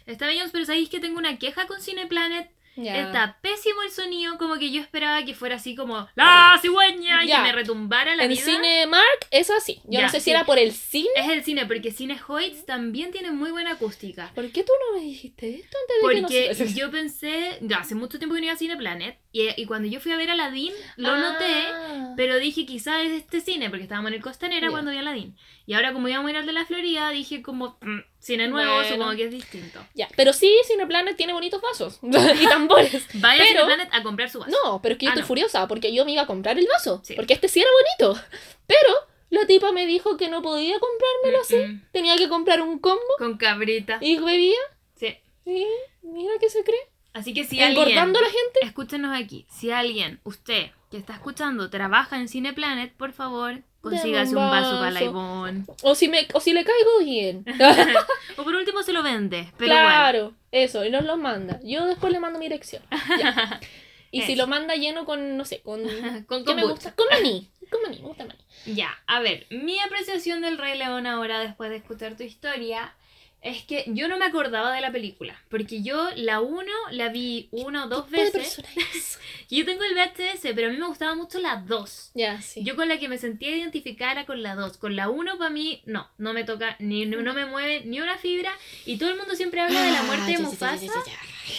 Está 0.06 0.28
bien, 0.28 0.48
pero 0.52 0.66
¿sabéis 0.66 0.90
que 0.90 1.00
tengo 1.00 1.18
una 1.20 1.38
queja 1.38 1.68
con 1.68 1.82
Cineplanet? 1.82 2.50
Está 2.78 3.38
pésimo 3.42 3.82
el 3.84 3.92
sonido, 3.92 4.38
como 4.38 4.58
que 4.58 4.72
yo 4.72 4.82
esperaba 4.82 5.24
que 5.26 5.34
fuera 5.36 5.56
así 5.56 5.76
como 5.76 6.08
¡La 6.16 6.58
cigüeña! 6.62 7.24
Y 7.24 7.28
que 7.28 7.38
me 7.38 7.52
retumbara 7.52 8.16
la 8.16 8.24
En 8.24 8.30
vida. 8.30 8.42
Cinemark 8.44 9.28
es 9.32 9.50
así. 9.50 9.82
Yo 9.86 10.02
no 10.02 10.10
sé 10.10 10.20
si 10.20 10.32
era 10.32 10.46
por 10.46 10.58
el 10.58 10.72
cine. 10.72 11.10
Es 11.16 11.30
el 11.30 11.44
cine, 11.44 11.66
porque 11.66 11.92
Cine 11.92 12.20
Hoyts 12.28 12.66
también 12.66 13.12
tiene 13.12 13.32
muy 13.32 13.52
buena 13.52 13.72
acústica. 13.74 14.32
¿Por 14.34 14.50
qué 14.52 14.64
tú 14.64 14.72
no 14.90 14.98
me 15.00 15.04
dijiste 15.06 15.56
esto 15.56 15.78
antes 15.82 15.96
de 15.96 16.16
que 16.16 16.22
Porque 16.22 16.48
nosotros- 16.50 16.76
yo 16.76 16.92
pensé, 16.92 17.58
ya, 17.62 17.78
hace 17.80 17.96
mucho 17.96 18.18
tiempo 18.20 18.36
que 18.36 18.42
no 18.42 18.46
iba 18.46 18.54
a 18.54 18.58
Cineplanet, 18.58 19.20
y, 19.34 19.50
y 19.62 19.66
cuando 19.66 19.88
yo 19.88 20.00
fui 20.00 20.12
a 20.12 20.18
ver 20.18 20.30
Aladdin, 20.30 20.74
lo 20.98 21.12
Ah. 21.12 21.18
noté, 21.18 22.14
pero 22.16 22.38
dije 22.40 22.66
quizás 22.66 23.02
es 23.04 23.12
este 23.12 23.42
cine, 23.42 23.70
porque 23.70 23.84
estábamos 23.84 24.10
en 24.10 24.16
el 24.16 24.22
Costanera 24.22 24.70
cuando 24.70 24.92
vi 24.92 24.98
Aladdin. 24.98 25.36
Y 25.66 25.74
ahora 25.74 25.94
como 25.94 26.08
íbamos 26.08 26.28
a 26.28 26.32
ir 26.32 26.38
al 26.38 26.46
de 26.46 26.54
la 26.54 26.66
Florida, 26.66 27.10
dije 27.12 27.42
como, 27.42 27.78
mm, 27.82 28.00
cine 28.22 28.48
nuevo, 28.48 28.76
Bueno. 28.76 28.90
supongo 28.90 29.16
que 29.18 29.26
es 29.26 29.32
distinto. 29.32 29.86
Ya, 29.94 30.08
pero 30.16 30.32
sí, 30.32 30.50
Cineplanet 30.68 31.18
tiene 31.18 31.34
bonitos 31.34 31.62
vasos 31.62 32.00
y 32.40 32.48
tambores. 32.48 33.06
Vaya 33.16 33.44
Pero- 33.44 33.64
a 33.64 33.66
Cineplanet 33.66 33.94
a 33.94 34.04
comprar 34.04 34.30
su 34.30 34.40
vaso. 34.40 34.52
No, 34.64 34.82
pero 34.82 34.94
es 34.94 35.00
que 35.00 35.06
yo 35.08 35.10
Ah, 35.10 35.14
estoy 35.14 35.24
no. 35.24 35.28
furiosa 35.28 35.68
porque 35.68 35.94
yo 35.94 36.06
me 36.06 36.14
iba 36.14 36.22
a 36.22 36.28
comprar 36.28 36.58
el 36.58 36.68
vaso. 36.68 37.02
Sí. 37.04 37.16
Porque 37.16 37.34
este 37.34 37.50
sí 37.50 37.60
era 37.60 37.70
bonito. 38.00 38.22
Pero 38.68 38.90
la 39.32 39.46
tipa 39.48 39.72
me 39.74 39.86
dijo 39.86 40.16
que 40.18 40.30
no 40.30 40.42
podía 40.42 40.78
comprármelo 40.80 41.42
así. 41.42 41.56
Mm, 41.58 41.72
mm. 41.74 41.86
Tenía 41.92 42.16
que 42.16 42.30
comprar 42.30 42.62
un 42.62 42.80
combo 42.80 43.02
Con 43.18 43.38
cabrita. 43.38 43.98
y 44.02 44.18
bebía. 44.18 44.60
Sí. 44.96 45.18
Y 45.46 45.66
mira 46.04 46.34
qué 46.40 46.50
se 46.50 46.64
cree. 46.64 46.80
Así 47.14 47.34
que 47.34 47.44
si 47.44 47.60
alguien... 47.62 47.82
Engordando 47.88 48.20
a 48.20 48.22
la 48.22 48.28
gente. 48.30 48.60
Escúchenos 48.62 49.18
aquí. 49.20 49.46
Si 49.50 49.70
alguien, 49.72 50.22
usted, 50.24 50.68
que 50.90 50.98
está 50.98 51.14
escuchando, 51.14 51.70
trabaja 51.70 52.18
en 52.18 52.30
Cineplanet, 52.30 52.94
por 52.94 53.12
favor, 53.12 53.64
consígase 53.82 54.36
un 54.36 54.50
vaso 54.50 54.78
para 54.80 54.92
la 54.92 55.00
vaso. 55.00 55.06
Ivonne. 55.06 55.66
O 55.82 55.96
si, 55.96 56.08
me, 56.08 56.28
o 56.34 56.40
si 56.40 56.54
le 56.54 56.64
caigo 56.64 57.00
bien. 57.04 57.46
o 58.38 58.44
por 58.44 58.56
último 58.56 58.84
se 58.84 58.94
lo 58.94 59.04
vende. 59.04 59.52
Pero 59.58 59.74
igual. 59.74 59.86
claro, 59.86 60.34
eso, 60.52 60.86
y 60.86 60.90
nos 60.90 61.04
lo 61.04 61.18
manda. 61.18 61.60
Yo 61.64 61.86
después 61.86 62.14
le 62.14 62.20
mando 62.20 62.40
mi 62.40 62.46
dirección. 62.46 62.84
Ya. 63.20 63.60
Y 64.14 64.24
si 64.24 64.36
lo 64.36 64.46
manda 64.46 64.76
lleno 64.76 65.06
con, 65.06 65.38
no 65.38 65.46
sé, 65.46 65.62
con... 65.62 65.82
Con 66.28 66.44
¿Qué 66.44 66.54
me 66.54 66.66
gusta? 66.66 66.94
Con 66.94 67.08
maní. 67.10 67.50
Con 67.70 67.82
maní, 67.82 68.02
me 68.02 68.08
gusta 68.10 68.26
maní. 68.26 68.42
Ya, 68.66 68.90
a 69.08 69.22
ver, 69.22 69.48
mi 69.50 69.80
apreciación 69.80 70.42
del 70.42 70.58
Rey 70.58 70.78
León 70.78 71.08
ahora, 71.08 71.40
después 71.40 71.70
de 71.70 71.78
escuchar 71.78 72.18
tu 72.18 72.24
historia, 72.24 72.94
es 73.42 73.64
que 73.64 73.86
yo 73.88 74.08
no 74.08 74.18
me 74.18 74.26
acordaba 74.26 74.72
de 74.74 74.82
la 74.82 74.92
película. 74.92 75.36
Porque 75.50 75.82
yo 75.82 76.10
la 76.16 76.42
uno 76.42 76.72
la 76.92 77.10
vi 77.10 77.50
una 77.52 77.86
o 77.86 77.88
dos 77.90 78.06
¿Qué 78.06 78.26
tipo 78.26 78.38
de 78.38 78.44
veces. 78.44 79.20
yo 79.50 79.66
tengo 79.66 79.84
el 79.84 79.96
VHS, 79.96 80.54
pero 80.54 80.68
a 80.68 80.72
mí 80.72 80.78
me 80.78 80.88
gustaba 80.88 81.16
mucho 81.16 81.40
la 81.40 81.56
2. 81.56 82.12
Ya, 82.14 82.40
sí. 82.42 82.64
Yo 82.64 82.76
con 82.76 82.88
la 82.88 83.00
que 83.00 83.10
me 83.10 83.18
sentía 83.18 83.56
identificada 83.56 84.12
era 84.12 84.26
con 84.28 84.44
la 84.44 84.54
2. 84.54 84.78
Con 84.78 84.96
la 84.96 85.10
1 85.10 85.40
para 85.40 85.50
mí, 85.50 85.82
no, 85.86 86.08
no 86.20 86.34
me 86.34 86.44
toca, 86.44 86.76
ni 86.80 87.08
no, 87.08 87.22
no 87.24 87.34
me 87.34 87.48
mueve 87.48 87.82
ni 87.84 88.00
una 88.00 88.18
fibra. 88.20 88.52
Y 88.86 88.98
todo 88.98 89.10
el 89.10 89.18
mundo 89.18 89.36
siempre 89.36 89.62
habla 89.62 89.82
de 89.82 89.92
la 89.92 90.04
muerte 90.04 90.22
Ah, 90.22 90.28
de 90.28 90.34
ya, 90.34 90.38
ya, 90.38 90.44
Mufasa. 90.46 91.04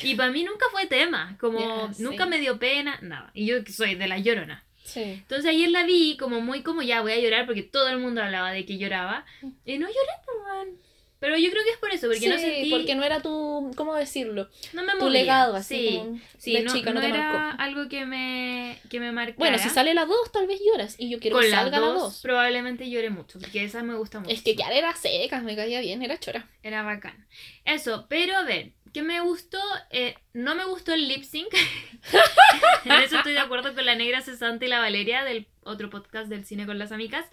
Y 0.05 0.15
para 0.15 0.31
mí 0.31 0.45
nunca 0.45 0.67
fue 0.71 0.87
tema, 0.87 1.37
como 1.41 1.93
sí. 1.93 2.03
nunca 2.03 2.27
me 2.27 2.39
dio 2.39 2.61
pena, 2.61 2.99
nada. 3.03 3.31
Y 3.35 3.47
yo 3.47 3.57
soy 3.69 3.97
de 3.97 4.07
la 4.07 4.19
llorona. 4.19 4.65
Sí. 4.85 5.01
Entonces 5.03 5.47
ayer 5.47 5.71
la 5.71 5.85
vi 5.85 6.17
como 6.17 6.41
muy 6.41 6.63
como 6.63 6.83
ya 6.83 7.01
voy 7.01 7.13
a 7.13 7.19
llorar 7.19 7.47
porque 7.47 7.63
todo 7.63 7.89
el 7.89 7.99
mundo 7.99 8.23
hablaba 8.23 8.53
de 8.53 8.65
que 8.65 8.79
lloraba. 8.79 9.25
Y 9.65 9.79
no 9.79 9.89
lloré, 9.89 10.13
pues, 10.25 10.37
weón. 10.47 10.92
Pero 11.23 11.39
yo 11.39 11.51
creo 11.53 11.63
que 11.63 11.71
es 11.71 11.77
por 11.79 11.93
eso, 11.93 12.09
porque 12.09 12.29
no 12.29 12.35
Sí, 12.35 12.43
sentí, 12.43 12.71
porque 12.71 12.97
no 12.97 13.05
era 13.05 13.21
tu, 13.23 13.71
¿cómo 13.77 13.95
decirlo? 13.95 14.51
no 14.73 14.83
me 14.83 14.93
Tu 14.99 15.09
legado, 15.09 15.55
así 15.55 15.77
Sí, 15.77 15.97
como 15.97 16.21
sí, 16.37 16.53
de 16.55 16.63
no, 16.63 16.73
chica, 16.73 16.91
no, 16.91 16.95
no 16.95 17.01
te 17.01 17.09
era 17.11 17.33
marcó. 17.33 17.63
algo 17.63 17.89
que 17.89 18.05
me, 18.07 18.77
que 18.91 18.99
me 18.99 19.13
marcara. 19.13 19.39
Bueno, 19.39 19.59
si 19.59 19.69
sale 19.69 19.95
la 19.95 20.05
2, 20.05 20.33
tal 20.33 20.49
vez 20.49 20.61
lloras. 20.67 20.97
Y 20.99 21.11
yo 21.11 21.21
quiero 21.21 21.37
con 21.37 21.45
que 21.45 21.51
la 21.51 21.59
salga 21.59 21.79
la 21.79 21.87
2, 21.87 22.03
2. 22.03 22.21
probablemente 22.23 22.91
lloré 22.91 23.11
mucho, 23.11 23.39
porque 23.39 23.63
esa 23.63 23.85
me 23.85 23.95
gusta 23.95 24.19
mucho. 24.19 24.33
Es 24.33 24.43
que 24.43 24.57
Kiara 24.57 24.75
era 24.75 24.97
seca, 24.97 25.41
me 25.43 25.55
caía 25.55 25.81
bien, 25.81 26.03
era 26.03 26.19
chora. 26.19 26.49
Era 26.65 26.83
bacán. 26.83 27.25
Eso, 27.65 28.07
pero 28.09 28.37
a 28.37 28.43
ver, 28.43 28.73
¿Qué 28.93 29.01
me 29.03 29.21
gustó? 29.23 29.59
Eh, 29.89 30.17
no 30.35 30.55
me 30.55 30.67
gustó 30.67 30.93
el 30.93 31.09
lip 31.09 31.23
sync. 31.25 31.49
en 32.85 32.93
eso 32.93 33.17
estoy 33.17 33.33
de 33.33 33.39
acuerdo 33.39 33.75
con 33.75 33.87
la 33.87 33.95
negra 33.95 34.21
cesante 34.21 34.67
y 34.67 34.69
la 34.69 34.81
Valeria 34.81 35.25
del 35.25 35.47
otro 35.65 35.91
podcast 35.91 36.29
del 36.29 36.45
cine 36.45 36.67
con 36.67 36.79
las 36.79 36.93
amigas. 36.93 37.25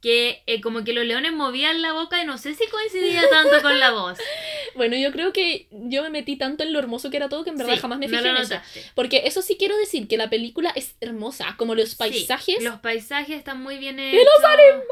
Que 0.00 0.42
eh, 0.46 0.60
como 0.60 0.84
que 0.84 0.92
los 0.92 1.04
leones 1.04 1.32
movían 1.32 1.80
la 1.80 1.92
boca 1.94 2.20
y 2.22 2.26
no 2.26 2.36
sé 2.38 2.54
si 2.54 2.66
coincidía 2.68 3.22
tanto 3.30 3.62
con 3.62 3.78
la 3.80 3.90
voz. 3.92 4.18
Bueno, 4.74 4.96
yo 4.96 5.12
creo 5.12 5.32
que 5.32 5.66
yo 5.70 6.02
me 6.02 6.10
metí 6.10 6.36
tanto 6.36 6.62
en 6.64 6.72
lo 6.72 6.78
hermoso 6.78 7.10
que 7.10 7.16
era 7.16 7.28
todo 7.28 7.44
que 7.44 7.50
en 7.50 7.56
verdad 7.56 7.74
Sí, 7.74 7.80
jamás 7.80 7.98
me 7.98 8.06
no 8.08 8.18
fijé 8.18 8.30
lo 8.30 8.36
en 8.36 8.42
eso. 8.42 8.56
Porque 8.94 9.22
eso 9.26 9.40
sí 9.40 9.56
quiero 9.58 9.76
decir, 9.78 10.06
que 10.08 10.16
la 10.16 10.28
película 10.28 10.70
es 10.76 10.96
hermosa, 11.00 11.54
como 11.56 11.74
los 11.74 11.90
Sí, 11.90 11.96
paisajes. 11.96 12.62
los 12.62 12.80
paisajes 12.80 13.36
están 13.38 13.62
muy 13.62 13.78
bien 13.78 13.98
hechos. 13.98 14.20
los 14.24 14.44
animales. 14.44 14.84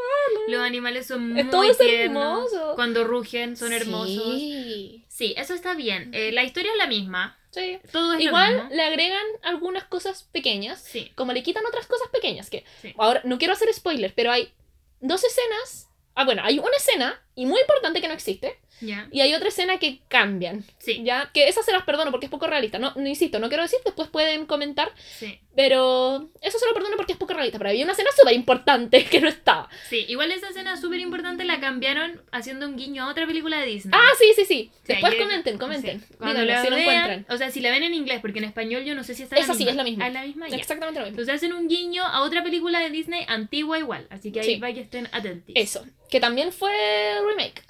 Los 0.49 0.61
animales 0.61 1.07
son 1.07 1.33
muy 1.33 1.45
todo 1.45 1.63
tiernos. 1.75 2.53
hermoso. 2.53 2.73
Cuando 2.77 3.05
rugen 3.05 3.57
son 3.57 3.73
hermosos. 3.73 4.35
Sí. 4.39 5.05
Sí, 5.09 5.35
eso 5.37 5.53
está 5.55 5.75
bien. 5.75 6.11
Eh, 6.15 6.33
la 6.33 6.43
historia 6.45 6.73
es 6.73 6.79
la 6.79 6.87
misma. 6.87 7.39
Sí. 7.53 7.79
Todo 7.93 8.15
es 8.15 8.21
Igual 8.23 8.69
le 8.71 8.83
agregan 8.83 9.25
algunas 9.43 9.85
cosas 9.85 10.25
pequeñas, 10.33 10.81
Sí. 10.83 11.13
como 11.15 11.33
le 11.33 11.43
quitan 11.45 11.65
otras 11.67 11.87
cosas 11.87 12.09
pequeñas. 12.09 12.51
Que 12.51 12.65
Sí. 12.81 12.93
ahora 12.99 13.21
no 13.25 13.39
quiero 13.39 13.53
hacer 13.55 13.73
spoiler, 13.73 14.13
pero 14.17 14.33
hay 14.33 14.53
dos 15.01 15.23
escenas. 15.23 15.89
Ah, 16.17 16.25
bueno, 16.25 16.43
hay 16.45 16.59
una 16.59 16.77
escena 16.77 17.23
y 17.35 17.47
muy 17.47 17.61
importante 17.61 18.01
que 18.01 18.09
no 18.09 18.15
existe, 18.15 18.59
Ya. 18.83 19.09
y 19.11 19.21
hay 19.21 19.33
otra 19.35 19.49
escena 19.49 19.79
que 19.79 20.01
cambian. 20.09 20.65
Sí. 20.79 21.01
Ya, 21.05 21.31
que 21.33 21.49
esas 21.49 21.65
se 21.65 21.73
las 21.73 21.85
perdono 21.85 22.11
porque 22.11 22.27
es 22.27 22.31
poco 22.31 22.47
realista. 22.47 22.79
No, 22.79 22.93
no 22.97 23.07
insisto, 23.09 23.39
no 23.39 23.49
quiero 23.49 23.63
decir, 23.63 23.79
después 23.85 24.09
pueden 24.11 24.45
comentar, 24.47 24.93
Sí. 25.19 25.39
pero 25.55 26.29
eso 26.43 26.59
se 26.59 26.67
lo 26.67 26.75
perdono 26.75 26.97
porque 26.97 27.13
es 27.13 27.19
poco 27.19 27.33
realista. 27.33 27.59
Pero 27.59 27.71
había 27.71 27.85
una 27.85 27.93
escena 27.93 28.11
súper 28.17 28.35
importante 28.35 29.05
que 29.11 29.21
no 29.21 29.29
estaba. 29.29 29.69
Sí, 29.89 30.05
igual 30.09 30.33
esa 30.33 30.49
escena 30.49 30.77
súper 30.77 31.01
importante 31.01 31.45
la 31.45 31.61
cambiaron 31.61 32.21
haciendo 32.33 32.67
un 32.67 32.77
guiño 32.77 33.05
a 33.05 33.11
otra 33.11 33.27
película 33.27 33.61
de 33.61 33.67
Disney. 33.67 33.93
Ah, 33.97 34.11
sí, 34.19 34.33
sí, 34.37 34.45
sí. 34.45 34.71
O 34.73 34.87
sea, 34.87 34.97
Después 34.97 35.15
comenten, 35.15 35.59
comenten. 35.59 36.01
sí. 36.01 36.07
Cuando 36.19 36.41
Díganos 36.43 36.57
la 36.57 36.65
si 36.65 36.71
lo 36.71 36.77
vean, 36.77 36.89
encuentran. 37.11 37.27
O 37.35 37.39
sea, 37.39 37.51
si 37.51 37.61
la 37.61 37.71
ven 37.71 37.83
en 37.85 37.95
inglés, 37.95 38.21
porque 38.21 38.39
en 38.41 38.45
español 38.45 38.85
yo 38.85 38.95
no 38.95 39.05
sé 39.05 39.15
si 39.15 39.23
está 39.23 39.37
Esa 39.37 39.55
sí, 39.55 39.69
es 39.69 39.75
la 39.77 39.85
misma. 39.85 40.05
Ah, 40.05 40.09
es 40.09 40.15
la 40.15 40.23
misma, 40.25 40.49
ya. 40.49 40.57
Exactamente 40.57 40.99
lo 41.01 41.07
mismo. 41.07 41.21
Entonces 41.21 41.35
hacen 41.37 41.53
un 41.53 41.69
guiño 41.69 42.03
a 42.05 42.23
otra 42.23 42.43
película 42.43 42.81
de 42.81 42.91
Disney 42.91 43.25
antigua 43.29 43.79
igual. 43.79 44.07
Así 44.11 44.33
que 44.33 44.41
ahí 44.41 44.47
Sí. 44.55 44.61
va 44.61 44.73
que 44.73 44.81
estén 44.81 45.09
atentos. 45.13 45.53
Eso, 45.55 45.87
que 46.11 46.19
también 46.21 46.53
fue 46.53 46.73
remake. 47.29 47.63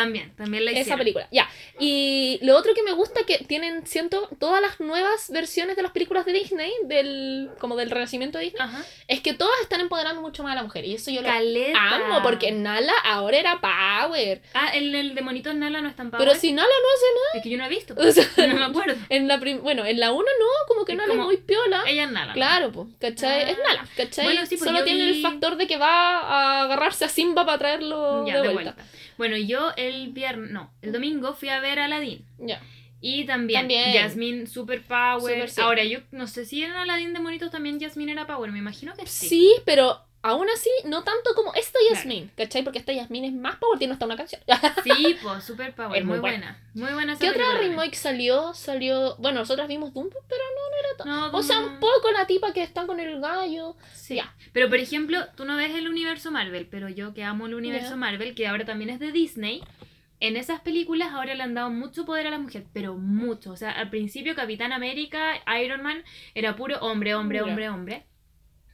También, 0.00 0.34
también 0.36 0.64
la 0.64 0.70
Esa 0.72 0.80
hicieron. 0.80 0.98
película, 0.98 1.28
ya. 1.30 1.48
Y 1.78 2.38
lo 2.42 2.56
otro 2.56 2.74
que 2.74 2.82
me 2.82 2.92
gusta 2.92 3.24
que 3.24 3.38
tienen, 3.38 3.86
siento, 3.86 4.28
todas 4.38 4.60
las 4.60 4.80
nuevas 4.80 5.30
versiones 5.30 5.76
de 5.76 5.82
las 5.82 5.92
películas 5.92 6.24
de 6.26 6.32
Disney, 6.32 6.72
del 6.84 7.50
como 7.58 7.76
del 7.76 7.90
renacimiento 7.90 8.38
de 8.38 8.44
Disney, 8.44 8.62
Ajá. 8.62 8.84
es 9.06 9.20
que 9.20 9.32
todas 9.34 9.54
están 9.62 9.80
empoderando 9.80 10.20
mucho 10.20 10.42
más 10.42 10.52
a 10.52 10.56
la 10.56 10.62
mujer. 10.62 10.84
Y 10.84 10.94
eso 10.94 11.10
yo 11.10 11.22
lo 11.22 11.28
Caleta. 11.28 11.78
amo, 11.94 12.22
porque 12.22 12.52
Nala 12.52 12.92
ahora 13.04 13.38
era 13.38 13.60
power. 13.60 14.42
Ah, 14.54 14.70
el, 14.74 14.94
el 14.94 15.14
de 15.14 15.20
Monito 15.22 15.52
Nala 15.54 15.80
no 15.80 15.88
es 15.88 15.96
tan 15.96 16.10
Pero 16.10 16.24
power. 16.24 16.36
si 16.36 16.52
Nala 16.52 16.68
no 16.68 17.38
Es 17.38 17.42
que 17.42 17.50
yo 17.50 17.58
no 17.58 17.64
he 17.64 17.68
visto. 17.68 17.94
hace 17.98 18.20
nada. 18.20 18.30
O 18.32 18.34
sea, 18.34 18.46
No 18.48 18.54
me 18.56 18.64
acuerdo. 18.64 18.96
en 19.08 19.28
la 19.28 19.38
prim- 19.40 19.62
bueno, 19.62 19.84
en 19.84 19.98
la 20.00 20.12
1 20.12 20.22
no, 20.22 20.46
como 20.66 20.84
que 20.84 20.92
Es 20.92 20.98
Nala 20.98 21.08
como- 21.10 21.22
es 21.22 21.26
muy 21.26 21.36
piola. 21.38 21.82
Ella 21.86 22.04
es 22.04 22.10
Nala. 22.10 22.32
Claro, 22.32 22.72
pues, 22.72 22.88
¿cachai? 23.00 23.42
Ah. 23.42 23.50
Es 23.50 23.58
Nala, 23.58 23.86
¿cachai? 23.96 24.24
Bueno, 24.24 24.46
sí, 24.46 24.56
pues 24.56 24.68
Solo 24.70 24.84
tiene 24.84 25.04
vi- 25.04 25.10
el 25.16 25.22
factor 25.22 25.56
de 25.56 25.66
que 25.66 25.76
va 25.76 26.18
a 26.20 26.62
agarrarse 26.64 27.04
a 27.04 27.08
Simba 27.08 27.44
para 27.44 27.58
traerlo 27.58 28.26
Ya, 28.26 28.40
de, 28.42 28.48
vuelta. 28.48 28.76
Bueno, 29.16 29.36
yo 29.36 29.72
el 29.88 30.12
viernes, 30.12 30.50
no, 30.50 30.72
el 30.82 30.92
domingo 30.92 31.34
fui 31.34 31.48
a 31.48 31.60
ver 31.60 31.78
a 31.78 31.86
Aladdin. 31.86 32.24
Ya. 32.38 32.60
Y 33.00 33.26
también, 33.26 33.60
También. 33.60 33.92
Jasmine 33.92 34.46
Super 34.46 34.82
Power. 34.82 35.34
Super, 35.34 35.50
sí. 35.50 35.60
Ahora, 35.60 35.84
yo 35.84 36.00
no 36.10 36.26
sé 36.26 36.44
si 36.44 36.62
en 36.64 36.72
Aladdin 36.72 37.12
de 37.12 37.20
Monitos 37.20 37.50
también 37.50 37.80
Jasmine 37.80 38.10
era 38.12 38.26
Power, 38.26 38.50
me 38.50 38.58
imagino 38.58 38.94
que 38.94 39.06
sí. 39.06 39.28
Sí, 39.28 39.54
pero 39.64 40.00
aún 40.28 40.48
así, 40.50 40.70
no 40.84 41.04
tanto 41.04 41.34
como 41.34 41.54
esta 41.54 41.78
Yasmin, 41.90 42.30
¿cachai? 42.36 42.62
Porque 42.62 42.78
esta 42.78 42.92
Yasmin 42.92 43.24
es 43.24 43.32
más 43.32 43.56
power, 43.56 43.78
tiene 43.78 43.92
hasta 43.94 44.06
una 44.06 44.16
canción. 44.16 44.40
Sí, 44.84 45.16
pues 45.22 45.44
Super 45.44 45.74
Power, 45.74 45.98
Es 45.98 46.04
muy, 46.04 46.18
buena. 46.18 46.58
Muy 46.74 46.92
buena 46.92 47.12
esa 47.12 47.20
¿Qué 47.20 47.30
otra 47.30 47.58
remake 47.58 47.94
salió? 47.94 48.54
Salió. 48.54 49.16
Bueno, 49.18 49.40
nosotras 49.40 49.68
vimos 49.68 49.92
Dumbo, 49.92 50.16
pero 50.28 50.42
también. 50.98 51.32
No, 51.32 51.38
O 51.38 51.42
sea, 51.42 51.60
no. 51.60 51.68
un 51.68 51.80
poco 51.80 52.10
la 52.12 52.26
tipa 52.26 52.52
que 52.52 52.62
está 52.62 52.86
con 52.86 53.00
el 53.00 53.20
gallo. 53.20 53.76
Sí. 53.94 54.16
Ya. 54.16 54.34
Pero 54.52 54.68
por 54.68 54.78
ejemplo, 54.78 55.26
tú 55.36 55.44
no 55.44 55.56
ves 55.56 55.74
el 55.74 55.88
universo 55.88 56.30
Marvel, 56.30 56.66
pero 56.70 56.88
yo 56.88 57.14
que 57.14 57.24
amo 57.24 57.46
el 57.46 57.54
universo. 57.54 57.96
Marvel, 57.96 58.34
que 58.34 58.46
ahora 58.46 58.64
también 58.64 58.90
es 58.90 58.98
de 58.98 59.12
Disney, 59.12 59.62
en 60.20 60.36
esas 60.36 60.60
películas 60.60 61.12
ahora 61.12 61.34
le 61.34 61.42
han 61.42 61.54
dado 61.54 61.70
mucho 61.70 62.04
poder 62.04 62.26
a 62.26 62.30
la 62.30 62.38
mujer, 62.38 62.64
pero 62.72 62.96
mucho. 62.96 63.52
O 63.52 63.56
sea, 63.56 63.70
al 63.70 63.90
principio 63.90 64.34
Capitán 64.34 64.72
América, 64.72 65.40
Iron 65.62 65.82
Man, 65.82 66.02
era 66.34 66.56
puro 66.56 66.78
hombre, 66.80 67.14
hombre, 67.14 67.42
hombre, 67.42 67.68
hombre. 67.68 68.04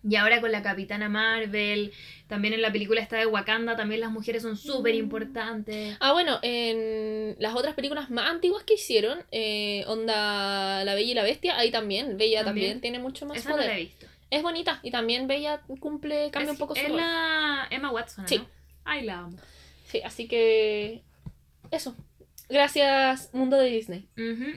Y 0.06 0.16
ahora 0.16 0.40
con 0.42 0.52
la 0.52 0.62
Capitana 0.62 1.08
Marvel, 1.08 1.92
también 2.28 2.52
en 2.52 2.60
la 2.60 2.70
película 2.70 3.00
esta 3.00 3.16
de 3.16 3.24
Wakanda, 3.26 3.74
también 3.74 4.00
las 4.02 4.10
mujeres 4.10 4.42
son 4.42 4.56
súper 4.56 4.94
importantes. 4.94 5.96
Ah, 6.00 6.12
bueno, 6.12 6.38
en 6.42 7.36
las 7.38 7.54
otras 7.54 7.74
películas 7.74 8.10
más 8.10 8.28
antiguas 8.30 8.64
que 8.64 8.74
hicieron, 8.74 9.18
eh, 9.32 9.82
onda 9.86 10.84
La 10.84 10.94
Bella 10.94 11.10
y 11.10 11.14
la 11.14 11.22
Bestia, 11.22 11.56
ahí 11.58 11.70
también, 11.70 12.18
Bella 12.18 12.44
también, 12.44 12.72
También. 12.74 12.80
tiene 12.82 12.98
mucho 12.98 13.24
más 13.24 13.38
Esa 13.38 13.50
no 13.50 13.56
la 13.56 13.62
he 13.64 13.66
poder. 13.68 13.80
visto. 13.80 14.06
es 14.30 14.42
bonita 14.42 14.80
y 14.82 14.90
también 14.90 15.26
Bella 15.26 15.62
cumple, 15.80 16.30
cambia 16.30 16.52
es, 16.52 16.52
un 16.52 16.58
poco 16.58 16.74
su 16.74 16.82
es 16.82 16.88
rol. 16.88 16.96
la 16.98 17.66
Emma 17.70 17.90
Watson, 17.90 18.28
Sí. 18.28 18.38
¿no? 18.38 18.46
Ay, 18.84 19.04
la 19.04 19.20
amo. 19.20 19.38
Sí, 19.86 20.02
así 20.04 20.28
que. 20.28 21.02
Eso. 21.70 21.96
Gracias, 22.50 23.30
mundo 23.32 23.56
de 23.56 23.70
Disney. 23.70 24.06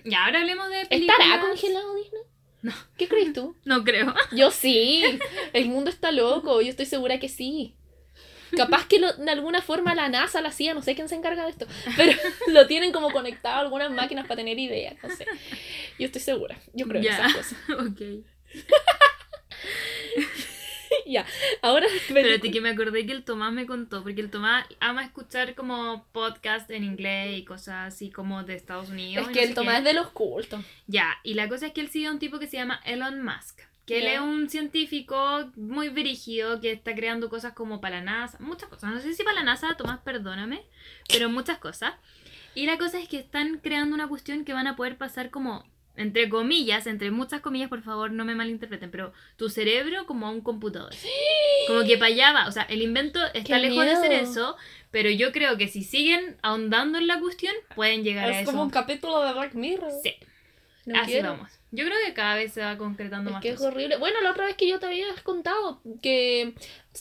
Y 0.04 0.14
ahora 0.14 0.42
hablemos 0.42 0.70
de 0.70 0.86
películas. 0.88 1.18
¿Estará 1.22 1.42
congelado 1.42 1.96
Disney? 1.96 2.22
No. 2.62 2.74
¿Qué 2.98 3.08
crees 3.08 3.34
tú? 3.34 3.56
No 3.66 3.84
creo. 3.84 4.14
Yo 4.32 4.52
sí. 4.52 5.04
El 5.54 5.66
mundo 5.70 5.90
está 5.90 6.12
loco. 6.12 6.62
Yo 6.62 6.70
estoy 6.70 6.86
segura 6.86 7.20
que 7.20 7.30
sí. 7.30 7.74
Capaz 8.56 8.88
que 8.88 8.98
lo- 9.00 9.12
de 9.12 9.30
alguna 9.30 9.62
forma 9.62 9.94
la 9.94 10.08
NASA, 10.08 10.40
la 10.42 10.52
CIA, 10.54 10.74
no 10.74 10.82
sé 10.82 10.96
quién 10.96 11.10
se 11.10 11.16
encarga 11.16 11.44
de 11.44 11.50
esto, 11.50 11.68
pero 11.98 12.14
lo 12.48 12.66
tienen 12.66 12.94
como 12.94 13.12
conectado 13.12 13.58
a 13.58 13.60
algunas 13.60 13.92
máquinas 13.92 14.26
para 14.26 14.38
tener 14.38 14.58
ideas, 14.58 14.96
no 15.04 15.14
sé. 15.14 15.26
Yo 16.00 16.06
estoy 16.06 16.22
segura. 16.22 16.58
Yo 16.74 16.88
creo 16.88 17.02
en 17.02 17.08
esas 17.10 17.34
cosas. 17.34 17.58
ok. 17.70 18.02
ya. 21.12 21.26
Ahora. 21.62 21.88
Espérate 21.96 22.52
que 22.52 22.62
me 22.62 22.70
acordé 22.70 23.06
que 23.06 23.12
el 23.12 23.24
Tomás 23.24 23.54
me 23.54 23.66
contó, 23.66 24.04
porque 24.04 24.22
el 24.22 24.30
Tomás 24.30 24.66
ama 24.80 25.04
escuchar 25.04 25.56
como 25.56 26.06
podcast 26.12 26.70
en 26.72 26.84
inglés 26.84 27.38
y 27.38 27.44
cosas 27.44 27.94
así 27.94 28.10
como 28.10 28.44
de 28.44 28.56
Estados 28.56 28.90
Unidos. 28.90 29.28
Es 29.28 29.34
que 29.34 29.42
no 29.42 29.48
el 29.50 29.54
Tomás 29.54 29.74
qué. 29.76 29.80
es 29.80 29.86
de 29.86 29.94
los 29.94 30.10
cultos. 30.10 30.64
Ya, 30.88 31.18
y 31.24 31.34
la 31.34 31.48
cosa 31.48 31.68
es 31.68 31.74
que 31.74 31.82
él 31.82 31.90
sigue 31.90 32.08
a 32.08 32.12
un 32.12 32.20
tipo 32.20 32.40
que 32.40 32.48
se 32.48 32.58
llama 32.58 32.82
Elon 32.86 33.24
Musk, 33.24 33.62
que 33.86 34.00
él 34.00 34.08
es 34.08 34.20
un 34.20 34.50
científico 34.50 35.50
muy 35.56 35.90
dirigido 35.90 36.60
que 36.60 36.72
está 36.72 36.94
creando 36.94 37.30
cosas 37.30 37.54
como 37.54 37.80
para 37.80 37.98
la 37.98 38.04
NASA, 38.04 38.38
muchas 38.40 38.70
cosas. 38.70 38.92
No 38.92 39.00
sé 39.00 39.14
si 39.14 39.24
para 39.24 39.38
la 39.38 39.44
NASA, 39.44 39.76
Tomás, 39.78 40.00
perdóname, 40.00 40.64
pero 41.08 41.30
muchas 41.30 41.58
cosas. 41.58 41.94
Y 42.54 42.66
la 42.66 42.78
cosa 42.78 43.00
es 43.00 43.08
que 43.08 43.20
están 43.20 43.60
creando 43.60 43.94
una 43.94 44.08
cuestión 44.08 44.44
que 44.44 44.54
van 44.54 44.68
a 44.68 44.76
poder 44.76 44.98
pasar 44.98 45.30
como, 45.30 45.64
entre 45.98 46.30
comillas, 46.30 46.88
entre 46.88 47.12
muchas 47.12 47.42
comillas, 47.42 47.70
por 47.70 47.82
favor, 47.82 48.12
no 48.12 48.24
me 48.24 48.36
malinterpreten, 48.36 48.90
pero 48.92 49.12
tu 49.36 49.50
cerebro 49.50 50.06
como 50.06 50.28
a 50.28 50.30
un 50.30 50.42
computador. 50.42 50.94
Como 51.68 51.84
que 51.84 51.98
para 51.98 52.14
allá 52.14 52.32
va. 52.34 52.48
O 52.48 52.52
sea, 52.52 52.64
el 52.64 52.82
invento 52.82 53.20
está 53.34 53.56
¡Qué 53.60 53.68
lejos 53.68 53.84
de 53.86 53.96
ser 53.98 54.12
eso, 54.14 54.56
pero 54.92 55.10
yo 55.10 55.32
creo 55.32 55.58
que 55.58 55.68
si 55.68 55.84
siguen 55.84 56.38
ahondando 56.42 56.98
en 56.98 57.08
la 57.08 57.20
cuestión, 57.20 57.54
pueden 57.76 58.04
llegar 58.04 58.30
a 58.30 58.32
Es 58.32 58.44
eso. 58.44 58.52
como 58.52 58.64
un 58.64 58.70
capítulo 58.70 59.22
de 59.24 59.34
Black 59.34 59.54
Mirror. 59.56 59.92
Sí, 60.02 60.14
No 60.86 61.00
así 61.02 61.12
quiero. 61.12 61.32
vamos. 61.32 61.52
Yo 61.72 61.86
creo 61.86 61.98
que 62.06 62.14
cada 62.14 62.36
vez 62.36 62.54
se 62.54 62.62
va 62.62 62.78
concretando 62.78 63.30
Es 63.30 63.34
más. 63.34 63.42
que 63.42 63.50
es 63.50 63.62
horrible. 63.62 63.98
Bueno, 63.98 64.22
la 64.22 64.32
otra 64.32 64.46
vez 64.46 64.56
que 64.56 64.68
yo 64.68 64.80
te 64.80 64.86
había 64.86 65.08
contado 65.24 65.82
que 66.02 66.54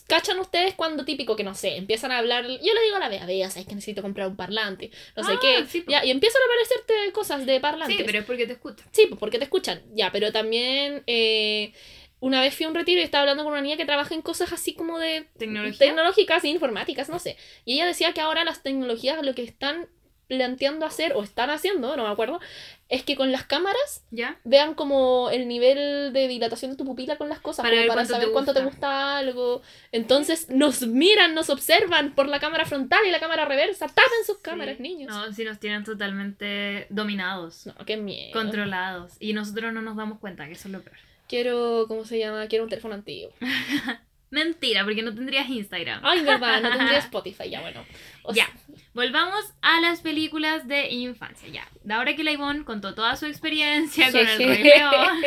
cachan 0.09 0.39
ustedes 0.41 0.75
cuando 0.75 1.05
típico 1.05 1.37
que 1.37 1.45
no 1.45 1.55
sé, 1.55 1.77
empiezan 1.77 2.11
a 2.13 2.19
hablar, 2.19 2.45
yo 2.45 2.75
le 2.75 2.83
digo 2.83 2.97
a 2.97 2.99
la 2.99 3.09
vea, 3.09 3.25
vea, 3.27 3.49
sabes 3.49 3.67
que 3.69 3.75
necesito 3.77 4.03
comprar 4.03 4.27
un 4.29 4.37
parlante, 4.37 4.91
no 5.17 5.23
sé 5.23 5.33
Ah, 5.35 5.39
qué, 5.41 5.65
sí, 5.67 5.85
ya, 5.89 6.05
y 6.05 6.11
empiezan 6.11 6.43
a 6.43 6.45
aparecerte 6.47 7.13
cosas 7.13 7.47
de 7.47 7.61
parlantes. 7.61 7.97
Sí, 7.97 8.03
pero 8.05 8.19
es 8.19 8.25
porque 8.25 8.47
te 8.47 8.55
escuchan. 8.55 8.87
Sí, 8.91 9.07
pues 9.09 9.19
porque 9.21 9.39
te 9.39 9.45
escuchan, 9.45 9.83
ya, 9.95 10.11
pero 10.13 10.33
también 10.33 11.03
eh, 11.07 11.73
una 12.19 12.41
vez 12.41 12.55
fui 12.55 12.67
a 12.67 12.69
un 12.69 12.75
retiro 12.75 13.01
y 13.01 13.05
estaba 13.05 13.23
hablando 13.23 13.45
con 13.45 13.53
una 13.53 13.63
niña 13.63 13.77
que 13.77 13.87
trabaja 13.87 14.15
en 14.15 14.21
cosas 14.23 14.53
así 14.53 14.75
como 14.75 14.99
de 14.99 15.27
Tecnología. 15.39 15.79
tecnológicas 15.79 16.43
e 16.45 16.49
informáticas, 16.49 17.09
no 17.09 17.19
sé, 17.21 17.37
y 17.65 17.75
ella 17.75 17.87
decía 17.87 18.13
que 18.13 18.21
ahora 18.21 18.43
las 18.45 18.63
tecnologías 18.65 19.25
lo 19.25 19.35
que 19.35 19.45
están 19.45 19.89
planteando 20.29 20.85
hacer 20.85 21.13
o 21.15 21.23
están 21.23 21.51
haciendo, 21.51 21.97
no 21.97 22.03
me 22.03 22.11
acuerdo, 22.11 22.41
es 22.89 23.03
que 23.03 23.17
con 23.17 23.33
las 23.33 23.45
cámaras 23.45 24.05
¿Ya? 24.13 24.39
vean 24.45 24.75
como 24.75 25.29
el 25.31 25.49
nivel 25.49 26.13
de 26.13 26.29
dilatación 26.29 26.71
de 26.71 26.77
tu 26.77 26.85
pupila 26.85 27.17
con 27.17 27.29
las 27.29 27.41
cosas, 27.41 27.65
Para 27.65 27.77
como 27.77 27.89
para 27.89 27.95
cuánto 27.97 28.13
te 28.13 28.15
saber 28.21 28.33
cuánto 28.33 28.55
te 28.55 28.63
gusta. 28.65 29.19
algo. 29.19 29.63
Entonces 29.93 30.49
nos 30.51 30.87
miran, 30.87 31.35
nos 31.35 31.51
observan 31.51 32.15
por 32.15 32.29
la 32.29 32.39
cámara 32.39 32.65
frontal 32.65 33.01
y 33.07 33.11
la 33.11 33.19
cámara 33.21 33.45
reversa. 33.45 33.87
Tapen 33.87 34.25
sus 34.25 34.39
cámaras, 34.39 34.77
Sí. 34.77 34.83
niños. 34.83 35.13
No. 35.13 35.27
No, 35.27 35.33
si 35.33 35.43
nos 35.45 35.59
tienen 35.59 35.83
totalmente 35.85 36.87
dominados, 36.91 37.69
qué 37.87 37.97
miedo. 37.97 38.33
controlados. 38.33 39.15
Y 39.19 39.33
nosotros 39.33 39.73
no 39.73 39.83
nos 39.83 39.97
damos 39.97 40.19
cuenta 40.21 40.47
que 40.47 40.53
eso 40.53 40.69
es 40.69 40.73
lo 40.73 40.81
peor. 40.83 40.97
Quiero, 41.29 41.87
¿cómo 41.89 42.05
se 42.05 42.21
llama? 42.21 42.47
Quiero 42.47 42.63
un 42.65 42.71
teléfono 42.71 42.95
antiguo. 42.95 43.33
Mentira, 44.31 44.85
porque 44.85 45.03
no 45.03 45.15
tendrías 45.15 45.49
Instagram. 45.49 46.01
Ay, 46.03 46.23
verdad, 46.23 46.61
no 46.61 46.71
tendría 46.77 46.99
Spotify, 47.09 47.49
ya 47.51 47.61
bueno. 47.61 47.85
O 48.23 48.35
Ya, 48.35 48.49
volvamos 48.93 49.45
a 49.63 49.81
las 49.81 50.01
películas 50.01 50.67
de 50.67 50.89
infancia. 50.91 51.49
Ya, 51.49 51.69
de 51.85 51.95
ahora 51.95 52.17
que 52.17 52.25
la 52.25 52.33
Ivonne 52.33 52.65
contó 52.65 52.95
toda 52.95 53.17
su 53.17 53.27
experiencia 53.27 54.11
con 54.11 54.27
el 54.27 54.39
Rey 54.39 54.63
León, 54.65 55.23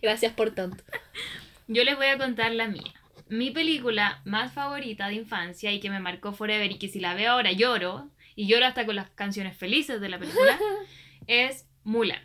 Gracias 0.00 0.32
por 0.32 0.52
tanto. 0.54 0.82
yo 1.66 1.82
les 1.84 1.96
voy 1.96 2.06
a 2.06 2.18
contar 2.18 2.52
la 2.52 2.68
mía. 2.68 2.92
Mi 3.28 3.50
película 3.50 4.20
más 4.24 4.52
favorita 4.52 5.08
de 5.08 5.14
infancia 5.14 5.72
y 5.72 5.80
que 5.80 5.90
me 5.90 5.98
marcó 5.98 6.32
forever 6.32 6.70
y 6.70 6.78
que 6.78 6.88
si 6.88 7.00
la 7.00 7.14
veo 7.14 7.32
ahora 7.32 7.50
lloro, 7.50 8.08
y 8.36 8.46
lloro 8.46 8.66
hasta 8.66 8.86
con 8.86 8.94
las 8.94 9.10
canciones 9.10 9.56
felices 9.56 10.00
de 10.00 10.08
la 10.08 10.18
película, 10.20 10.56
es 11.26 11.66
Mulan. 11.82 12.22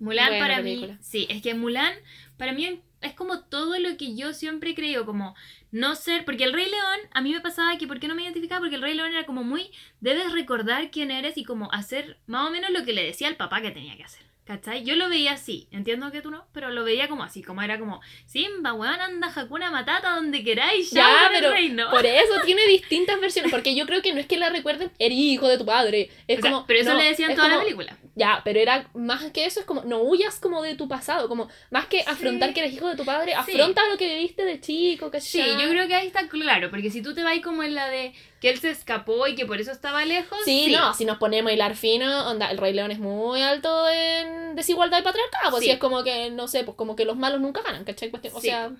Mulan 0.00 0.28
Buena 0.30 0.44
para 0.44 0.56
película. 0.62 0.92
mí, 0.94 0.98
sí, 1.00 1.26
es 1.30 1.40
que 1.42 1.54
Mulan 1.54 1.94
para 2.36 2.52
mí 2.52 2.80
es 3.02 3.12
como 3.14 3.40
todo 3.44 3.78
lo 3.78 3.96
que 3.96 4.16
yo 4.16 4.32
siempre 4.32 4.70
he 4.70 4.74
creído, 4.74 5.04
como 5.06 5.34
no 5.70 5.94
ser, 5.94 6.24
porque 6.24 6.44
el 6.44 6.52
Rey 6.52 6.66
León, 6.70 6.98
a 7.12 7.20
mí 7.20 7.32
me 7.32 7.40
pasaba 7.40 7.76
que, 7.76 7.86
¿por 7.86 8.00
qué 8.00 8.08
no 8.08 8.14
me 8.14 8.22
identificaba? 8.22 8.60
Porque 8.60 8.76
el 8.76 8.82
Rey 8.82 8.94
León 8.94 9.10
era 9.12 9.26
como 9.26 9.44
muy, 9.44 9.70
debes 10.00 10.32
recordar 10.32 10.90
quién 10.90 11.10
eres 11.10 11.36
y 11.36 11.44
como 11.44 11.70
hacer 11.72 12.18
más 12.26 12.46
o 12.46 12.50
menos 12.50 12.70
lo 12.70 12.84
que 12.84 12.92
le 12.92 13.04
decía 13.04 13.28
al 13.28 13.36
papá 13.36 13.60
que 13.60 13.70
tenía 13.70 13.96
que 13.96 14.04
hacer. 14.04 14.24
¿Cachai? 14.46 14.84
Yo 14.84 14.94
lo 14.94 15.08
veía 15.08 15.32
así, 15.32 15.66
entiendo 15.72 16.12
que 16.12 16.22
tú 16.22 16.30
no, 16.30 16.46
pero 16.52 16.70
lo 16.70 16.84
veía 16.84 17.08
como 17.08 17.24
así, 17.24 17.42
como 17.42 17.62
era 17.62 17.80
como, 17.80 18.00
Simba, 18.26 18.74
weón, 18.74 19.00
anda 19.00 19.26
Hakuna 19.34 19.72
Matata 19.72 20.14
donde 20.14 20.44
queráis, 20.44 20.92
Ya, 20.92 21.00
ya, 21.02 21.28
pero 21.32 21.50
reino. 21.50 21.90
Por 21.90 22.06
eso 22.06 22.32
tiene 22.44 22.64
distintas 22.68 23.20
versiones. 23.20 23.50
Porque 23.50 23.74
yo 23.74 23.86
creo 23.86 24.02
que 24.02 24.12
no 24.14 24.20
es 24.20 24.26
que 24.26 24.36
la 24.36 24.48
recuerden, 24.50 24.92
eres 25.00 25.18
hijo 25.18 25.48
de 25.48 25.58
tu 25.58 25.66
padre. 25.66 26.10
Es 26.28 26.38
O 26.38 26.42
sea, 26.42 26.50
como. 26.52 26.64
pero 26.66 26.78
eso 26.80 26.92
no, 26.92 26.98
le 27.00 27.08
decían 27.08 27.34
toda 27.34 27.48
la 27.48 27.54
como- 27.54 27.64
película. 27.64 27.96
Ya, 28.18 28.40
pero 28.44 28.58
era 28.58 28.88
más 28.94 29.30
que 29.30 29.44
eso, 29.44 29.60
es 29.60 29.66
como, 29.66 29.82
no 29.84 29.98
huyas 30.00 30.40
como 30.40 30.62
de 30.62 30.74
tu 30.74 30.88
pasado, 30.88 31.28
como, 31.28 31.48
más 31.70 31.84
que 31.86 32.00
afrontar 32.06 32.54
que 32.54 32.60
eres 32.60 32.72
hijo 32.72 32.88
de 32.88 32.96
tu 32.96 33.04
padre, 33.04 33.32
Sí. 33.44 33.52
afronta 33.52 33.82
lo 33.90 33.98
que 33.98 34.08
viviste 34.16 34.42
de 34.44 34.58
chico, 34.58 35.10
¿cachai? 35.10 35.42
Sí, 35.42 35.62
yo 35.62 35.68
creo 35.68 35.86
que 35.86 35.94
ahí 35.94 36.06
está 36.06 36.26
claro, 36.26 36.70
porque 36.70 36.90
si 36.90 37.02
tú 37.02 37.14
te 37.14 37.22
vas 37.22 37.38
como 37.40 37.62
en 37.62 37.74
la 37.74 37.88
de 37.90 38.14
que 38.40 38.48
él 38.48 38.58
se 38.58 38.70
escapó 38.70 39.26
y 39.26 39.34
que 39.34 39.44
por 39.44 39.60
eso 39.60 39.70
estaba 39.70 40.02
lejos. 40.06 40.38
Sí, 40.46 40.68
no, 40.72 40.94
si 40.94 41.04
nos 41.04 41.18
ponemos 41.18 41.50
a 41.50 41.54
hilar 41.54 41.76
fino, 41.76 42.26
onda, 42.30 42.50
el 42.50 42.56
Rey 42.56 42.72
León 42.72 42.90
es 42.90 42.98
muy 42.98 43.42
alto 43.42 43.86
en 43.90 44.54
desigualdad 44.56 44.98
y 45.00 45.02
patriarcado, 45.02 45.50
pues 45.50 45.60
Sí. 45.60 45.66
sí, 45.66 45.72
es 45.72 45.78
como 45.78 46.02
que, 46.02 46.30
no 46.30 46.48
sé, 46.48 46.64
pues 46.64 46.74
como 46.74 46.96
que 46.96 47.04
los 47.04 47.18
malos 47.18 47.42
nunca 47.42 47.60
ganan, 47.60 47.84
¿cachai? 47.84 48.08
Cuestión- 48.10 48.34
O 48.34 48.40
sea, 48.40 48.70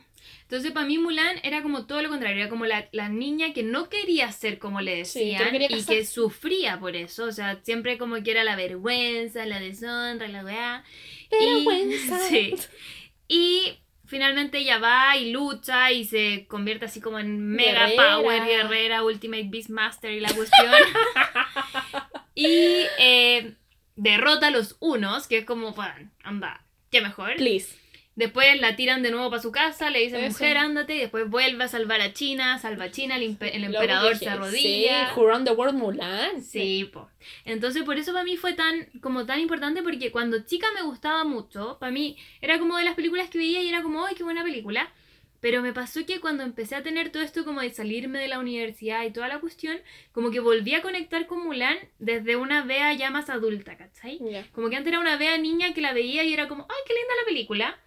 Entonces, 0.49 0.71
para 0.71 0.87
mí, 0.87 0.97
Mulan 0.99 1.41
era 1.43 1.61
como 1.63 1.87
todo 1.87 2.03
lo 2.03 2.09
contrario. 2.09 2.41
Era 2.43 2.49
como 2.49 2.67
la, 2.67 2.89
la 2.93 3.09
niña 3.09 3.53
que 3.53 3.65
no 3.65 3.89
quería 3.89 4.31
ser 4.31 4.61
como 4.61 4.81
le 4.81 5.05
Sí, 5.05 5.35
que 5.37 5.45
no 5.45 5.51
decían 5.59 5.81
y 5.81 5.85
que 5.85 6.05
sufría 6.07 6.79
por 6.79 6.95
eso. 6.95 7.25
O 7.25 7.33
sea, 7.33 7.59
siempre 7.65 7.99
como 7.99 8.23
que 8.23 8.31
era 8.31 8.45
la 8.45 8.55
vergüenza, 8.55 9.45
la 9.45 9.59
deshonra, 9.59 10.29
la 10.29 10.45
weá. 10.45 10.85
Y- 11.33 11.45
Vergüenza. 11.65 12.19
Sí. 12.29 12.55
Y 13.29 13.79
finalmente 14.05 14.59
ella 14.59 14.79
va 14.79 15.17
y 15.17 15.33
lucha 15.33 15.91
y 15.91 16.05
se 16.05 16.47
convierte 16.47 16.85
así 16.85 17.01
como 17.01 17.19
en 17.19 17.45
mega 17.49 17.89
Guerrera. 17.89 18.17
power, 18.19 18.45
guerrera, 18.45 19.03
ultimate 19.03 19.47
beastmaster 19.49 20.13
y 20.13 20.21
la 20.21 20.33
cuestión. 20.33 20.73
y 22.37 22.85
eh, 23.01 23.55
derrota 23.97 24.47
a 24.49 24.51
los 24.51 24.77
unos, 24.79 25.27
que 25.27 25.39
es 25.39 25.45
como, 25.45 25.75
"Pan, 25.75 26.13
anda, 26.23 26.65
qué 26.91 27.01
mejor. 27.01 27.35
please. 27.37 27.75
Después 28.17 28.59
la 28.63 28.77
tiran 28.77 29.03
de 29.03 29.11
nuevo 29.11 29.29
para 29.29 29.43
su 29.43 29.53
casa, 29.53 29.91
le 29.91 30.01
dicen, 30.01 30.25
Eso. 30.25 30.33
mujer, 30.33 30.57
ándate, 30.57 30.97
y 30.97 31.01
después 31.01 31.29
vuelve 31.29 31.63
a 31.65 31.69
salvar 31.69 32.01
a 32.01 32.15
China, 32.15 32.59
salva 32.59 32.85
a 32.85 32.91
China, 32.91 33.17
el, 33.17 33.37
el 33.41 33.65
emperador 33.65 34.15
dije, 34.15 34.25
se 34.25 34.31
arrodilla. 34.31 35.15
Sí, 35.15 35.21
Who 35.21 35.45
the 35.45 35.53
World 35.53 35.77
Mulan. 35.79 36.43
Sí, 36.43 36.89
po. 36.91 37.11
Entonces 37.45 37.83
por 37.85 37.99
eso 37.99 38.15
para 38.15 38.25
mí 38.25 38.39
fue 38.39 38.55
tan, 38.55 38.87
como 39.03 39.27
tan 39.27 39.39
importante, 39.41 39.83
porque 39.83 40.11
cuando 40.11 40.43
chica 40.47 40.67
me 40.75 40.81
gustaba 40.81 41.25
mucho, 41.25 41.77
para 41.79 41.93
mí 41.93 42.17
era 42.41 42.59
como 42.59 42.79
de 42.79 42.85
las 42.85 42.95
películas 42.95 43.29
que 43.29 43.37
veía 43.37 43.63
y 43.63 43.69
era 43.69 43.83
como, 43.83 44.07
¡ay, 44.07 44.15
qué 44.15 44.25
buena 44.25 44.43
película! 44.43 44.91
Pero 45.41 45.61
me 45.61 45.75
pasó 45.75 46.05
que 46.07 46.19
cuando 46.19 46.43
empecé 46.43 46.75
a 46.75 46.83
tener 46.83 47.13
todo 47.13 47.23
esto 47.23 47.45
como 47.45 47.61
de 47.61 47.71
salirme 47.71 48.19
de 48.19 48.29
la 48.29 48.39
universidad 48.39 49.05
y 49.05 49.11
toda 49.13 49.29
la 49.29 49.41
cuestión, 49.41 49.77
como 50.13 50.31
que 50.31 50.41
volví 50.41 50.73
a 50.73 50.81
conectar 50.81 51.27
con 51.27 51.45
Mulan 51.45 51.77
desde 51.99 52.37
una 52.37 52.65
vea 52.65 52.95
ya 52.95 53.11
más 53.11 53.29
adulta, 53.29 53.77
¿cachai? 53.77 54.19
Ya. 54.19 54.47
Como 54.53 54.71
que 54.71 54.77
antes 54.77 54.91
era 54.91 55.01
una 55.01 55.19
vea 55.19 55.37
niña 55.37 55.75
que 55.75 55.83
la 55.83 55.93
veía 55.93 56.25
y 56.25 56.33
era 56.33 56.49
como, 56.49 56.67
¡ay, 56.69 56.77
qué 56.87 56.95
linda 56.95 57.15
la 57.21 57.27
película! 57.27 57.79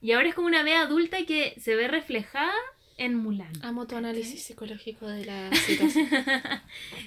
Y 0.00 0.12
ahora 0.12 0.28
es 0.28 0.34
como 0.34 0.46
una 0.46 0.62
vea 0.62 0.82
adulta 0.82 1.24
que 1.26 1.54
se 1.60 1.74
ve 1.74 1.88
reflejada 1.88 2.52
en 2.96 3.14
Mulan. 3.14 3.52
Amo 3.62 3.86
tu 3.86 3.96
análisis 3.96 4.42
psicológico 4.42 5.06
de 5.06 5.24
la 5.24 5.54
situación. 5.66 6.08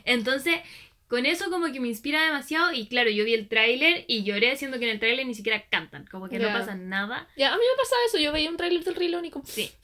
Entonces, 0.06 0.60
con 1.08 1.26
eso 1.26 1.52
como 1.52 1.72
que 1.72 1.80
me 1.80 1.88
inspira 1.88 2.24
demasiado 2.24 2.74
y 2.74 2.88
claro, 2.88 3.10
yo 3.10 3.24
vi 3.26 3.34
el 3.34 3.48
tráiler 3.48 4.06
y 4.08 4.24
lloré 4.24 4.56
siendo 4.58 4.80
que 4.80 4.86
en 4.86 4.92
el 4.92 5.00
tráiler 5.00 5.26
ni 5.26 5.36
siquiera 5.36 5.64
cantan, 5.70 6.08
como 6.08 6.30
que 6.30 6.40
no 6.40 6.48
pasa 6.48 6.76
nada. 6.76 7.28
ya, 7.38 7.54
a 7.54 7.58
mí 7.58 7.62
me 7.62 7.78
pasa 7.78 7.96
eso, 8.08 8.18
yo 8.18 8.32
veía 8.32 8.50
un 8.50 8.58
trailer 8.58 8.84
del 8.84 8.96
Rey 8.96 9.10
León 9.10 9.26
y 9.26 9.32
como... 9.32 9.46
Sí. 9.46 9.72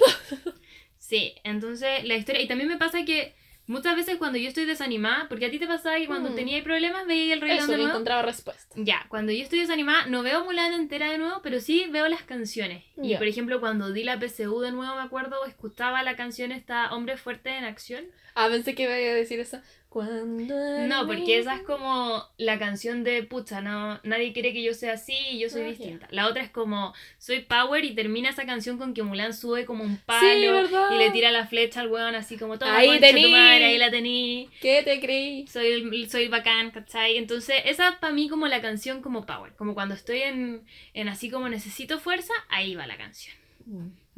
Sí, 0.98 1.34
entonces 1.44 2.04
la 2.04 2.16
historia... 2.16 2.40
Y 2.40 2.48
también 2.48 2.70
me 2.70 2.78
pasa 2.78 3.04
que 3.04 3.34
muchas 3.70 3.96
veces 3.96 4.18
cuando 4.18 4.38
yo 4.38 4.48
estoy 4.50 4.66
desanimada, 4.66 5.28
porque 5.30 5.46
a 5.46 5.52
ti 5.52 5.60
te 5.60 5.68
pasaba 5.68 5.96
que 5.98 6.08
cuando 6.08 6.32
Mm. 6.32 6.36
tenías 6.36 6.64
problemas 6.64 7.06
veías 7.08 7.34
el 7.36 7.42
Rey 7.42 7.52
León 7.52 7.64
Eso, 7.64 7.72
de 7.72 7.78
no 7.78 7.84
nuevo. 7.84 7.96
encontraba 7.98 8.22
respuesta. 8.24 8.76
Ya, 8.78 9.06
cuando 9.10 9.32
yo 9.32 9.42
estoy 9.44 9.60
desanimada, 9.60 10.08
no 10.08 10.24
veo 10.24 10.44
Mulan 10.44 10.74
entera 10.74 11.10
de 11.12 11.18
nuevo, 11.18 11.42
pero 11.44 11.60
sí 11.62 11.86
veo 11.90 12.08
las 12.10 12.24
canciones. 12.24 12.84
Y 13.02 13.16
por 13.16 13.28
ejemplo, 13.28 13.60
cuando 13.60 13.92
di 13.94 14.04
la 14.04 14.20
PSU 14.20 14.60
de 14.60 14.72
nuevo, 14.72 14.96
me 14.96 15.02
acuerdo, 15.04 15.46
escuchaba 15.46 16.04
la 16.04 16.16
canción 16.16 16.52
esta 16.52 16.94
Hombre 16.94 17.16
Fuerte 17.18 17.50
en 17.58 17.64
Acción. 17.64 18.06
Ah, 18.36 18.48
pensé 18.50 18.74
que 18.76 18.84
iba 18.84 18.94
a 18.94 18.96
decir 18.96 19.40
eso. 19.40 19.60
Cuando 19.90 20.88
No, 20.88 21.08
porque 21.08 21.40
esa 21.40 21.56
es 21.56 21.62
como 21.64 22.24
la 22.38 22.60
canción 22.60 23.04
de 23.04 23.24
pucha, 23.24 23.60
no, 23.62 24.00
nadie 24.04 24.34
quiere 24.34 24.54
que 24.54 24.62
yo 24.62 24.76
sea 24.76 24.94
así 24.94 25.18
y 25.32 25.40
yo 25.40 25.50
soy 25.50 25.64
distinta. 25.64 26.08
La 26.12 26.28
otra 26.28 26.44
es 26.44 26.52
como 26.52 26.94
soy 27.18 27.40
power 27.40 27.84
y 27.84 27.96
termina 27.96 28.30
esa 28.30 28.46
canción 28.46 28.78
con 28.78 28.94
que 28.94 29.02
Mulan 29.02 29.34
sube 29.34 29.66
como 29.66 29.84
un 29.84 29.98
palo 29.98 30.68
y 30.94 30.98
le 30.98 31.10
tira 31.10 31.32
la 31.32 31.48
flecha 31.48 31.82
al 31.82 31.88
weón 31.90 32.14
así 32.14 32.38
como 32.38 32.60
todo 32.60 32.70
Ahí 32.70 32.94
tu 32.94 33.00
tení. 33.00 33.32
madre, 33.32 33.66
ahí 33.66 33.78
la 33.80 33.90
tení. 33.90 34.48
¿Qué 34.62 34.84
te 34.84 35.00
creí? 35.00 35.48
Soy 35.48 36.08
soy 36.08 36.28
bacán, 36.28 36.70
¿cachai? 36.70 37.18
Entonces, 37.18 37.56
esa 37.66 38.00
para 38.00 38.14
mí 38.14 38.30
como 38.30 38.48
la 38.48 38.62
canción 38.62 39.02
como 39.02 39.26
power. 39.26 39.54
Como 39.56 39.74
cuando 39.74 39.96
estoy 39.96 40.22
en, 40.22 40.62
en 40.94 41.10
así 41.10 41.32
como 41.32 41.50
necesito 41.50 42.00
fuerza, 42.00 42.34
ahí 42.50 42.76
va 42.76 42.86
la 42.86 42.98
canción. 42.98 43.36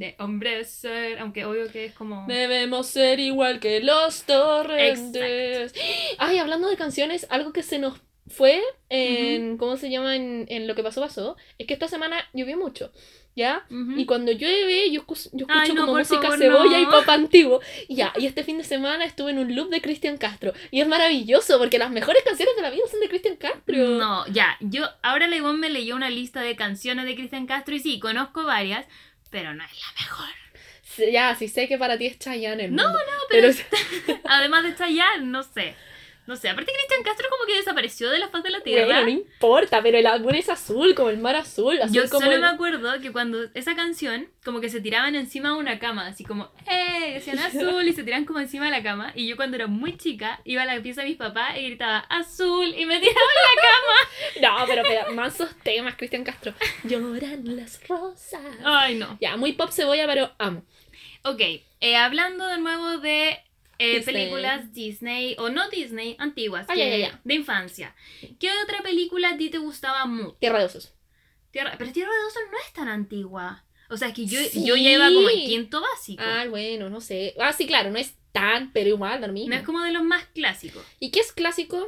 De 0.01 0.15
hombre 0.17 0.65
ser, 0.65 1.19
aunque 1.19 1.45
obvio 1.45 1.71
que 1.71 1.85
es 1.85 1.93
como... 1.93 2.25
Debemos 2.27 2.87
ser 2.87 3.19
igual 3.19 3.59
que 3.59 3.81
los 3.81 4.23
torrentes. 4.23 5.75
Ay, 6.17 6.39
hablando 6.39 6.67
de 6.67 6.75
canciones, 6.75 7.27
algo 7.29 7.53
que 7.53 7.61
se 7.61 7.77
nos 7.77 8.01
fue 8.27 8.63
en, 8.89 9.57
¿cómo 9.57 9.77
se 9.77 9.91
llama? 9.91 10.15
En, 10.15 10.47
en 10.49 10.67
lo 10.67 10.73
que 10.73 10.81
pasó, 10.81 11.01
pasó, 11.01 11.37
es 11.59 11.67
que 11.67 11.73
esta 11.75 11.87
semana 11.87 12.17
llovió 12.33 12.57
mucho, 12.57 12.91
¿ya? 13.35 13.63
Ujú. 13.69 13.91
Y 13.99 14.05
cuando 14.07 14.31
llueve, 14.31 14.89
yo, 14.89 15.01
yo 15.01 15.01
escucho 15.01 15.45
Ay, 15.49 15.73
no, 15.73 15.85
como 15.85 15.99
música 15.99 16.21
favor, 16.21 16.39
cebolla 16.39 16.79
y 16.79 16.85
no. 16.85 16.89
pop 16.89 17.07
antiguo. 17.07 17.59
Y 17.87 17.95
ya, 17.95 18.13
y 18.17 18.25
este 18.27 18.43
fin 18.43 18.57
de 18.57 18.63
semana 18.63 19.05
estuve 19.05 19.31
en 19.31 19.37
un 19.37 19.55
loop 19.55 19.69
de 19.69 19.81
Cristian 19.81 20.17
Castro. 20.17 20.53
Y 20.71 20.81
es 20.81 20.87
maravilloso, 20.87 21.59
porque 21.59 21.77
las 21.77 21.91
mejores 21.91 22.23
canciones 22.23 22.55
de 22.55 22.61
la 22.63 22.71
vida 22.71 22.85
son 22.89 23.01
de 23.01 23.09
Cristian 23.09 23.35
Castro. 23.35 23.77
No, 23.77 24.25
ya, 24.27 24.57
yo, 24.61 24.85
ahora 25.03 25.27
Ivonne 25.35 25.59
me 25.59 25.69
leyó 25.69 25.95
una 25.95 26.09
lista 26.09 26.41
de 26.41 26.55
canciones 26.55 27.05
de 27.05 27.15
Cristian 27.15 27.45
Castro 27.45 27.75
y 27.75 27.79
sí, 27.79 27.99
conozco 27.99 28.43
varias, 28.45 28.87
pero 29.31 29.53
no 29.55 29.63
es 29.63 29.71
la 29.71 30.01
mejor. 30.03 30.27
Sí, 30.83 31.11
Ya, 31.11 31.35
sí 31.35 31.47
sé 31.47 31.67
que 31.67 31.77
para 31.77 31.97
ti 31.97 32.05
es 32.07 32.19
Chayanne. 32.19 32.65
el 32.65 32.75
No, 32.75 32.83
mundo. 32.83 32.99
pero- 33.29 33.53
pero 33.53 34.19
Además 34.25 34.63
de 34.63 34.69
ya, 34.93 35.17
no 35.21 35.41
sé. 35.43 35.73
No 36.27 36.35
sé, 36.35 36.49
aparte 36.49 36.71
Cristian 36.71 37.03
Castro 37.03 37.27
como 37.29 37.45
que 37.45 37.55
desapareció 37.57 38.09
de 38.09 38.19
la 38.19 38.29
faz 38.29 38.43
de 38.43 38.51
la 38.51 38.61
tierra. 38.61 38.85
Bueno, 38.85 39.01
no 39.03 39.09
importa, 39.09 39.81
pero 39.81 39.97
el 39.97 40.05
álbum 40.05 40.33
es 40.35 40.49
azul, 40.49 40.93
como 40.95 41.09
el 41.09 41.17
mar 41.17 41.35
azul. 41.35 41.81
azul 41.81 41.93
Yo 41.95 42.07
como 42.09 42.21
solo 42.21 42.35
el- 42.35 42.41
me 42.41 42.47
acuerdo 42.47 43.01
que 43.01 43.11
cuando 43.11 43.43
esa 43.55 43.75
canción, 43.75 44.29
como 44.45 44.61
que 44.61 44.69
se 44.69 44.79
tiraban 44.81 45.15
encima 45.15 45.49
de 45.49 45.55
una 45.55 45.79
cama, 45.79 46.07
así 46.07 46.23
como, 46.23 46.51
¡eh! 46.69 47.13
Decían 47.15 47.39
azul 47.73 47.87
y 47.87 47.93
se 47.93 48.03
tiraban 48.03 48.25
como 48.25 48.39
encima 48.39 48.65
de 48.65 48.71
la 48.71 48.83
cama. 48.83 49.11
Y 49.15 49.27
yo 49.27 49.35
cuando 49.35 49.55
era 49.57 49.67
muy 49.67 49.97
chica, 49.97 50.39
iba 50.45 50.61
a 50.61 50.65
la 50.65 50.81
pieza 50.81 51.01
de 51.01 51.07
mis 51.09 51.17
papás 51.17 51.57
y 51.57 51.65
gritaba 51.65 51.99
azul 52.09 52.67
y 52.77 52.85
me 52.85 52.99
tiraba. 52.99 53.17
No, 54.41 54.65
pero, 54.67 54.83
pero 54.83 55.13
mansos 55.13 55.49
temas, 55.63 55.95
Cristian 55.95 56.23
Castro. 56.23 56.53
Lloran 56.83 57.55
las 57.55 57.85
rosas. 57.87 58.41
Ay, 58.63 58.95
no. 58.95 59.17
Ya, 59.19 59.37
muy 59.37 59.53
pop 59.53 59.71
cebolla, 59.71 60.05
pero 60.07 60.31
amo. 60.39 60.63
Ok, 61.23 61.41
eh, 61.81 61.95
hablando 61.97 62.47
de 62.47 62.57
nuevo 62.59 62.97
de 62.99 63.39
eh, 63.81 63.95
Disney. 63.97 64.13
películas 64.15 64.73
Disney, 64.73 65.35
o 65.39 65.49
no 65.49 65.69
Disney, 65.69 66.15
antiguas, 66.19 66.65
Ah, 66.69 66.73
que- 66.73 66.79
ya, 66.79 66.97
ya, 66.97 66.97
ya. 67.09 67.21
de 67.23 67.33
infancia. 67.33 67.95
¿Qué 68.39 68.49
otra 68.63 68.81
película 68.81 69.29
a 69.29 69.37
ti 69.37 69.49
te 69.49 69.57
gustaba 69.57 70.05
mucho? 70.05 70.37
Tierra 70.39 70.59
de 70.59 70.65
osos. 70.65 70.93
Tierra, 71.51 71.75
pero 71.77 71.91
Tierra 71.91 72.11
de 72.11 72.25
Osos 72.27 72.43
no 72.51 72.57
es 72.65 72.71
tan 72.73 72.87
antigua. 72.87 73.65
O 73.89 73.97
sea, 73.97 74.07
es 74.07 74.13
que 74.13 74.25
yo, 74.25 74.39
Sí. 74.39 74.63
yo 74.65 74.77
ya 74.77 74.91
iba 74.91 75.07
como 75.09 75.29
en 75.29 75.45
quinto 75.45 75.81
básico. 75.81 76.23
Ah, 76.25 76.45
bueno, 76.49 76.89
no 76.89 77.01
sé. 77.01 77.35
Ah, 77.39 77.51
sí, 77.51 77.67
claro, 77.67 77.89
no 77.91 77.97
es 77.99 78.15
tan, 78.31 78.71
pero 78.71 78.87
igual, 78.87 79.19
lo 79.19 79.27
mismo. 79.33 79.49
no 79.49 79.55
es 79.55 79.63
como 79.63 79.81
de 79.81 79.91
los 79.91 80.01
más 80.03 80.23
clásicos. 80.33 80.81
¿Y 81.01 81.11
qué 81.11 81.19
es 81.19 81.33
clásico? 81.33 81.85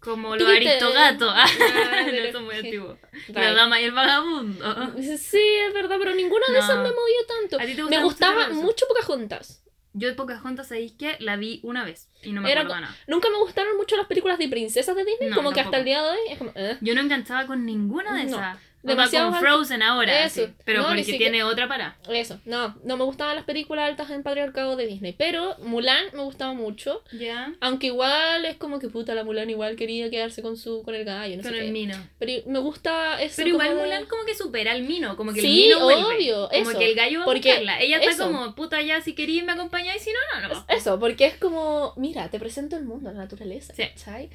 Como 0.00 0.36
los 0.36 0.46
Peter. 0.46 0.68
Aristogatos. 0.68 1.32
Ah, 1.34 1.46
no, 2.34 2.40
muy. 2.42 2.56
La 3.32 3.52
dama 3.54 3.80
y 3.80 3.84
el 3.84 3.92
vagabundo. 3.92 4.92
Sí, 5.18 5.40
es 5.66 5.72
verdad, 5.72 5.96
pero 5.98 6.14
ninguna 6.14 6.44
de 6.48 6.52
No. 6.52 6.58
esas 6.58 6.76
me 6.76 6.90
movió 6.90 7.26
tanto. 7.26 7.58
¿A 7.58 7.64
ti 7.64 7.74
te 7.74 7.82
Me 7.84 8.02
gustaba 8.02 8.50
mucho 8.50 8.86
Pocahontas. 8.86 9.62
Yo 9.98 10.08
de 10.08 10.14
Pocahontas, 10.14 10.68
¿sabéis 10.68 10.92
qué? 10.98 11.16
La 11.20 11.36
vi 11.36 11.60
una 11.62 11.84
vez 11.84 12.10
y 12.22 12.32
no 12.32 12.42
me 12.42 12.52
Era 12.52 12.60
acuerdo 12.62 12.82
nada. 12.82 12.94
Nunca 13.06 13.30
me 13.30 13.38
gustaron 13.38 13.76
mucho 13.78 13.96
las 13.96 14.06
películas 14.06 14.38
de 14.38 14.48
princesas 14.48 14.94
de 14.94 15.04
Disney, 15.04 15.30
No, 15.30 15.36
como 15.36 15.52
que 15.52 15.60
hasta 15.60 15.78
el 15.78 15.84
día 15.84 16.02
de 16.02 16.10
hoy 16.10 16.18
es 16.30 16.38
como... 16.38 16.52
eh. 16.54 16.76
Yo 16.82 16.94
no 16.94 17.00
enganchaba 17.00 17.46
con 17.46 17.64
ninguna 17.64 18.14
de 18.14 18.24
No, 18.24 18.36
esas. 18.36 18.58
Demasiado 18.86 19.28
alto. 19.28 19.40
Frozen 19.40 19.82
ahora. 19.82 20.24
Eso. 20.24 20.46
sí, 20.46 20.52
pero 20.64 20.82
No, 20.82 20.88
porque 20.88 21.02
tiene 21.04 21.42
otra 21.44 21.68
para. 21.68 21.96
Eso, 22.08 22.40
no, 22.44 22.74
no 22.84 22.96
me 22.96 23.04
gustaban 23.04 23.36
las 23.36 23.44
películas 23.44 23.88
altas 23.88 24.10
en 24.10 24.22
patriarcado 24.22 24.76
de 24.76 24.86
Disney, 24.86 25.14
pero 25.16 25.56
Mulan 25.58 26.04
me 26.12 26.22
gustaba 26.22 26.52
mucho, 26.54 27.02
Ya. 27.12 27.52
aunque 27.60 27.88
igual 27.88 28.44
es 28.44 28.56
como 28.56 28.78
que 28.78 28.88
puta 28.88 29.14
la 29.14 29.24
Mulan 29.24 29.50
igual 29.50 29.76
quería 29.76 30.08
quedarse 30.10 30.42
con 30.42 30.56
su 30.56 30.82
con 30.82 30.94
el 30.94 31.04
gallo, 31.04 31.36
no 31.36 31.42
con 31.42 31.52
sé 31.52 31.58
el 31.58 31.64
qué. 31.66 31.72
Mino. 31.72 31.96
Pero 32.18 32.42
me 32.48 32.58
gusta 32.58 33.20
eso 33.22 33.34
Pero 33.36 33.48
igual 33.50 33.68
como 33.68 33.80
de- 33.80 33.86
Mulan 33.86 34.06
como 34.06 34.24
que 34.24 34.34
supera 34.34 34.72
al 34.72 34.82
Mino, 34.82 35.16
como 35.16 35.32
que 35.32 35.40
Sí, 35.40 35.64
el 35.64 35.68
Mino 35.74 35.84
vuelve. 35.84 36.04
obvio, 36.16 36.48
como 36.48 36.70
eso, 36.70 36.78
que 36.78 36.86
el 36.90 36.94
gallo 36.94 37.18
va 37.18 37.24
a 37.24 37.26
porque 37.26 37.48
buscarla. 37.48 37.80
Ella 37.80 37.96
está 37.98 38.10
eso. 38.10 38.24
como, 38.26 38.54
puta 38.54 38.80
ya, 38.82 39.00
si 39.00 39.14
queréis 39.14 39.44
me 39.44 39.52
acompañáis, 39.52 40.02
si 40.02 40.10
no, 40.12 40.40
no, 40.40 40.48
no. 40.54 40.64
Eso, 40.68 40.98
porque 41.00 41.26
es 41.26 41.36
como, 41.36 41.92
mira, 41.96 42.28
te 42.30 42.38
presento 42.38 42.76
el 42.76 42.84
mundo, 42.84 43.10
la 43.12 43.18
naturaleza, 43.18 43.74
Sí. 43.74 43.82
¿cachai? 43.82 44.30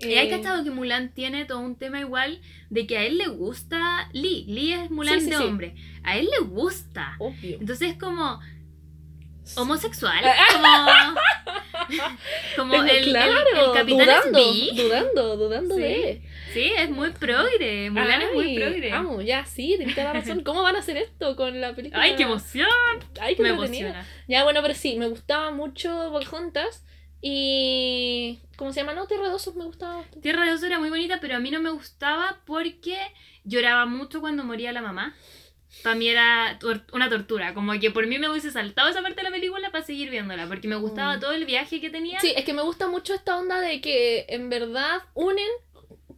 Y 0.00 0.14
hay 0.14 0.26
Eh, 0.26 0.30
cachado 0.30 0.62
que 0.64 0.70
Mulan 0.70 1.12
tiene 1.14 1.44
todo 1.44 1.60
un 1.60 1.76
tema 1.76 1.98
igual 2.00 2.40
de 2.70 2.86
que 2.86 2.98
a 2.98 3.04
él 3.04 3.18
le 3.18 3.26
gusta 3.28 4.08
Lee. 4.12 4.44
Lee 4.46 4.72
es 4.74 4.90
Mulan 4.90 5.14
Sí, 5.20 5.26
sí, 5.26 5.30
de 5.30 5.36
sí. 5.38 5.42
hombre. 5.44 5.74
A 6.04 6.16
él 6.18 6.28
le 6.38 6.44
gusta. 6.46 7.16
Obvio. 7.18 7.56
Entonces 7.60 7.92
es 7.92 7.98
como 7.98 8.38
homosexual. 9.56 10.22
Ah, 10.24 11.14
Como, 11.86 11.98
como 12.56 12.72
Tengo- 12.72 12.84
el, 12.84 12.96
el- 12.98 13.08
claro, 13.10 13.32
el 13.66 13.72
capitán 13.72 14.06
dudando, 14.06 14.38
es 14.38 14.44
bi. 14.52 14.70
dudando, 14.76 15.36
dudando 15.36 15.74
Sí. 15.76 15.80
de. 15.82 16.22
Sí, 16.52 16.72
es 16.76 16.90
muy 16.90 17.10
progre. 17.10 17.90
Mulan 17.90 18.22
es 18.22 18.34
muy 18.34 18.56
progre. 18.56 18.90
Vamos, 18.90 19.24
ya, 19.24 19.44
sí, 19.46 19.74
tienes 19.76 19.94
toda 19.94 20.08
la 20.08 20.20
razón. 20.20 20.42
¿Cómo 20.42 20.62
van 20.62 20.76
a 20.76 20.80
hacer 20.80 20.96
esto 20.98 21.34
con 21.36 21.60
la 21.60 21.74
película? 21.74 22.02
Ay, 22.02 22.14
qué 22.16 22.24
emoción. 22.24 22.68
Ay, 23.20 23.36
qué 23.36 23.42
Me 23.42 23.50
emociona. 23.50 24.06
Ya, 24.28 24.44
bueno, 24.44 24.60
pero 24.62 24.74
sí, 24.74 24.96
me 24.96 25.08
gustaba 25.08 25.50
mucho 25.50 26.10
Pocahontas 26.12 26.84
y... 27.20 28.38
¿Cómo 28.56 28.72
se 28.72 28.80
llama? 28.80 28.94
No, 28.94 29.06
Tierra 29.06 29.28
de 29.28 29.34
Osos 29.34 29.54
me 29.56 29.64
gustaba 29.64 29.96
bastante. 29.96 30.20
Tierra 30.20 30.44
de 30.44 30.52
Osos 30.52 30.64
era 30.64 30.78
muy 30.80 30.90
bonita, 30.90 31.18
pero 31.20 31.36
a 31.36 31.40
mí 31.40 31.50
no 31.50 31.60
me 31.60 31.70
gustaba 31.70 32.40
porque 32.44 32.98
lloraba 33.44 33.86
mucho 33.86 34.20
cuando 34.20 34.44
moría 34.44 34.72
la 34.72 34.82
mamá. 34.82 35.14
Para 35.82 35.94
mí 35.96 36.08
era 36.08 36.58
tor- 36.58 36.84
una 36.92 37.08
tortura, 37.10 37.52
como 37.54 37.78
que 37.78 37.90
por 37.90 38.06
mí 38.06 38.18
me 38.18 38.28
hubiese 38.28 38.50
saltado 38.50 38.88
esa 38.88 39.02
parte 39.02 39.16
de 39.16 39.22
la 39.24 39.30
película 39.30 39.70
para 39.70 39.84
seguir 39.84 40.10
viéndola, 40.10 40.46
porque 40.48 40.66
me 40.66 40.76
gustaba 40.76 41.16
Mm. 41.16 41.20
todo 41.20 41.32
el 41.32 41.44
viaje 41.44 41.80
que 41.80 41.90
tenía. 41.90 42.18
Sí, 42.20 42.32
es 42.34 42.44
que 42.44 42.54
me 42.54 42.62
gusta 42.62 42.88
mucho 42.88 43.14
esta 43.14 43.36
onda 43.38 43.60
de 43.60 43.80
que 43.80 44.24
en 44.30 44.48
verdad 44.48 45.02
unen, 45.14 45.46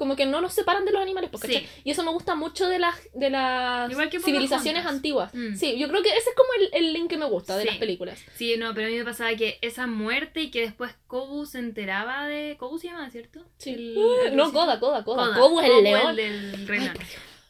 como 0.00 0.16
que 0.16 0.24
no 0.26 0.40
nos 0.40 0.52
separan 0.54 0.84
de 0.84 0.90
los 0.92 1.00
animales, 1.02 1.30
¿cachai? 1.30 1.58
Sí. 1.60 1.68
Y 1.84 1.90
eso 1.92 2.02
me 2.02 2.10
gusta 2.10 2.34
mucho 2.34 2.66
de 2.66 2.78
las, 2.80 2.96
de 3.14 3.30
las 3.30 3.92
civilizaciones 4.24 4.86
antiguas. 4.86 5.32
Mm. 5.34 5.54
Sí, 5.54 5.78
yo 5.78 5.86
creo 5.88 6.02
que 6.02 6.08
ese 6.08 6.30
es 6.30 6.34
como 6.34 6.48
el, 6.58 6.70
el 6.72 6.92
link 6.94 7.08
que 7.10 7.18
me 7.18 7.26
gusta 7.26 7.56
de 7.56 7.62
Sí. 7.64 7.68
las 7.68 7.76
películas. 7.76 8.18
Sí, 8.34 8.56
no, 8.56 8.74
pero 8.74 8.86
a 8.86 8.90
mí 8.90 8.96
me 8.96 9.04
pasaba 9.04 9.32
que 9.36 9.58
esa 9.60 9.86
muerte 9.86 10.40
y 10.40 10.50
que 10.50 10.62
después 10.62 10.92
Kobu 11.06 11.44
se 11.46 11.58
enteraba 11.58 12.26
de... 12.26 12.56
Kobu 12.58 12.78
se 12.78 12.86
llama, 12.88 13.08
¿cierto? 13.10 13.44
Sí. 13.58 13.74
El- 13.74 13.96
Ah, 13.98 14.28
el 14.28 14.36
no. 14.36 14.50
Koda, 14.52 14.80
Koda, 14.80 15.04
Koda. 15.04 15.34
Kobu 15.38 15.60
es 15.60 15.68
el 15.70 15.84
león. 15.84 16.16
Ay, 16.18 16.66
por 16.66 16.76
Dios. 16.78 16.90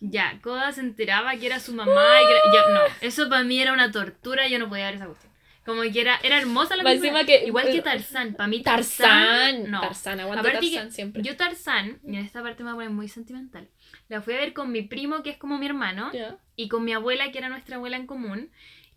Ya, 0.00 0.38
Koda 0.42 0.72
se 0.72 0.80
enteraba 0.80 1.36
que 1.36 1.46
era 1.46 1.60
su 1.60 1.72
mamá 1.72 1.92
y 2.22 2.26
que 2.26 2.32
era- 2.32 2.42
ya, 2.52 2.72
no, 2.74 2.80
eso 3.00 3.28
para 3.28 3.44
mí 3.44 3.60
era 3.60 3.72
una 3.72 3.92
tortura, 3.92 4.48
yo 4.48 4.58
no 4.58 4.68
podía 4.68 4.86
ver 4.86 4.94
esa 4.96 5.06
cuestión. 5.06 5.29
Como 5.70 5.82
que 5.92 6.00
era, 6.00 6.18
era 6.22 6.38
hermosa 6.38 6.76
la 6.76 6.82
película. 6.82 7.24
que- 7.24 7.44
Igual 7.46 7.70
que 7.70 7.80
Tarzán, 7.82 8.34
para 8.34 8.48
mí 8.48 8.62
Tarzán. 8.62 9.70
no. 9.70 9.80
Tarzán, 9.80 10.20
aguanta 10.20 10.40
Aparte 10.40 10.66
que 10.66 10.74
Tarzán 10.74 10.92
siempre. 10.92 11.22
Yo 11.22 11.36
Tarzán, 11.36 12.00
y 12.04 12.16
en 12.16 12.24
esta 12.24 12.42
parte 12.42 12.62
me 12.64 12.70
voy 12.72 12.84
a 12.84 12.86
poner 12.86 12.90
muy 12.90 13.08
sentimental, 13.08 13.68
la 14.08 14.20
fui 14.20 14.34
a 14.34 14.38
ver 14.38 14.52
con 14.52 14.72
mi 14.72 14.82
primo 14.82 15.22
que 15.22 15.30
es 15.30 15.36
como 15.36 15.58
mi 15.58 15.66
hermano 15.66 16.10
Ya. 16.12 16.38
y 16.56 16.68
con 16.68 16.84
mi 16.84 16.92
abuela 16.92 17.30
que 17.32 17.38
era 17.38 17.48
nuestra 17.48 17.76
abuela 17.76 17.96
en 17.96 18.06
común. 18.06 18.50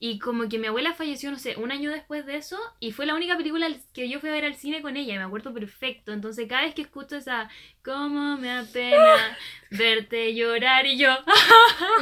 Y 0.06 0.20
como 0.20 0.49
que 0.49 0.60
mi 0.60 0.68
abuela 0.68 0.93
falleció, 0.93 1.32
no 1.32 1.39
sé, 1.39 1.56
un 1.56 1.72
año 1.72 1.89
después 1.89 2.26
de 2.26 2.36
eso, 2.36 2.58
y 2.82 2.91
fue 2.91 3.06
la 3.06 3.16
única 3.16 3.38
película 3.38 3.70
que 3.93 4.10
yo 4.10 4.20
fui 4.20 4.28
a 4.30 4.34
ver 4.34 4.43
al 4.43 4.56
cine 4.56 4.82
con 4.82 4.97
ella, 4.97 5.14
y 5.14 5.18
me 5.18 5.24
acuerdo 5.24 5.54
perfecto. 5.54 6.12
Entonces, 6.12 6.45
cada 6.49 6.64
vez 6.64 6.76
que 6.76 6.82
escucho 6.82 7.16
esa, 7.16 7.49
cómo 7.86 8.36
me 8.36 8.51
apena 8.51 9.38
verte 9.72 10.36
llorar, 10.36 10.86
y 10.88 10.97
yo, 10.97 11.08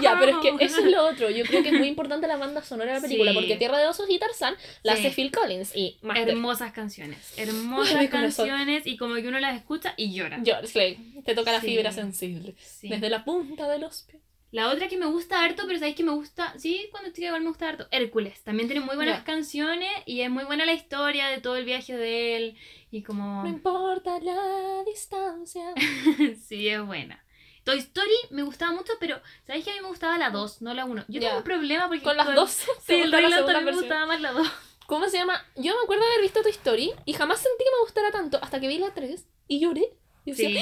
Ya, 0.02 0.18
pero 0.20 0.32
es 0.41 0.58
que 0.58 0.66
eso 0.66 0.80
es 0.80 0.86
lo 0.91 1.06
otro. 1.10 1.30
Yo 1.30 1.45
creo 1.45 1.62
que 1.62 1.70
es 1.70 1.76
muy 1.78 1.89
importante 1.89 2.28
la 2.28 2.38
banda 2.38 2.64
sonora 2.64 2.89
de 2.93 2.95
la 2.97 3.02
película, 3.04 3.32
Sí. 3.34 3.38
porque 3.38 3.56
Tierra 3.58 3.78
de 3.78 3.86
Osos 3.86 4.10
y 4.10 4.18
Tarzán 4.18 4.56
la 4.82 4.95
Sí. 4.95 5.06
hace 5.06 5.12
Phil 5.16 5.32
Collins 5.32 5.76
y 5.76 5.99
Master. 6.02 6.30
hermosas 6.30 6.72
canciones, 6.72 7.34
hermosas 7.38 7.97
Ay, 7.97 8.08
canciones, 8.08 8.88
y 8.88 8.97
como 8.97 9.14
que 9.14 9.28
uno 9.28 9.39
las 9.39 9.56
escucha 9.56 9.93
y 9.95 10.12
llora. 10.16 10.39
George 10.43 10.66
Slade, 10.66 10.97
te 11.24 11.36
toca 11.36 11.52
la 11.52 11.62
Sí. 11.62 11.68
fibra 11.68 11.91
sensible. 11.91 12.56
Sí. 12.58 12.89
Desde 12.89 13.12
la 13.12 13.24
punta 13.24 13.68
de 13.70 13.78
los 13.78 14.02
pies. 14.10 14.24
La 14.52 14.70
otra 14.70 14.88
que 14.89 14.97
me 14.97 15.06
gusta 15.06 15.43
harto, 15.43 15.64
pero 15.66 15.80
sabéis 15.80 15.95
que 15.95 16.04
me 16.04 16.12
gusta, 16.12 16.54
sí, 16.60 16.88
cuando 16.91 17.12
chica 17.12 17.28
igual 17.28 17.41
me 17.41 17.47
gusta 17.47 17.70
harto, 17.70 17.88
Hércules. 17.89 18.43
También 18.43 18.68
tiene 18.68 18.86
muy 18.86 18.95
buenas 18.97 19.20
Ya. 19.20 19.24
canciones 19.24 19.89
y 20.06 20.22
es 20.22 20.30
muy 20.30 20.43
buena 20.43 20.66
la 20.66 20.74
historia 20.74 21.28
de 21.28 21.39
todo 21.39 21.56
el 21.56 21.64
viaje 21.66 21.95
de 21.95 22.36
él 22.36 22.58
y 22.91 23.02
como... 23.04 23.43
No 23.43 23.49
importa 23.49 24.20
la 24.20 24.84
distancia. 24.86 25.74
sí, 26.47 26.68
es 26.68 26.86
buena. 26.86 27.24
Toy 27.64 27.78
Story 27.78 28.12
me 28.32 28.43
gustaba 28.43 28.72
mucho, 28.74 28.91
pero 28.99 29.22
¿sabéis 29.47 29.64
que 29.64 29.72
a 29.72 29.76
mí 29.76 29.82
me 29.82 29.88
gustaba 29.88 30.18
la 30.18 30.32
2, 30.32 30.62
no 30.64 30.74
la 30.74 30.84
1? 30.86 31.06
Yo 31.08 31.22
Ya. 31.22 31.28
tengo 31.28 31.38
un 31.38 31.43
problema 31.43 31.88
porque... 31.88 32.04
Con 32.04 32.18
las 32.18 32.34
dos. 32.36 32.52
Sí, 32.86 32.95
el 32.95 33.12
segunda 33.12 33.45
también 33.45 33.66
me 33.66 33.72
gustaba 33.82 34.06
más 34.06 34.20
la 34.20 34.32
2. 34.34 34.47
¿Cómo 34.88 35.08
se 35.08 35.18
llama? 35.18 35.41
Yo 35.56 35.74
me 35.76 35.82
acuerdo 35.84 36.04
de 36.04 36.10
haber 36.10 36.22
visto 36.24 36.41
Toy 36.41 36.52
Story 36.52 36.91
y 37.06 37.14
jamás 37.14 37.39
sentí 37.39 37.64
que 37.64 37.70
me 37.72 37.84
gustara 37.84 38.12
tanto 38.12 38.38
hasta 38.41 38.60
que 38.60 38.68
vi 38.68 38.80
la 38.80 38.93
3 38.93 39.26
y 39.47 39.60
lloré. 39.62 39.93
Y 40.26 40.32
decía, 40.32 40.49
Sí. 40.49 40.58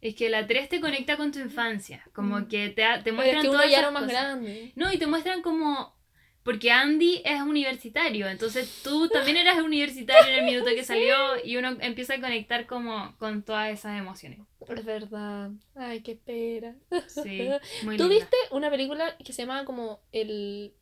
Es 0.00 0.14
que 0.14 0.30
la 0.30 0.46
3 0.46 0.68
te 0.68 0.80
conecta 0.80 1.16
con 1.16 1.30
tu 1.32 1.38
infancia, 1.40 2.02
como 2.14 2.38
Mm. 2.40 2.48
que 2.48 2.68
te, 2.70 2.82
te 2.82 3.00
Pero 3.04 3.16
muestran 3.16 3.36
es 3.38 3.42
que 3.42 3.48
uno 3.48 3.58
todas 3.58 3.70
ya 3.70 3.78
era 3.80 3.90
más 3.90 4.02
cosas. 4.04 4.18
grande. 4.22 4.72
No, 4.76 4.92
y 4.92 4.98
te 4.98 5.06
muestran 5.06 5.42
como... 5.42 5.98
Porque 6.42 6.70
Andy 6.72 7.20
es 7.22 7.42
universitario, 7.42 8.26
entonces 8.26 8.80
tú 8.82 9.10
también 9.10 9.36
eras 9.36 9.58
universitario 9.60 10.32
en 10.32 10.38
el 10.38 10.44
minuto 10.46 10.70
que 10.74 10.84
salió 10.84 11.14
y 11.44 11.58
uno 11.58 11.76
empieza 11.80 12.14
a 12.14 12.20
conectar 12.20 12.66
como 12.66 13.14
con 13.18 13.42
todas 13.42 13.70
esas 13.70 13.98
emociones. 13.98 14.38
Es 14.66 14.84
verdad. 14.86 15.50
Ay, 15.76 16.00
qué 16.00 16.16
pena. 16.16 16.76
Sí, 17.08 17.46
muy 17.82 17.98
¿Tú 17.98 18.04
linda. 18.08 18.24
viste 18.24 18.36
una 18.52 18.70
película 18.70 19.18
que 19.18 19.34
se 19.34 19.42
llama 19.42 19.66
como 19.66 20.00
El, 20.12 20.72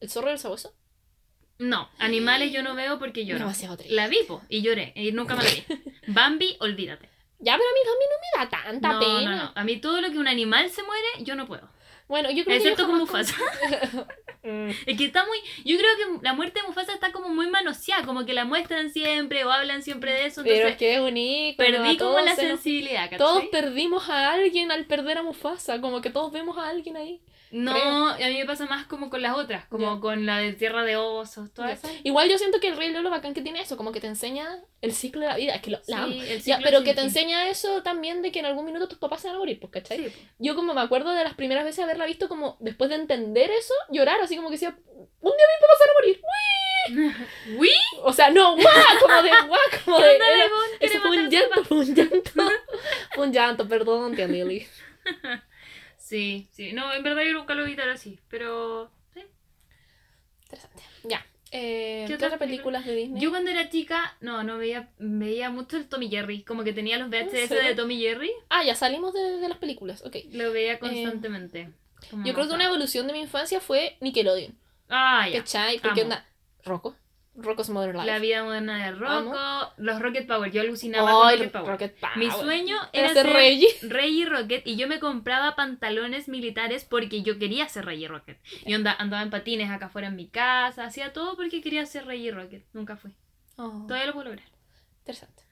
el 0.00 0.10
zorro 0.10 0.28
del 0.28 0.38
sabueso? 0.38 0.74
No, 1.58 1.88
animales 1.98 2.52
yo 2.52 2.62
no 2.62 2.74
veo 2.74 2.98
porque 2.98 3.24
lloro. 3.24 3.40
Demasiado 3.40 3.78
triste. 3.78 3.94
La 3.96 4.08
vi, 4.08 4.18
po, 4.28 4.42
y 4.50 4.60
lloré, 4.60 4.92
y 4.94 5.10
nunca 5.12 5.34
me 5.36 5.42
la 5.44 5.50
vi. 5.50 5.64
Bambi, 6.08 6.56
olvídate. 6.60 7.08
Ya, 7.40 7.56
pero 7.56 7.68
a 7.68 7.72
mí 7.72 7.80
también 7.84 8.10
no 8.10 8.18
me 8.20 8.44
da 8.44 8.64
tanta 8.64 8.92
No, 8.94 9.00
pena. 9.00 9.30
no, 9.36 9.42
no. 9.44 9.52
A 9.54 9.64
mí 9.64 9.76
todo 9.78 10.00
lo 10.00 10.10
que 10.10 10.18
un 10.18 10.28
animal 10.28 10.70
se 10.70 10.82
muere, 10.82 11.06
yo 11.20 11.34
no 11.34 11.46
puedo. 11.46 11.68
Bueno, 12.08 12.30
yo 12.30 12.42
creo 12.44 12.56
Excepto 12.56 12.84
que 12.86 12.90
con 12.90 12.98
yo 13.00 13.06
jamás 13.06 13.34
Mufasa. 13.34 14.06
Mm. 14.44 14.70
Es 14.86 14.96
que 14.96 15.04
está 15.04 15.26
muy. 15.26 15.36
Yo 15.64 15.76
creo 15.76 15.90
que 15.96 16.24
la 16.24 16.32
muerte 16.32 16.60
de 16.60 16.66
Mufasa 16.68 16.94
está 16.94 17.10
como 17.12 17.28
muy 17.28 17.50
manoseada, 17.50 18.06
como 18.06 18.24
que 18.24 18.32
la 18.32 18.44
muestran 18.44 18.90
siempre 18.90 19.44
o 19.44 19.50
hablan 19.50 19.82
siempre 19.82 20.12
de 20.12 20.26
eso. 20.26 20.42
Pero 20.42 20.54
Entonces, 20.54 20.72
es 20.72 20.78
que 20.78 20.94
es 20.94 21.00
bonito. 21.00 21.56
perdí 21.58 21.98
como 21.98 22.20
la 22.20 22.34
sensibilidad, 22.36 23.04
¿cachai? 23.04 23.18
Todos 23.18 23.44
perdimos 23.46 24.08
a 24.08 24.32
alguien 24.32 24.70
al 24.70 24.86
perder 24.86 25.18
a 25.18 25.22
Mufasa. 25.24 25.80
Como 25.80 26.00
que 26.00 26.10
todos 26.10 26.32
vemos 26.32 26.56
a 26.56 26.68
alguien 26.68 26.96
ahí. 26.96 27.20
No, 27.50 27.72
creo. 27.72 28.26
a 28.26 28.28
mí 28.30 28.38
me 28.38 28.44
pasa 28.44 28.66
más 28.66 28.86
como 28.86 29.08
con 29.10 29.22
las 29.22 29.36
otras, 29.36 29.64
como 29.66 29.94
Ya. 29.94 30.00
con 30.00 30.26
la 30.26 30.38
de 30.38 30.52
Tierra 30.52 30.84
de 30.84 30.96
Osos, 30.96 31.52
todas 31.52 31.70
Ya. 31.82 31.88
esas. 31.88 32.00
Igual 32.04 32.28
yo 32.28 32.36
siento 32.38 32.60
que 32.60 32.68
el 32.68 32.76
Rey 32.76 32.90
León 32.90 33.04
lo 33.04 33.10
bacán 33.10 33.32
que 33.34 33.40
tiene 33.42 33.60
eso, 33.62 33.76
como 33.76 33.90
que 33.92 34.00
te 34.00 34.06
enseña 34.06 34.46
el 34.82 34.92
ciclo 34.92 35.22
de 35.22 35.28
la 35.28 35.36
vida. 35.36 35.54
Es 35.54 35.62
que 35.62 35.70
lo, 35.70 35.80
la 35.86 36.02
amo. 36.04 36.12
Sí, 36.12 36.38
Ya, 36.44 36.60
pero 36.62 36.82
que 36.84 36.94
te 36.94 37.00
enseña 37.00 37.48
eso 37.48 37.82
también 37.82 38.20
de 38.22 38.30
que 38.32 38.40
en 38.40 38.46
algún 38.46 38.64
minuto 38.66 38.88
tus 38.88 38.98
papás 38.98 39.20
se 39.22 39.28
van 39.28 39.36
a 39.36 39.38
morir, 39.38 39.58
pues, 39.60 39.72
¿cachai? 39.72 40.08
Sí. 40.10 40.26
Yo 40.38 40.54
como 40.54 40.74
me 40.74 40.80
acuerdo 40.80 41.10
de 41.12 41.24
las 41.24 41.34
primeras 41.34 41.64
veces 41.64 41.82
haberla 41.84 42.06
visto 42.06 42.28
como 42.28 42.56
después 42.60 42.90
de 42.90 42.96
entender 42.96 43.50
eso, 43.50 43.74
llorar, 43.90 44.20
así 44.22 44.36
como 44.36 44.48
que 44.48 44.54
decía, 44.56 44.76
un 44.86 45.32
día 45.36 45.46
mis 45.48 45.60
papás 45.60 45.78
se 45.78 45.84
van 45.84 45.90
a 45.90 45.98
morir. 46.00 46.20
¿Uy? 47.58 47.70
O 48.02 48.12
sea, 48.12 48.30
no, 48.30 48.56
guau, 48.56 48.64
como 49.00 49.22
de 49.22 49.30
guau, 49.48 49.60
como 49.84 49.96
¿Qué 49.98 50.04
de... 50.04 50.16
era- 50.16 50.34
eso 50.36 50.54
¿Quiere 50.78 50.98
fue 51.00 51.10
un 51.18 51.30
llanto, 51.30 51.64
fue 51.64 51.76
un 51.78 51.94
llanto. 51.94 52.30
Fue 53.14 53.26
un 53.26 53.32
llanto, 53.32 53.68
perdón, 53.68 54.14
tía 54.14 54.26
Lily. 54.26 54.66
Sí, 56.08 56.48
sí. 56.52 56.72
No, 56.72 56.90
en 56.94 57.02
verdad 57.02 57.22
yo 57.22 57.34
nunca 57.34 57.54
lo 57.54 57.64
vi 57.66 57.76
tan 57.76 57.90
así, 57.90 58.18
pero... 58.30 58.90
sí. 59.12 59.20
Interesante. 60.44 60.82
Ya. 61.04 61.26
Eh, 61.50 62.04
¿Qué 62.06 62.16
¿Qué, 62.16 62.24
otras 62.24 62.38
películas 62.38 62.86
de 62.86 62.94
Disney? 62.94 63.20
Yo 63.20 63.28
cuando 63.28 63.50
era 63.50 63.68
chica, 63.68 64.16
no, 64.20 64.42
no 64.42 64.56
veía, 64.56 64.88
veía 64.98 65.50
mucho 65.50 65.76
el 65.76 65.86
Tommy 65.86 66.08
Jerry, 66.08 66.44
como 66.44 66.64
que 66.64 66.72
tenía 66.72 66.98
los 66.98 67.10
VHS 67.10 67.50
de 67.50 67.74
Tommy 67.74 68.00
Jerry, 68.00 68.30
Ah, 68.48 68.64
ya 68.64 68.74
salimos 68.74 69.12
de, 69.12 69.20
de 69.20 69.48
las 69.48 69.58
películas, 69.58 70.02
ok. 70.02 70.16
lo 70.32 70.50
veía 70.50 70.78
constantemente. 70.78 71.70
Como 72.10 72.24
Yo 72.24 72.32
creo 72.32 72.48
que 72.48 72.54
una 72.54 72.66
evolución 72.66 73.06
de 73.06 73.12
mi 73.12 73.20
infancia 73.20 73.60
fue 73.60 73.98
Nickelodeon. 74.00 74.56
Ah, 74.88 75.28
ya. 75.28 75.40
¿Cachai? 75.40 75.78
Porque 75.80 76.02
onda... 76.02 76.26
Rocco. 76.64 76.96
Rocco's 77.40 77.70
Modern 77.70 77.96
Life. 77.96 78.06
La 78.06 78.18
vida 78.18 78.42
moderna 78.42 78.84
de 78.84 78.92
Rocco, 78.92 79.36
Amo. 79.38 79.72
los 79.76 80.00
Rocket 80.00 80.26
Power, 80.26 80.50
yo 80.50 80.60
alucinaba 80.60 81.28
Ay, 81.28 81.36
con 81.36 81.44
Rocket 81.46 81.52
Power. 81.52 81.68
Rocket 81.70 82.00
Power. 82.00 82.16
Mi 82.16 82.30
sueño 82.30 82.76
era 82.92 83.08
ser 83.12 83.26
ser 83.26 83.32
Reggie. 83.32 83.68
Rey 83.82 84.22
y 84.22 84.24
Rocket 84.24 84.66
y 84.66 84.76
yo 84.76 84.88
me 84.88 84.98
compraba 84.98 85.54
pantalones 85.56 86.28
militares 86.28 86.84
porque 86.84 87.22
yo 87.22 87.38
quería 87.38 87.68
ser 87.68 87.88
y 87.92 88.06
Rocket. 88.06 88.38
Y 88.66 88.74
onda, 88.74 88.92
andaba 88.98 89.22
en 89.22 89.30
patines 89.30 89.70
acá 89.70 89.86
afuera 89.86 90.08
en 90.08 90.16
mi 90.16 90.28
casa, 90.28 90.84
hacía 90.84 91.12
todo 91.12 91.36
porque 91.36 91.62
quería 91.62 91.86
ser 91.86 92.06
Rey 92.06 92.26
y 92.26 92.30
Rocket. 92.30 92.66
Nunca 92.72 92.96
fui. 92.96 93.12
Oh, 93.56 93.84
Todavía 93.86 94.06
lo 94.06 94.12
puedo 94.12 94.28
lograr. 94.30 94.46
interesante. 95.00 95.47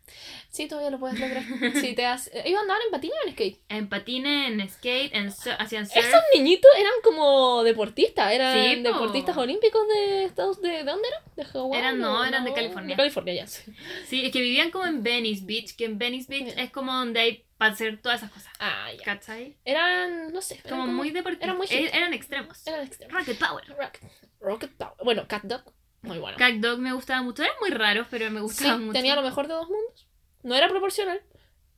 Sí, 0.51 0.69
todavía 0.69 0.91
lo 0.91 0.99
puedes 0.99 1.19
lograr. 1.21 1.43
sí, 1.81 1.95
te 1.95 2.07
has... 2.07 2.31
¿Ellos 2.33 2.61
andaban 2.61 2.83
en 2.87 2.91
patina 2.91 3.15
o 3.23 3.27
en 3.29 3.33
skate? 3.35 3.61
En 3.69 3.89
patines, 3.89 4.51
en 4.51 4.69
skate, 4.71 5.15
en 5.15 5.29
hacían 5.59 5.87
surf. 5.87 6.05
Esos 6.05 6.21
niñitos 6.35 6.71
eran 6.79 6.93
como 7.05 7.63
deportistas, 7.63 8.33
eran 8.33 8.55
Sí, 8.77 8.83
deportistas 8.83 9.37
olímpicos 9.37 9.83
de 9.89 10.25
Estados 10.25 10.63
de, 10.63 10.69
¿de 10.71 10.85
dónde 10.85 11.09
eran? 11.09 11.23
¿De 11.37 11.45
Hawái? 11.45 11.79
Eran- 11.79 11.99
no, 11.99 12.25
eran 12.25 12.45
de 12.45 12.53
California. 12.55 12.97
De 12.97 12.97
California, 12.97 13.35
ya. 13.35 13.47
sí. 13.47 13.63
Sí, 14.07 14.25
es 14.25 14.33
que 14.33 14.41
vivían 14.41 14.71
como 14.71 14.87
en 14.87 15.03
Venice 15.03 15.45
Beach, 15.45 15.77
que 15.77 15.85
en 15.85 15.99
Venice 15.99 16.27
Beach 16.29 16.55
es 16.57 16.71
como 16.71 16.93
donde 16.93 17.21
hay 17.21 17.43
para 17.59 17.73
hacer 17.73 18.01
todas 18.01 18.19
esas 18.21 18.31
cosas. 18.31 18.53
Ah, 18.59 18.89
ya. 18.97 19.03
¿Cachai? 19.05 19.57
Eran, 19.65 20.33
no 20.33 20.41
sé, 20.43 20.61
eran 20.65 20.81
Como, 20.81 20.93
muy 20.93 21.11
deportivos. 21.11 21.43
eran 21.45 21.57
muy 21.57 21.67
eran 21.71 22.13
extremos. 22.13 22.67
Eran 22.67 22.87
extremos. 22.87 23.15
Rocket 23.15 23.39
Power. 23.39 23.65
Rocket, 23.79 24.03
Rocket 24.41 24.71
Power. 24.77 24.95
Bueno, 25.05 25.25
Cat 25.27 25.43
Dog, 25.45 25.63
muy 26.07 26.19
bueno. 26.19 26.39
Cat 26.39 26.55
Dog 26.55 26.79
me 26.79 26.93
gustaba 26.93 27.23
mucho. 27.23 27.43
Eran 27.43 27.57
muy 27.61 27.71
raros, 27.71 28.07
pero 28.11 28.31
me 28.31 28.39
Sí, 28.39 28.43
gustaban 28.43 28.81
mucho. 28.87 28.93
tenía 28.93 29.15
lo 29.17 29.23
mejor 29.23 29.49
de 29.49 29.55
dos 29.55 29.69
mundos. 29.69 30.07
No 30.43 30.55
era 30.55 30.69
proporcional. 30.69 31.21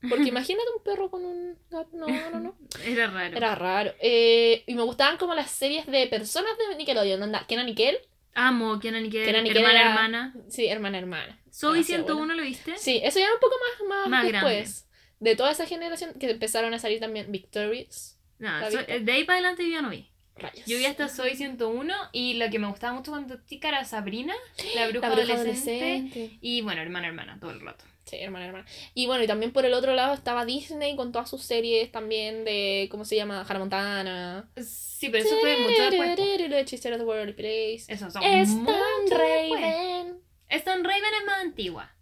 Porque 0.09 0.29
imagínate 0.29 0.67
un 0.77 0.83
perro 0.85 1.11
con 1.11 1.25
un 1.25 1.59
gato. 1.71 1.89
No, 1.93 2.07
no, 2.07 2.39
no. 2.41 2.57
Era 2.85 3.09
raro. 3.09 3.37
Era 3.37 3.55
raro. 3.55 3.95
Eh, 4.01 4.63
y 4.67 4.75
me 4.75 4.83
gustaban 4.83 5.17
como 5.19 5.35
las 5.35 5.51
series 5.51 5.87
de 5.87 6.07
personas 6.07 6.53
de 6.59 6.77
Nickelodeon. 6.77 7.23
Anda, 7.23 7.45
Kenan 7.49 7.69
y 7.69 7.75
Kel. 7.75 7.99
Amo 8.35 8.79
Kenan 8.79 9.07
y 9.07 9.11
Kel, 9.11 9.25
Kenan 9.25 9.45
y 9.47 9.49
Kel 9.49 9.57
hermana, 9.59 9.81
era- 9.81 9.89
hermana. 9.91 10.35
Sí, 10.49 10.67
hermana, 10.69 10.99
hermana. 10.99 11.41
Zoe 11.53 11.73
Demasiado 11.73 12.05
101 12.05 12.35
lo 12.35 12.43
viste? 12.45 12.79
Sí, 12.79 13.01
eso 13.03 13.19
ya 13.19 13.25
era 13.25 13.35
un 13.35 13.41
poco 13.41 13.57
más, 13.59 13.89
más, 13.89 14.09
Más 14.09 14.31
después. 14.33 14.89
de 15.19 15.35
toda 15.35 15.51
esa 15.51 15.67
generación 15.67 16.15
que 16.21 16.31
empezaron 16.31 16.73
a 16.73 16.79
salir 16.79 17.01
también 17.01 17.33
Victorious. 17.33 18.17
No, 18.39 18.61
¿La 18.61 18.71
so- 18.71 18.77
viste? 18.79 19.01
de 19.01 19.13
ahí 19.13 19.25
para 19.25 19.39
adelante 19.39 19.65
yo 19.65 19.71
ya 19.73 19.83
no 19.83 19.91
vi. 19.91 20.13
Rayos. 20.39 20.65
Yo 20.67 20.79
vi 20.79 20.87
hasta 20.87 21.09
Soy 21.09 21.37
101 21.37 21.95
y 22.13 22.35
lo 22.35 22.49
que 22.51 22.59
me 22.59 22.69
gustaba 22.69 22.93
mucho 22.95 23.11
cuando 23.11 23.39
chica 23.47 23.69
era 23.69 23.85
Sabrina, 23.85 24.35
la 24.75 24.89
bruja, 24.89 25.09
La 25.09 25.15
bruja 25.15 25.33
adolescente. 25.35 25.85
adolescente. 25.85 26.39
Y 26.41 26.63
bueno, 26.63 26.81
hermana, 26.83 27.09
hermana, 27.09 27.39
todo 27.41 27.51
el 27.51 27.61
rato. 27.61 27.85
Sí, 28.05 28.17
hermana, 28.17 28.47
hermana. 28.47 28.65
Y 28.95 29.07
bueno, 29.07 29.23
y 29.23 29.27
también 29.27 29.53
por 29.53 29.67
el 29.67 29.75
otro 29.75 29.95
lado 29.95 30.15
estaba 30.15 30.47
Disney 30.47 30.97
con 30.97 31.13
todas 31.13 31.29
sus 31.29 31.43
series 31.43 31.93
también 31.93 32.45
de, 32.47 32.89
¿cómo 32.91 33.05
se 33.05 33.17
llama? 33.17 33.45
Hannah 33.47 33.59
Montana. 33.59 34.51
Sí, 34.57 35.11
pero 35.11 35.25
eso 35.25 35.37
fue 35.41 35.59
mucho 35.59 35.83
después. 35.91 36.17
po. 36.17 36.55
Hechicero 36.57 36.97
of 36.97 37.01
the 37.03 37.07
World 37.07 37.35
Place. 37.35 37.85
Eso 37.89 38.11
son 38.11 38.23
Stan. 38.23 38.67
Raven. 39.11 40.21
Stan 40.49 40.83
Raven 40.85 41.15
es 41.21 41.27
más 41.27 41.41
antigua. 41.43 41.95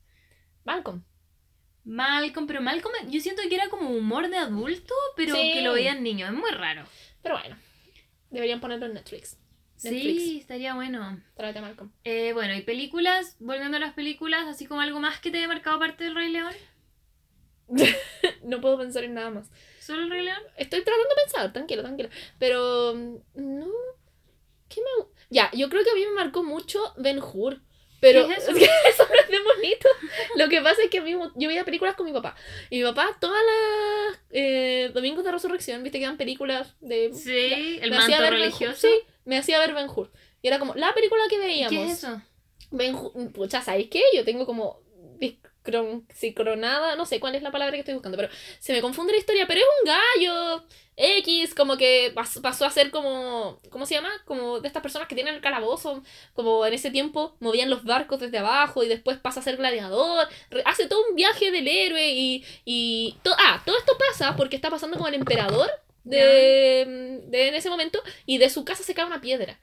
Malcolm. 0.64 1.03
Malcolm, 1.84 2.47
pero 2.47 2.61
Malcolm 2.61 2.95
yo 3.11 3.20
siento 3.20 3.43
que 3.49 3.55
era 3.55 3.68
como 3.68 3.91
humor 3.91 4.28
de 4.28 4.37
adulto, 4.39 4.95
pero 5.16 5.34
Sí. 5.37 5.53
que 5.55 5.62
lo 5.62 5.72
veían 5.72 6.03
niños. 6.03 6.30
Es 6.30 6.37
muy 6.37 6.51
raro. 6.51 6.84
Pero 7.22 7.39
bueno, 7.39 7.57
deberían 8.31 8.61
ponerlo 8.61 8.87
en 8.87 8.95
Netflix. 8.95 9.39
Sí, 9.77 9.91
Netflix. 9.91 10.41
estaría 10.41 10.74
bueno. 10.74 11.20
Tráete 11.37 11.61
Malcolm. 11.61 11.91
Eh, 12.05 12.33
bueno, 12.33 12.55
y 12.55 12.62
películas, 12.62 13.37
volviendo 13.41 13.77
a 13.77 13.81
las 13.81 13.93
películas, 13.95 14.47
así 14.49 14.66
como 14.66 14.81
algo 14.81 15.01
más 15.01 15.20
que 15.20 15.31
te 15.31 15.39
haya 15.39 15.49
marcado 15.49 15.79
parte 15.79 16.05
del 16.05 16.14
Rey 16.14 16.31
León. 16.31 16.55
No 18.43 18.61
puedo 18.61 18.79
pensar 18.79 19.03
en 19.03 19.14
nada 19.14 19.31
más. 19.31 19.51
¿Solo 19.81 20.03
el 20.03 20.11
Rey 20.11 20.24
León? 20.24 20.41
Estoy 20.57 20.83
tratando 20.83 21.09
de 21.09 21.22
pensar, 21.22 21.53
tranquilo, 21.53 21.83
tranquilo. 21.83 22.09
Pero, 22.39 22.95
mm, 22.95 23.16
no. 23.35 23.66
¿Qué 24.68 24.81
me.? 24.81 25.07
Ya, 25.31 25.51
yo 25.53 25.68
creo 25.68 25.83
que 25.83 25.91
a 25.91 25.95
mí 25.95 26.07
me 26.07 26.12
marcó 26.12 26.45
mucho 26.45 26.81
Ben 26.97 27.20
Hur. 27.20 27.61
Pero 28.01 28.26
¿Qué 28.26 28.34
es 28.34 28.38
eso? 28.38 28.51
es 28.53 28.59
que 28.59 28.64
eso 28.88 29.07
no 29.09 29.14
es 29.20 29.30
de. 29.30 29.88
Lo 30.36 30.49
que 30.49 30.61
pasa 30.61 30.82
es 30.82 30.90
que 30.90 31.01
mí, 31.01 31.12
yo 31.12 31.49
veía 31.49 31.64
películas 31.64 31.97
con 31.97 32.07
mi 32.07 32.12
papá. 32.12 32.36
Y 32.70 32.78
mi 32.78 32.84
papá, 32.84 33.16
todas 33.20 33.40
las 33.42 34.20
eh, 34.30 34.90
domingos 34.94 35.24
de 35.24 35.32
resurrección, 35.32 35.82
viste 35.82 35.99
que 35.99 36.05
eran 36.05 36.16
películas 36.16 36.74
de. 36.80 37.12
Sí, 37.14 37.78
el 37.80 37.90
me 37.90 37.97
hacía 37.99 38.18
manto 38.20 38.30
religioso. 38.36 38.76
Sí, 38.76 39.01
me 39.24 39.38
hacía 39.38 39.59
ver 39.59 39.74
Ben 39.74 39.88
Hur. 39.88 40.11
Y 40.42 40.49
era 40.49 40.59
como 40.59 40.74
la 40.74 40.92
película 40.94 41.22
que 41.28 41.38
veíamos. 41.38 41.70
¿Qué 41.70 41.84
es 41.84 41.99
eso? 41.99 42.20
Ben 42.70 42.94
Hur- 42.94 43.32
pucha, 43.32 43.62
¿sabéis 43.62 43.88
qué? 43.90 44.03
Yo 44.14 44.24
tengo 44.24 44.47
como 44.47 44.80
sincronada, 46.14 46.97
no 46.97 47.07
sé 47.07 47.21
cuál 47.21 47.35
es 47.35 47.43
la 47.43 47.51
palabra 47.51 47.73
que 47.75 47.81
estoy 47.81 47.95
buscando, 47.95 48.17
pero 48.17 48.31
se 48.59 48.73
me 48.73 48.81
confunde 48.81 49.12
la 49.12 49.19
historia, 49.19 49.47
pero 49.47 49.61
es 49.61 49.67
un 49.83 49.93
gallo 49.93 50.64
X, 50.97 51.55
como 51.55 51.77
que 51.77 52.12
pas- 52.14 52.41
pasó 52.41 52.64
a 52.64 52.71
ser 52.71 52.91
como, 52.91 53.61
¿cómo 53.71 53.85
se 53.87 53.95
llama? 53.95 54.11
Como 54.25 54.61
de 54.61 54.67
estas 54.69 54.83
personas 54.83 55.09
que 55.09 55.14
tienen 55.14 55.35
el 55.35 55.41
calabozo, 55.43 56.03
como 56.35 56.64
en 56.67 56.73
ese 56.75 56.91
tiempo 56.91 57.37
movían 57.41 57.69
los 57.71 57.85
barcos 57.85 58.21
desde 58.21 58.39
abajo 58.39 58.83
y 58.83 58.89
después 58.89 59.19
pasa 59.19 59.41
a 59.41 59.43
ser 59.43 59.57
gladiador, 59.59 60.27
hace 60.64 60.87
todo 60.87 61.01
un 61.11 61.14
viaje 61.17 61.51
del 61.51 61.69
héroe 61.69 62.11
y, 62.12 62.45
y 62.64 63.19
to- 63.23 63.35
ah, 63.39 63.62
todo 63.67 63.77
esto 63.79 63.93
pasa 63.99 64.37
porque 64.37 64.57
está 64.57 64.71
pasando 64.71 64.99
con 64.99 65.09
el 65.09 65.14
emperador 65.14 65.69
de, 66.05 67.21
de 67.27 67.49
en 67.49 67.55
ese 67.55 67.71
momento 67.71 68.03
y 68.27 68.39
de 68.39 68.51
su 68.51 68.64
casa 68.64 68.83
se 68.83 68.95
cae 68.95 69.05
una 69.05 69.21
piedra. 69.21 69.59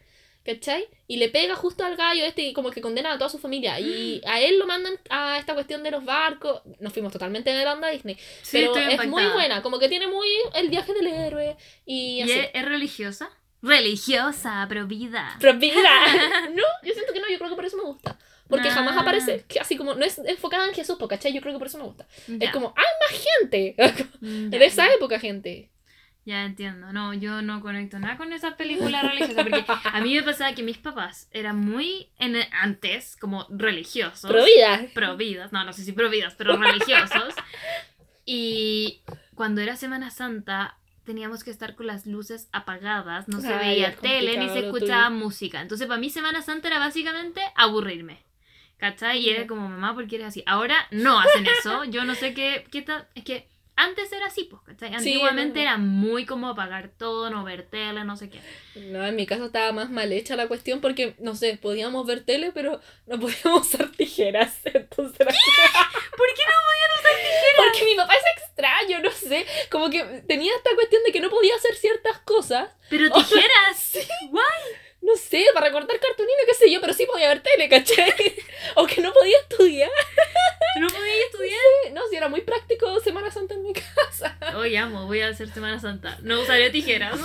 ¿Cachai? 0.45 0.85
Y 1.07 1.17
le 1.17 1.29
pega 1.29 1.55
justo 1.55 1.85
al 1.85 1.95
gallo 1.95 2.25
este 2.25 2.41
y 2.41 2.51
como 2.53 2.69
que 2.69 2.81
condena 2.81 3.13
a 3.13 3.17
toda 3.17 3.29
su 3.29 3.39
familia. 3.39 3.79
Y 3.79 4.21
a 4.25 4.41
él 4.41 4.59
lo 4.59 4.67
mandan 4.67 4.93
a 5.09 5.37
esta 5.37 5.53
cuestión 5.53 5.83
de 5.83 5.91
los 5.91 6.03
barcos. 6.03 6.61
Nos 6.81 6.91
fuimos 6.91 7.13
totalmente 7.13 7.49
de 7.51 7.63
la 7.63 7.73
onda 7.73 7.89
Disney. 7.89 8.15
Sí, 8.41 8.57
pero 8.57 8.75
estoy 8.75 8.93
es 8.93 9.07
muy 9.07 9.25
buena. 9.27 9.61
Como 9.61 9.79
que 9.79 9.87
tiene 9.87 10.07
muy 10.07 10.27
el 10.55 10.69
viaje 10.69 10.93
del 10.93 11.07
héroe. 11.07 11.55
Y 11.85 12.17
¿Y 12.17 12.21
así. 12.23 12.31
es, 12.33 12.49
es 12.53 12.65
religiosa? 12.65 13.29
Religiosa, 13.61 14.65
pero 14.69 14.85
vida. 14.87 15.35
Pero 15.39 15.53
mira, 15.55 15.79
no, 16.53 16.63
yo 16.83 16.93
siento 16.93 17.13
que 17.13 17.19
no, 17.21 17.29
yo 17.29 17.37
creo 17.37 17.49
que 17.49 17.55
por 17.55 17.65
eso 17.65 17.77
me 17.77 17.83
gusta. 17.83 18.17
Porque 18.49 18.67
Ah. 18.67 18.71
jamás 18.71 18.97
aparece, 18.97 19.45
así 19.59 19.77
como 19.77 19.95
no 19.95 20.05
es 20.05 20.19
enfocada 20.19 20.67
en 20.67 20.73
Jesús, 20.73 20.97
¿cachai? 21.09 21.33
Yo 21.33 21.41
creo 21.41 21.53
que 21.53 21.59
por 21.59 21.67
eso 21.67 21.77
me 21.77 21.85
gusta. 21.85 22.05
Ya, 22.27 22.47
Es 22.47 22.51
como, 22.53 22.73
¡hay 22.75 22.83
más 23.09 23.25
gente! 23.41 23.75
de 24.21 24.65
esa 24.65 24.85
época, 24.93 25.19
gente. 25.19 25.69
Ya 26.25 26.45
entiendo. 26.45 26.93
No, 26.93 27.13
yo 27.13 27.41
no 27.41 27.59
conecto 27.59 27.99
nada 27.99 28.15
con 28.17 28.31
esas 28.31 28.53
películas 28.53 29.03
religiosas. 29.03 29.43
Porque 29.43 29.65
a 29.67 29.99
mí 30.01 30.15
me 30.15 30.23
pasaba 30.23 30.53
que 30.53 30.63
mis 30.63 30.77
papás 30.77 31.27
eran 31.31 31.57
muy 31.57 32.09
en 32.17 32.37
antes 32.61 33.17
como 33.17 33.45
religiosos. 33.49 34.31
Pro 34.31 34.45
vida. 34.45 34.85
providas, 34.93 35.51
no, 35.51 35.63
no 35.65 35.73
sé 35.73 35.83
si 35.83 35.91
providas, 35.91 36.35
pero 36.37 36.55
religiosos. 36.57 37.33
Y 38.25 39.01
cuando 39.35 39.61
era 39.61 39.75
Semana 39.75 40.09
Santa 40.11 40.77
teníamos 41.03 41.43
que 41.43 41.51
estar 41.51 41.75
con 41.75 41.87
las 41.87 42.05
luces 42.05 42.47
apagadas, 42.53 43.27
no 43.27 43.41
se 43.41 43.53
Ay, 43.53 43.71
veía 43.71 43.89
es 43.89 43.99
tele 43.99 44.37
ni 44.37 44.47
se 44.47 44.59
escuchaba 44.59 45.07
tuyo. 45.07 45.19
música. 45.19 45.61
Entonces 45.61 45.87
para 45.87 45.99
mí 45.99 46.09
Semana 46.09 46.41
Santa 46.41 46.69
era 46.69 46.79
básicamente 46.79 47.41
aburrirme. 47.55 48.23
¿Cachai? 48.77 49.19
Y 49.19 49.29
era 49.29 49.47
como, 49.47 49.69
mamá, 49.69 49.93
¿por 49.93 50.07
qué 50.07 50.15
eres 50.15 50.27
así? 50.27 50.43
Ahora 50.45 50.75
no 50.91 51.19
hacen 51.19 51.45
eso. 51.45 51.85
Yo 51.85 52.03
no 52.05 52.15
sé 52.15 52.33
qué, 52.33 52.65
qué. 52.69 52.85
Es 53.15 53.23
que 53.23 53.47
antes 53.75 54.11
era 54.11 54.27
así, 54.27 54.43
pues. 54.45 54.61
Sí, 54.79 54.85
Antiguamente 54.85 55.61
era 55.61 55.77
muy 55.77 56.25
como 56.25 56.49
apagar 56.49 56.89
todo, 56.97 57.29
no 57.29 57.43
ver 57.43 57.63
tele, 57.63 58.03
no 58.03 58.15
sé 58.17 58.29
qué. 58.29 58.39
No, 58.75 59.05
en 59.05 59.15
mi 59.15 59.25
caso 59.25 59.45
estaba 59.45 59.71
más 59.71 59.89
mal 59.89 60.11
hecha 60.11 60.35
la 60.35 60.47
cuestión 60.47 60.81
porque, 60.81 61.15
no 61.19 61.35
sé, 61.35 61.57
podíamos 61.57 62.05
ver 62.05 62.23
tele, 62.23 62.51
pero 62.53 62.79
no 63.07 63.19
podíamos 63.19 63.67
usar 63.67 63.89
tijeras. 63.89 64.59
Entonces 64.65 65.19
era- 65.19 65.31
¿Por 65.31 66.27
qué 66.35 66.43
no 66.47 66.59
podían 66.65 66.91
usar 66.99 67.11
tijeras? 67.17 67.55
Porque 67.57 67.85
mi 67.85 67.95
papá 67.95 68.13
es 68.13 68.43
extraño, 68.43 68.99
no 69.01 69.11
sé. 69.11 69.45
Como 69.69 69.89
que 69.89 70.03
tenía 70.27 70.55
esta 70.55 70.69
cuestión 70.75 71.01
de 71.03 71.11
que 71.11 71.19
no 71.19 71.29
podía 71.29 71.55
hacer 71.55 71.75
ciertas 71.75 72.19
cosas. 72.19 72.69
Pero 72.89 73.09
tijeras. 73.13 73.97
Guay. 74.29 74.43
No 75.03 75.17
sé, 75.17 75.45
para 75.53 75.67
recortar 75.67 75.99
cartulina, 75.99 76.33
qué 76.47 76.53
sé 76.53 76.71
yo, 76.71 76.79
pero 76.79 76.93
sí 76.93 77.05
podía 77.05 77.27
ver 77.27 77.41
tele, 77.41 77.67
¿cachai? 77.67 78.13
o 78.75 78.85
que 78.87 79.01
no 79.01 79.13
podía 79.13 79.37
estudiar. 79.39 79.91
No 80.79 80.87
podía 80.87 81.25
estudiar. 81.27 81.59
No, 81.91 82.01
si 82.09 82.15
era 82.15 82.29
muy 82.29 82.41
práctico 82.41 82.99
Semana 82.99 83.29
Santa 83.29 83.53
en 83.53 83.61
mi 83.61 83.73
casa. 83.95 84.35
Oye, 84.55 84.75
amo, 84.79 85.05
voy 85.05 85.21
a 85.21 85.27
hacer 85.27 85.47
Semana 85.53 85.79
Santa. 85.79 86.17
No 86.23 86.41
usaré 86.41 86.71
tijeras. 86.71 87.19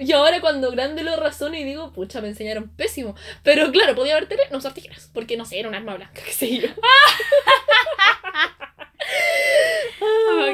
Y 0.00 0.10
ahora 0.10 0.40
cuando 0.40 0.72
grande 0.72 1.04
lo 1.04 1.14
razono 1.14 1.56
y 1.56 1.62
digo, 1.62 1.92
pucha, 1.92 2.20
me 2.20 2.26
enseñaron 2.26 2.68
pésimo. 2.70 3.14
Pero 3.44 3.70
claro, 3.70 3.94
podía 3.94 4.14
ver 4.14 4.26
tele, 4.26 4.42
no 4.50 4.58
usar 4.58 4.74
tijeras. 4.74 5.10
Porque 5.14 5.36
no 5.36 5.44
sé, 5.44 5.60
era 5.60 5.68
un 5.68 5.76
arma 5.76 5.94
blanca, 5.94 6.20
qué 6.24 6.32
sé 6.32 6.56
yo. 6.58 6.68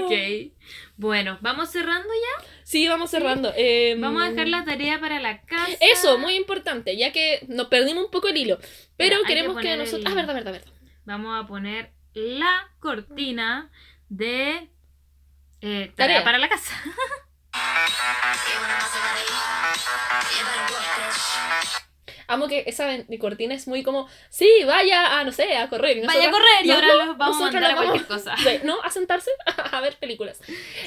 ok. 0.04 0.57
Bueno, 0.98 1.38
¿vamos 1.40 1.70
cerrando 1.70 2.08
ya? 2.08 2.44
Sí, 2.64 2.88
vamos 2.88 3.10
cerrando. 3.10 3.52
Em, 3.56 4.00
Vamos 4.00 4.20
a 4.20 4.30
dejar 4.30 4.48
la 4.48 4.64
tarea 4.64 4.98
para 5.00 5.20
la 5.20 5.40
casa. 5.42 5.76
Eso, 5.80 6.18
muy 6.18 6.34
importante, 6.34 6.96
ya 6.96 7.12
que 7.12 7.46
nos 7.48 7.68
perdimos 7.68 8.04
un 8.06 8.10
poco 8.10 8.26
el 8.28 8.36
hilo. 8.36 8.58
Pero 8.96 9.20
que 9.22 9.28
queremos 9.28 9.56
que, 9.56 9.62
poner 9.62 9.78
nosotros. 9.78 10.04
el- 10.04 10.12
Ah, 10.12 10.14
verdad, 10.16 10.34
verdad, 10.34 10.52
verdad. 10.52 10.72
Vamos 11.04 11.42
a 11.42 11.46
poner 11.46 11.92
la 12.14 12.68
cortina 12.80 13.70
de 14.08 14.70
eh, 15.60 15.92
tarea, 15.94 15.94
Tarea. 15.94 16.24
para 16.24 16.38
la 16.38 16.48
casa. 16.48 16.74
Amo 22.28 22.46
que 22.46 22.62
esa 22.66 22.86
cortina 23.18 23.54
es 23.54 23.66
muy 23.66 23.82
como, 23.82 24.06
sí, 24.28 24.48
vaya 24.66 25.18
a, 25.18 25.24
no 25.24 25.32
sé, 25.32 25.56
a 25.56 25.68
correr. 25.68 26.06
Vaya 26.06 26.28
a 26.28 26.30
correr 26.30 26.64
y 26.64 26.70
ahora 26.70 26.94
los 26.94 27.16
vamos 27.16 27.38
a 27.38 27.50
mandar 27.50 27.70
a 27.72 27.74
cualquier 27.76 28.06
cosa. 28.06 28.36
¿no? 28.64 28.80
A 28.82 28.90
sentarse 28.90 29.30
a 29.72 29.80
ver 29.80 29.96
películas. 29.96 30.40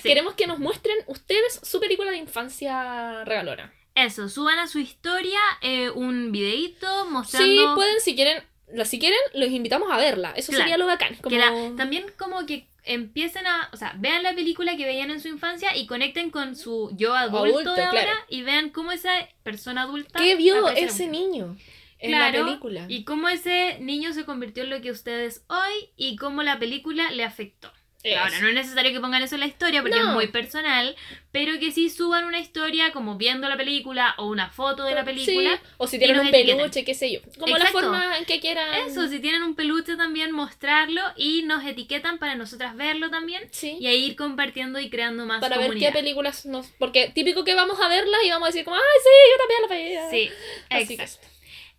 Queremos 0.03 0.35
que 0.35 0.47
nos 0.47 0.59
muestren 0.59 0.95
ustedes 1.07 1.59
su 1.63 1.79
película 1.79 2.11
de 2.11 2.17
infancia 2.17 3.23
regalona. 3.25 3.73
Eso, 3.95 4.29
suban 4.29 4.57
a 4.59 4.67
su 4.67 4.79
historia 4.79 5.39
eh, 5.61 5.89
un 5.89 6.31
videito 6.31 7.05
mostrando... 7.09 7.47
Sí, 7.51 7.65
pueden, 7.75 7.99
si 7.99 8.15
quieren, 8.15 8.43
si 8.85 8.99
quieren, 8.99 9.19
los 9.33 9.49
invitamos 9.49 9.91
a 9.91 9.97
verla. 9.97 10.31
Eso 10.35 10.51
Claro. 10.51 10.63
sería 10.63 10.77
lo 10.77 10.85
bacán. 10.85 11.15
Como... 11.15 11.35
La- 11.35 11.51
también 11.75 12.05
como 12.17 12.45
que 12.45 12.67
empiecen 12.83 13.45
a, 13.47 13.69
o 13.73 13.77
sea, 13.77 13.93
vean 13.97 14.23
la 14.23 14.33
película 14.33 14.75
que 14.75 14.85
veían 14.85 15.11
en 15.11 15.21
su 15.21 15.27
infancia 15.27 15.75
y 15.75 15.85
conecten 15.87 16.29
con 16.31 16.55
su 16.55 16.91
yo 16.95 17.13
adulto, 17.15 17.45
Adulto, 17.59 17.75
de 17.75 17.83
ahora 17.83 18.01
claro. 18.01 18.19
y 18.29 18.41
vean 18.41 18.69
cómo 18.71 18.91
esa 18.91 19.11
persona 19.43 19.83
adulta 19.83 20.19
¿Qué 20.19 20.35
vio 20.35 20.69
en 20.69 20.77
ese 20.89 21.07
niño 21.07 21.55
en 21.99 22.11
Claro, 22.11 22.39
la 22.39 22.45
película? 22.45 22.85
y 22.87 23.03
cómo 23.03 23.29
ese 23.29 23.77
niño 23.79 24.13
se 24.13 24.25
convirtió 24.25 24.63
en 24.63 24.71
lo 24.71 24.81
que 24.81 24.89
ustedes 24.91 25.43
hoy 25.47 25.89
y 25.95 26.15
cómo 26.15 26.41
la 26.43 26.57
película 26.57 27.11
le 27.11 27.23
afectó. 27.23 27.71
Ahora, 28.19 28.39
no 28.39 28.47
es 28.47 28.53
necesario 28.55 28.91
que 28.91 28.99
pongan 28.99 29.21
eso 29.21 29.35
en 29.35 29.41
la 29.41 29.47
historia 29.47 29.81
porque 29.81 29.97
No. 29.99 30.07
es 30.09 30.13
muy 30.13 30.27
personal, 30.27 30.95
pero 31.31 31.59
que 31.59 31.71
sí 31.71 31.89
suban 31.89 32.25
una 32.25 32.39
historia 32.39 32.91
como 32.91 33.15
viendo 33.15 33.47
la 33.47 33.57
película 33.57 34.15
o 34.17 34.27
una 34.27 34.49
foto 34.49 34.83
de 34.83 34.95
la 34.95 35.05
película. 35.05 35.57
Sí, 35.57 35.61
O 35.77 35.85
si 35.87 35.99
tienen 35.99 36.19
un 36.19 36.31
peluche, 36.31 36.83
qué 36.83 36.93
sé 36.95 37.11
yo. 37.11 37.19
Como 37.39 37.57
la 37.57 37.65
Exacto. 37.65 37.79
forma 37.81 38.17
en 38.17 38.25
que 38.25 38.39
quieran. 38.39 38.87
Eso, 38.87 39.07
si 39.07 39.19
tienen 39.19 39.43
un 39.43 39.55
peluche 39.55 39.95
también, 39.97 40.31
mostrarlo 40.31 41.01
y 41.15 41.43
nos 41.43 41.63
etiquetan 41.63 42.17
para 42.17 42.35
nosotras 42.35 42.75
verlo 42.75 43.09
también 43.11 43.47
Sí. 43.51 43.77
y 43.79 43.87
ahí 43.87 44.05
ir 44.05 44.15
compartiendo 44.15 44.79
y 44.79 44.89
creando 44.89 45.25
más 45.25 45.39
para 45.41 45.57
ver 45.57 45.75
qué 45.77 45.91
películas 45.91 46.45
nos. 46.45 46.67
Porque 46.79 47.11
típico 47.13 47.43
que 47.43 47.53
vamos 47.53 47.79
a 47.79 47.87
verla 47.87 48.17
y 48.25 48.29
vamos 48.29 48.47
a 48.47 48.51
decir, 48.51 48.63
como, 48.65 48.77
ay, 48.77 48.81
sí, 49.03 49.09
yo 49.31 49.37
también 49.37 49.61
la 49.61 49.67
veía. 49.67 50.09
Sí, 50.09 50.31
Así 50.69 50.97
que- 50.97 51.03
exacto. 51.03 51.27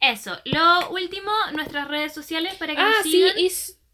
Eso, 0.01 0.37
lo 0.47 0.91
último, 0.91 1.31
nuestras 1.53 1.87
redes 1.89 2.13
sociales 2.13 2.55
para 2.57 2.75
que 2.75 2.81
Ah, 2.81 2.91
nos 2.97 3.03
sí, 3.05 3.11
sigan. 3.13 3.39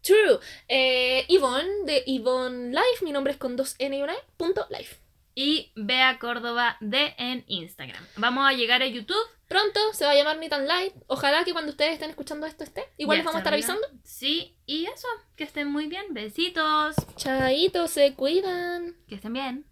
True. 0.01 0.39
Eh, 0.67 1.25
Yvonne, 1.29 1.85
de 1.85 2.03
Yvonne 2.05 2.69
Life. 2.71 3.03
Mi 3.03 3.11
nombre 3.11 3.33
es 3.33 3.39
con 3.39 3.55
dos 3.55 3.75
N 3.79 3.97
y 3.97 4.01
una 4.01 4.13
E. 4.13 4.17
Punto 4.37 4.65
life. 4.69 4.97
y 5.35 5.71
Bea 5.75 6.19
Córdoba 6.19 6.75
D 6.81 7.15
en 7.17 7.45
Instagram. 7.47 8.03
Vamos 8.17 8.49
a 8.49 8.53
llegar 8.53 8.81
a 8.81 8.87
YouTube. 8.87 9.15
Pronto 9.47 9.79
se 9.93 10.05
va 10.05 10.11
a 10.11 10.15
llamar 10.15 10.37
Ni 10.37 10.49
tan 10.49 10.67
Light. 10.67 10.93
Ojalá 11.07 11.43
que 11.43 11.53
cuando 11.53 11.71
ustedes 11.71 11.93
estén 11.93 12.09
escuchando 12.09 12.45
esto 12.45 12.63
esté. 12.63 12.83
Igual 12.97 13.17
Ya 13.17 13.19
les 13.19 13.25
vamos 13.25 13.37
a 13.37 13.39
estar 13.39 13.53
avisando. 13.53 13.87
Sí, 14.03 14.55
y 14.65 14.85
eso, 14.85 15.07
que 15.35 15.43
estén 15.45 15.71
muy 15.71 15.87
bien. 15.87 16.05
Besitos. 16.13 16.95
Chaito, 17.15 17.87
se 17.87 18.13
cuidan. 18.15 18.95
Que 19.07 19.15
estén 19.15 19.33
bien. 19.33 19.65